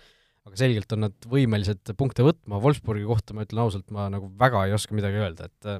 aga 0.46 0.60
selgelt 0.60 0.92
on 0.94 1.08
nad 1.08 1.28
võimelised 1.30 1.94
punkte 1.98 2.26
võtma, 2.26 2.60
Wolfsburgi 2.62 3.06
kohta 3.10 3.34
ma 3.34 3.46
ütlen 3.46 3.64
ausalt, 3.64 3.88
ma 3.94 4.08
nagu 4.14 4.30
väga 4.38 4.68
ei 4.68 4.76
oska 4.78 4.98
midagi 4.98 5.22
öelda, 5.22 5.50
et 5.50 5.70
äh, 5.70 5.80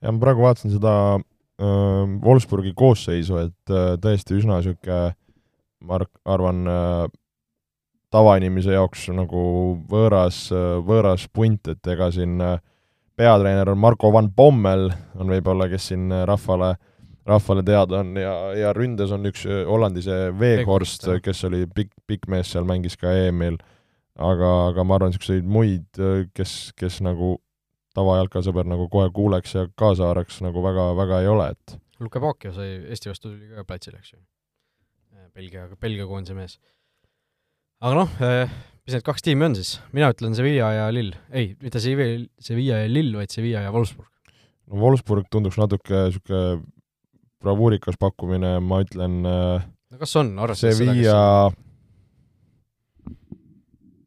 ja 0.00 0.12
ma 0.12 0.22
praegu 0.22 0.44
vaatasin 0.44 0.72
seda 0.74 0.94
äh, 1.16 2.04
Wolfsburgi 2.24 2.72
koosseisu, 2.76 3.40
et 3.46 3.74
äh, 3.74 3.94
tõesti 4.00 4.38
üsna 4.38 4.60
niisugune 4.60 5.14
ma 5.80 6.00
arvan 6.28 6.66
äh,, 6.68 7.06
tavainimese 8.12 8.74
jaoks 8.74 9.06
nagu 9.16 9.42
võõras 9.88 10.42
äh,, 10.52 10.76
võõras 10.84 11.24
punt, 11.32 11.70
et 11.72 11.92
ega 11.94 12.10
siin 12.12 12.40
äh, 12.44 12.58
peatreener 13.20 13.68
on 13.68 13.80
Marko 13.80 14.08
van 14.14 14.30
Bommel, 14.32 14.88
on 15.20 15.28
võib-olla, 15.28 15.68
kes 15.68 15.90
siin 15.92 16.08
rahvale 16.28 16.74
rahvale 17.30 17.62
teada 17.66 18.00
on 18.00 18.16
ja, 18.18 18.32
ja 18.56 18.72
ründes 18.76 19.12
on 19.14 19.28
üks 19.30 19.44
äh, 19.48 19.62
Hollandi 19.68 20.02
see 20.04 20.30
Veeghorst, 20.40 21.06
kes 21.24 21.44
oli 21.48 21.64
pikk, 21.74 21.92
pikk 22.08 22.26
mees 22.32 22.52
seal, 22.54 22.66
mängis 22.68 22.96
ka 23.00 23.12
EM-il, 23.26 23.58
aga, 24.16 24.50
aga 24.70 24.86
ma 24.86 24.96
arvan, 24.96 25.12
niisuguseid 25.12 25.46
muid, 25.46 25.86
äh, 26.00 26.24
kes, 26.36 26.72
kes 26.78 27.00
nagu 27.06 27.36
tavajalkasõber 27.98 28.68
nagu 28.70 28.86
kohe 28.92 29.10
kuuleks 29.14 29.56
ja 29.56 29.66
kaasa 29.78 30.08
haaraks, 30.08 30.40
nagu 30.46 30.62
väga, 30.64 30.90
väga 30.98 31.22
ei 31.24 31.30
ole, 31.30 31.52
et 31.56 31.78
Luke 32.00 32.20
Pakio 32.22 32.54
sai 32.56 32.78
Eesti 32.88 33.10
vastu 33.10 33.28
tuli 33.28 33.50
ka 33.52 33.66
platsile, 33.68 33.98
eks 34.00 34.14
ju. 34.14 34.20
Äh, 35.12 35.28
Belgia, 35.36 35.66
Belgia 35.80 36.08
koondise 36.08 36.36
mees. 36.38 36.56
aga 37.80 38.02
noh, 38.02 38.14
mis 38.90 38.98
need 38.98 39.06
kaks 39.06 39.22
tiimi 39.22 39.46
on 39.46 39.54
siis? 39.54 39.76
mina 39.94 40.10
ütlen 40.10 40.34
Sevilla 40.34 40.72
ja 40.74 40.90
Lill. 40.90 41.14
ei, 41.30 41.54
mitte 41.62 41.82
Sevilla, 41.82 42.26
Sevilla 42.42 42.82
ja 42.82 42.90
Lill, 42.90 43.14
vaid 43.14 43.30
Sevilla 43.30 43.62
ja 43.62 43.72
Wolfsburg 43.74 44.10
no 44.66 44.82
Wolfsburg 44.82 45.30
tunduks 45.30 45.58
natuke 45.60 46.06
niisugune 46.08 46.62
bravuurikas 47.40 47.96
pakkumine, 48.00 48.58
ma 48.60 48.82
ütlen 48.84 49.22
äh, 49.24 49.62
no 49.64 50.00
kas 50.00 50.12
on, 50.20 50.34
arvestades 50.42 50.80
seda, 50.80 50.94
kes 50.98 51.58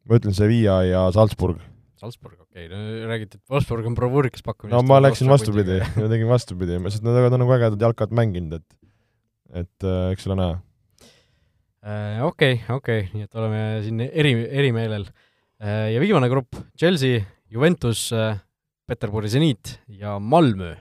ma 0.04 0.18
ütlen 0.20 0.36
Sevilla 0.36 0.82
ja 0.84 1.06
Salzburg. 1.16 1.58
Salzburg, 2.00 2.36
okei 2.44 2.66
okay., 2.66 2.70
no 2.70 3.08
räägiti, 3.08 3.40
et 3.40 3.52
Wolfsburg 3.52 3.88
on 3.88 3.96
bravuurikas 3.98 4.44
pakkumine. 4.44 4.76
no 4.76 4.84
ma 4.86 5.00
läksin 5.00 5.30
vastupidi, 5.32 5.80
ma 5.96 6.10
tegin 6.12 6.30
vastupidi, 6.30 6.78
sest 6.92 7.06
nad 7.06 7.16
on 7.24 7.40
nagu 7.40 7.56
ägedat 7.56 7.88
jalkat 7.88 8.14
mänginud, 8.14 8.60
et 8.60 9.64
et 9.64 9.86
äh, 9.86 10.12
eks 10.12 10.28
ole 10.28 10.38
näha. 10.40 10.54
Äh, 11.84 12.22
okei, 12.24 12.62
okei, 12.72 13.08
nii 13.12 13.26
et 13.26 13.36
oleme 13.36 13.60
siin 13.84 14.00
eri, 14.06 14.32
erimeelel. 14.62 15.04
Äh, 15.60 15.90
ja 15.92 16.00
viimane 16.00 16.30
grupp, 16.32 16.56
Chelsea, 16.80 17.20
Juventus, 17.52 18.06
Peterburi 18.88 19.28
seniit 19.32 19.78
ja 20.00 20.18
Malmö. 20.18 20.74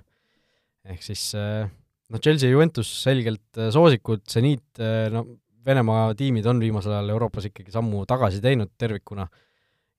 ehk 0.83 1.03
siis 1.03 1.29
noh, 1.35 2.19
Chelsea 2.19 2.49
ja 2.49 2.55
Juventus 2.55 2.89
selgelt 3.03 3.59
soosikud, 3.71 4.25
seniit 4.27 4.81
no 5.13 5.23
Venemaa 5.63 6.11
tiimid 6.19 6.47
on 6.49 6.59
viimasel 6.59 6.91
ajal 6.91 7.13
Euroopas 7.13 7.45
ikkagi 7.47 7.71
sammu 7.71 8.01
tagasi 8.09 8.41
teinud 8.43 8.73
tervikuna 8.79 9.27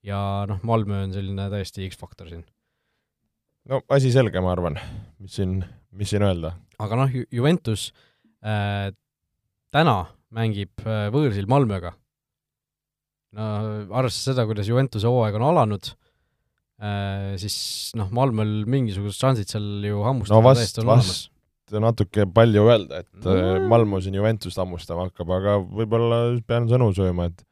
ja 0.04 0.18
noh, 0.48 0.60
Malmö 0.66 1.04
on 1.06 1.14
selline 1.14 1.46
täiesti 1.52 1.88
X-faktor 1.88 2.28
siin. 2.28 2.44
no 3.70 3.80
asi 3.96 4.12
selge, 4.12 4.40
ma 4.44 4.52
arvan, 4.52 4.76
mis 5.22 5.38
siin, 5.40 5.56
mis 5.96 6.12
siin 6.12 6.24
öelda. 6.26 6.52
aga 6.78 7.00
noh, 7.00 7.16
Juventus 7.32 7.90
äh, 8.44 8.92
täna 9.72 9.96
mängib 10.34 10.86
äh, 10.86 11.08
võõrsil 11.14 11.46
Malmöga. 11.50 11.94
no 13.34 13.44
arvestades 13.90 14.24
seda, 14.30 14.46
kuidas 14.48 14.70
Juventuse 14.70 15.10
hooaeg 15.10 15.38
on 15.38 15.46
alanud 15.50 15.92
äh,, 16.82 17.34
siis 17.40 17.56
noh, 17.98 18.10
Malmöl 18.14 18.62
mingisugused 18.70 19.20
šansid 19.22 19.54
seal 19.54 19.86
ju 19.86 20.02
hammustada 20.06 20.38
no 20.38 20.46
vast, 20.46 20.82
vast 20.86 21.30
natuke 21.72 22.26
palju 22.30 22.66
öelda, 22.68 23.02
et 23.04 23.24
no. 23.24 23.66
Malmo 23.70 24.00
siin 24.02 24.14
Juventust 24.18 24.58
hammustama 24.60 25.08
hakkab, 25.08 25.30
aga 25.38 25.56
võib-olla 25.62 26.20
pean 26.46 26.68
sõnu 26.70 26.90
sööma, 26.96 27.30
et 27.32 27.44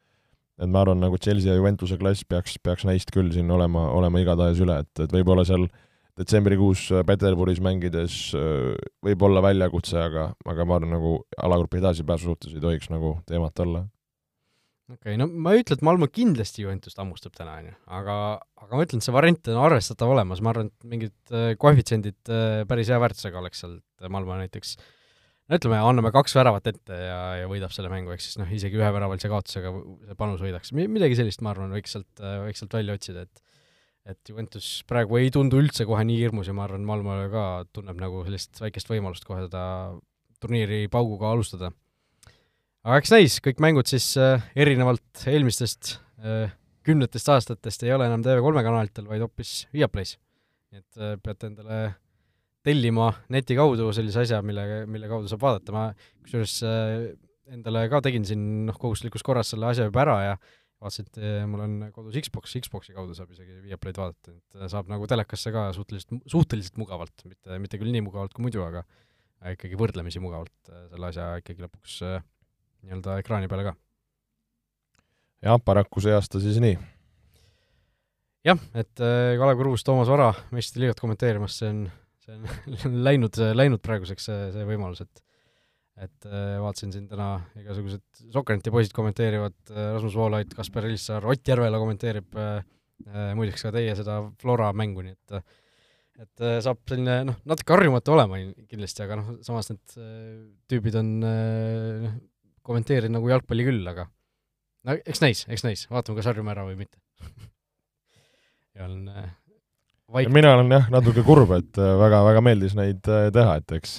et 0.61 0.69
ma 0.69 0.83
arvan, 0.83 0.99
nagu 1.01 1.17
Chelsea 1.17 1.49
ja 1.49 1.57
Juventuse 1.57 1.97
klass 1.97 2.23
peaks, 2.29 2.59
peaks 2.61 2.85
neist 2.85 3.09
küll 3.11 3.31
siin 3.33 3.49
olema, 3.51 3.87
olema 3.97 4.21
igatahes 4.21 4.61
üle, 4.61 4.77
et, 4.85 5.01
et 5.01 5.15
võib-olla 5.15 5.45
seal 5.49 5.65
detsembrikuus 6.19 6.85
Peterburis 7.07 7.61
mängides 7.63 8.17
võib 9.03 9.25
olla 9.25 9.41
väljakutse, 9.45 9.97
aga, 9.97 10.29
aga 10.45 10.67
ma 10.69 10.77
arvan, 10.77 10.93
nagu 10.97 11.15
alagrupi 11.41 11.81
edasipääsu 11.81 12.31
suhtes 12.31 12.53
ei 12.53 12.63
tohiks 12.63 12.91
nagu 12.93 13.17
teemat 13.29 13.63
olla. 13.65 13.87
Okei 14.91 15.13
okay,, 15.13 15.19
no 15.19 15.29
ma 15.31 15.53
ei 15.55 15.61
ütle, 15.63 15.77
et 15.77 15.83
Malmo 15.85 16.09
kindlasti 16.11 16.65
Juventust 16.65 16.97
hammustab 16.99 17.31
täna, 17.37 17.53
on 17.61 17.69
ju, 17.69 17.75
aga, 17.97 18.15
aga 18.59 18.75
ma 18.75 18.83
ütlen, 18.83 18.99
et 18.99 19.05
see 19.07 19.15
variant 19.15 19.49
on 19.53 19.59
arvestatav 19.61 20.11
olemas, 20.11 20.41
ma 20.43 20.51
arvan, 20.51 20.67
et 20.69 20.89
mingid 20.91 21.31
äh, 21.31 21.53
koefitsiendid 21.61 22.31
äh, 22.33 22.65
päris 22.67 22.91
hea 22.91 22.99
väärtusega 22.99 23.39
oleks 23.39 23.63
sealt 23.63 24.11
Malmo 24.11 24.35
näiteks 24.41 24.75
no 25.47 25.59
ütleme, 25.59 25.79
anname 25.79 26.11
kaks 26.15 26.35
väravat 26.35 26.67
ette 26.73 26.99
ja, 26.99 27.21
ja 27.41 27.47
võidab 27.51 27.71
selle 27.75 27.91
mängu, 27.93 28.11
ehk 28.11 28.25
siis 28.25 28.35
noh, 28.41 28.51
isegi 28.51 28.79
üheväravalise 28.79 29.31
kaotusega 29.31 29.71
see 30.09 30.19
panus 30.19 30.43
võidaks, 30.43 30.75
midagi 30.75 31.17
sellist, 31.19 31.39
ma 31.47 31.53
arvan, 31.55 31.71
võiks 31.79 31.95
sealt, 31.95 32.11
äh, 32.19 32.41
võiks 32.49 32.63
sealt 32.63 32.75
välja 32.75 32.99
otsida, 32.99 33.23
et 33.23 33.52
et 34.09 34.19
Juventus 34.27 34.81
praegu 34.89 35.19
ei 35.19 35.29
tundu 35.31 35.61
üldse 35.61 35.85
kohe 35.87 36.03
nii 36.07 36.19
hirmus 36.19 36.49
ja 36.49 36.55
ma 36.55 36.65
arvan, 36.67 36.83
Malmole 36.87 37.29
ka 37.31 37.45
tunneb 37.75 38.01
nagu 38.01 38.25
sellist 38.27 38.59
väikest 38.59 38.91
võimalust 38.91 39.23
kohe 39.27 39.45
seda 39.45 39.63
turniiri 40.43 40.85
pauguga 40.91 41.31
alustada 41.31 41.71
aga 42.83 42.99
eks 42.99 43.13
näis, 43.15 43.39
kõik 43.43 43.61
mängud 43.63 43.87
siis 43.89 44.09
äh, 44.19 44.43
erinevalt 44.59 45.23
eelmistest 45.31 45.97
äh, 46.19 46.51
kümnetest 46.83 47.29
aastatest 47.31 47.85
ei 47.85 47.93
ole 47.95 48.07
enam 48.09 48.23
TV3 48.25 48.63
kanalitel, 48.65 49.07
vaid 49.07 49.23
hoopis 49.23 49.63
Viaplay's. 49.73 50.17
nii 50.73 50.81
et 50.81 50.99
äh, 50.99 51.13
peate 51.23 51.47
endale 51.51 51.83
tellima 52.63 53.09
neti 53.31 53.55
kaudu 53.59 53.89
sellise 53.95 54.23
asja, 54.23 54.41
mille, 54.45 54.83
mille 54.89 55.09
kaudu 55.11 55.31
saab 55.31 55.43
vaadata, 55.43 55.75
ma 55.75 55.85
kusjuures 56.23 56.57
äh, 56.67 57.13
endale 57.53 57.85
ka 57.91 58.01
tegin 58.03 58.27
siin 58.27 58.43
noh, 58.67 58.77
kohustuslikus 58.79 59.23
korras 59.23 59.51
selle 59.53 59.69
asja 59.71 59.87
juba 59.87 60.03
ära 60.03 60.17
ja 60.23 60.35
vaatasin, 60.83 61.07
et 61.09 61.19
äh, 61.21 61.45
mul 61.49 61.63
on 61.63 61.75
kodus 61.95 62.17
Xbox, 62.25 62.55
Xboxi 62.65 62.95
kaudu 62.95 63.15
saab 63.17 63.31
isegi 63.33 63.61
Viaplay'd 63.63 63.99
vaadata, 63.99 64.33
et 64.35 64.59
äh, 64.59 64.67
saab 64.71 64.91
nagu 64.91 65.07
telekasse 65.09 65.53
ka 65.55 65.69
suhteliselt, 65.75 66.13
suhteliselt 66.29 66.79
mugavalt, 66.81 67.25
mitte, 67.29 67.59
mitte 67.63 67.79
küll 67.81 67.93
nii 67.93 68.03
mugavalt 68.05 68.35
kui 68.35 68.45
muidu, 68.45 68.63
aga 68.65 68.83
ikkagi 69.53 69.79
võrdlemisi 69.79 70.21
mugavalt 70.23 70.71
selle 70.71 71.09
asja 71.09 71.25
ikkagi 71.41 71.65
lõpuks 71.65 71.97
nii-öelda 72.03 73.17
ekraani 73.19 73.49
peale 73.51 73.65
ka. 73.67 73.73
jah, 75.43 75.59
paraku 75.59 76.03
see 76.03 76.15
aasta 76.15 76.39
siis 76.43 76.61
nii. 76.63 76.77
jah, 78.47 78.63
et 78.79 79.03
Kalev 79.41 79.59
Kruus, 79.59 79.83
Toomas 79.83 80.11
Vara 80.11 80.31
meistrite 80.55 80.85
liigat 80.85 81.03
kommenteerimas, 81.03 81.59
see 81.59 81.73
on, 81.73 81.83
see 82.23 82.39
on 82.39 83.01
läinud, 83.09 83.41
läinud 83.55 83.83
praeguseks 83.83 84.29
see, 84.29 84.39
see 84.55 84.67
võimalus, 84.69 85.03
et 85.03 85.22
et 86.01 86.25
äh, 86.25 86.55
vaatasin 86.61 86.93
siin 86.93 87.05
täna 87.09 87.35
igasugused 87.59 88.23
Sokkerneti 88.33 88.71
poisid 88.73 88.95
kommenteerivad, 88.97 89.55
äh, 89.69 89.91
Rasmus 89.93 90.15
Voolaid, 90.17 90.55
Kaspar 90.57 90.87
Ilssaar, 90.89 91.25
Ott 91.29 91.47
Järvela 91.47 91.81
kommenteerib 91.81 92.39
äh, 92.39 92.63
muideks 93.37 93.65
ka 93.67 93.73
teie 93.75 93.93
seda 93.97 94.21
Flora 94.41 94.71
mängu, 94.73 95.05
nii 95.05 95.13
et 95.13 95.59
et 96.23 96.43
saab 96.61 96.77
selline 96.85 97.23
noh, 97.25 97.39
natuke 97.49 97.73
harjumatu 97.73 98.13
olema 98.13 98.37
kindlasti, 98.69 99.01
aga 99.01 99.15
noh, 99.17 99.31
samas 99.43 99.71
need 99.71 99.95
tüübid 100.69 100.93
on 100.99 101.07
noh, 101.23 102.11
kommenteerin 102.61 103.11
nagu 103.17 103.31
jalgpalli 103.31 103.65
küll, 103.65 103.81
aga 103.89 104.05
no 104.85 104.95
eks 105.01 105.23
näis, 105.23 105.41
eks 105.49 105.65
näis, 105.65 105.87
vaatame, 105.89 106.19
kas 106.19 106.29
harjume 106.29 106.53
ära 106.53 106.67
või 106.67 106.77
mitte 106.83 107.01
ja 108.77 108.85
olen 108.85 109.09
äh, 109.09 109.29
vaik-. 110.13 110.31
mina 110.37 110.53
olen 110.57 110.71
jah, 110.77 110.89
natuke 110.93 111.25
kurb, 111.25 111.53
et 111.57 111.81
väga-väga 111.81 112.45
meeldis 112.45 112.77
neid 112.77 113.01
teha, 113.03 113.57
et 113.59 113.75
eks, 113.79 113.97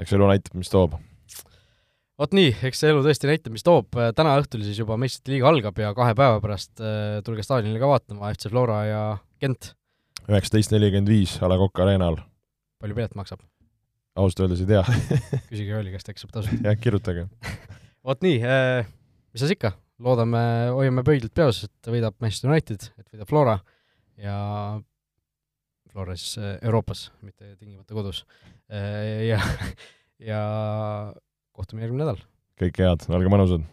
eks 0.00 0.14
elu 0.16 0.28
näitab, 0.30 0.56
mis 0.58 0.70
toob. 0.72 0.96
vot 2.20 2.34
nii, 2.36 2.52
eks 2.68 2.82
see 2.82 2.92
elu 2.92 3.02
tõesti 3.04 3.28
näitab, 3.30 3.54
mis 3.56 3.64
toob, 3.66 3.92
täna 4.16 4.34
õhtul 4.40 4.64
siis 4.64 4.78
juba 4.80 4.96
meistrite 5.00 5.34
liiga 5.34 5.50
algab 5.50 5.78
ja 5.82 5.92
kahe 5.96 6.14
päeva 6.18 6.40
pärast 6.44 6.82
äh, 6.82 7.20
tulge 7.26 7.44
staadionile 7.46 7.80
ka 7.82 7.90
vaatama, 7.90 8.32
FC 8.34 8.52
Flora 8.52 8.82
ja 8.88 9.02
Gent. 9.42 9.72
üheksateist 10.28 10.74
nelikümmend 10.74 11.10
viis 11.10 11.36
A 11.42 11.50
Le 11.50 11.58
Coq 11.60 11.82
Arena'l. 11.84 12.20
palju 12.82 12.98
pilet 12.98 13.16
maksab? 13.18 13.42
ausalt 14.16 14.44
öeldes 14.44 14.62
ei 14.64 14.68
tea 14.68 14.82
küsige 15.50 15.72
Joeli 15.72 15.94
käest, 15.94 16.08
äkki 16.12 16.24
saab 16.24 16.34
tasuta. 16.36 16.60
jah, 16.68 16.78
kirjutage 16.80 17.26
vot 18.06 18.24
nii 18.24 18.40
äh,, 18.44 18.88
mis 19.32 19.44
siis 19.44 19.56
ikka, 19.56 19.74
loodame, 20.02 20.42
hoiame 20.76 21.04
pöidlad 21.06 21.32
peos, 21.36 21.64
et 21.68 21.92
võidab 21.92 22.16
Manchester 22.20 22.52
United, 22.52 22.88
et 23.00 23.06
võidab 23.12 23.30
Flora 23.30 23.58
ja 24.20 24.36
Flora 25.92 26.16
siis 26.16 26.38
äh, 26.40 26.56
Euroopas, 26.64 27.10
mitte 27.20 27.56
tingimata 27.60 27.94
kodus 27.94 28.24
äh,. 28.72 29.26
ja, 29.28 29.40
ja 30.30 30.42
kohtume 31.52 31.84
järgmine 31.84 32.06
nädal. 32.06 32.22
kõike 32.60 32.88
head, 32.88 33.08
olge 33.12 33.32
mõnusad! 33.32 33.68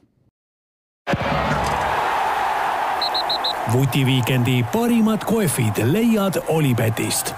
vutiviikendi 3.70 4.64
parimad 4.74 5.24
kohvid 5.30 5.78
leiad 5.94 6.42
Olipetist 6.50 7.36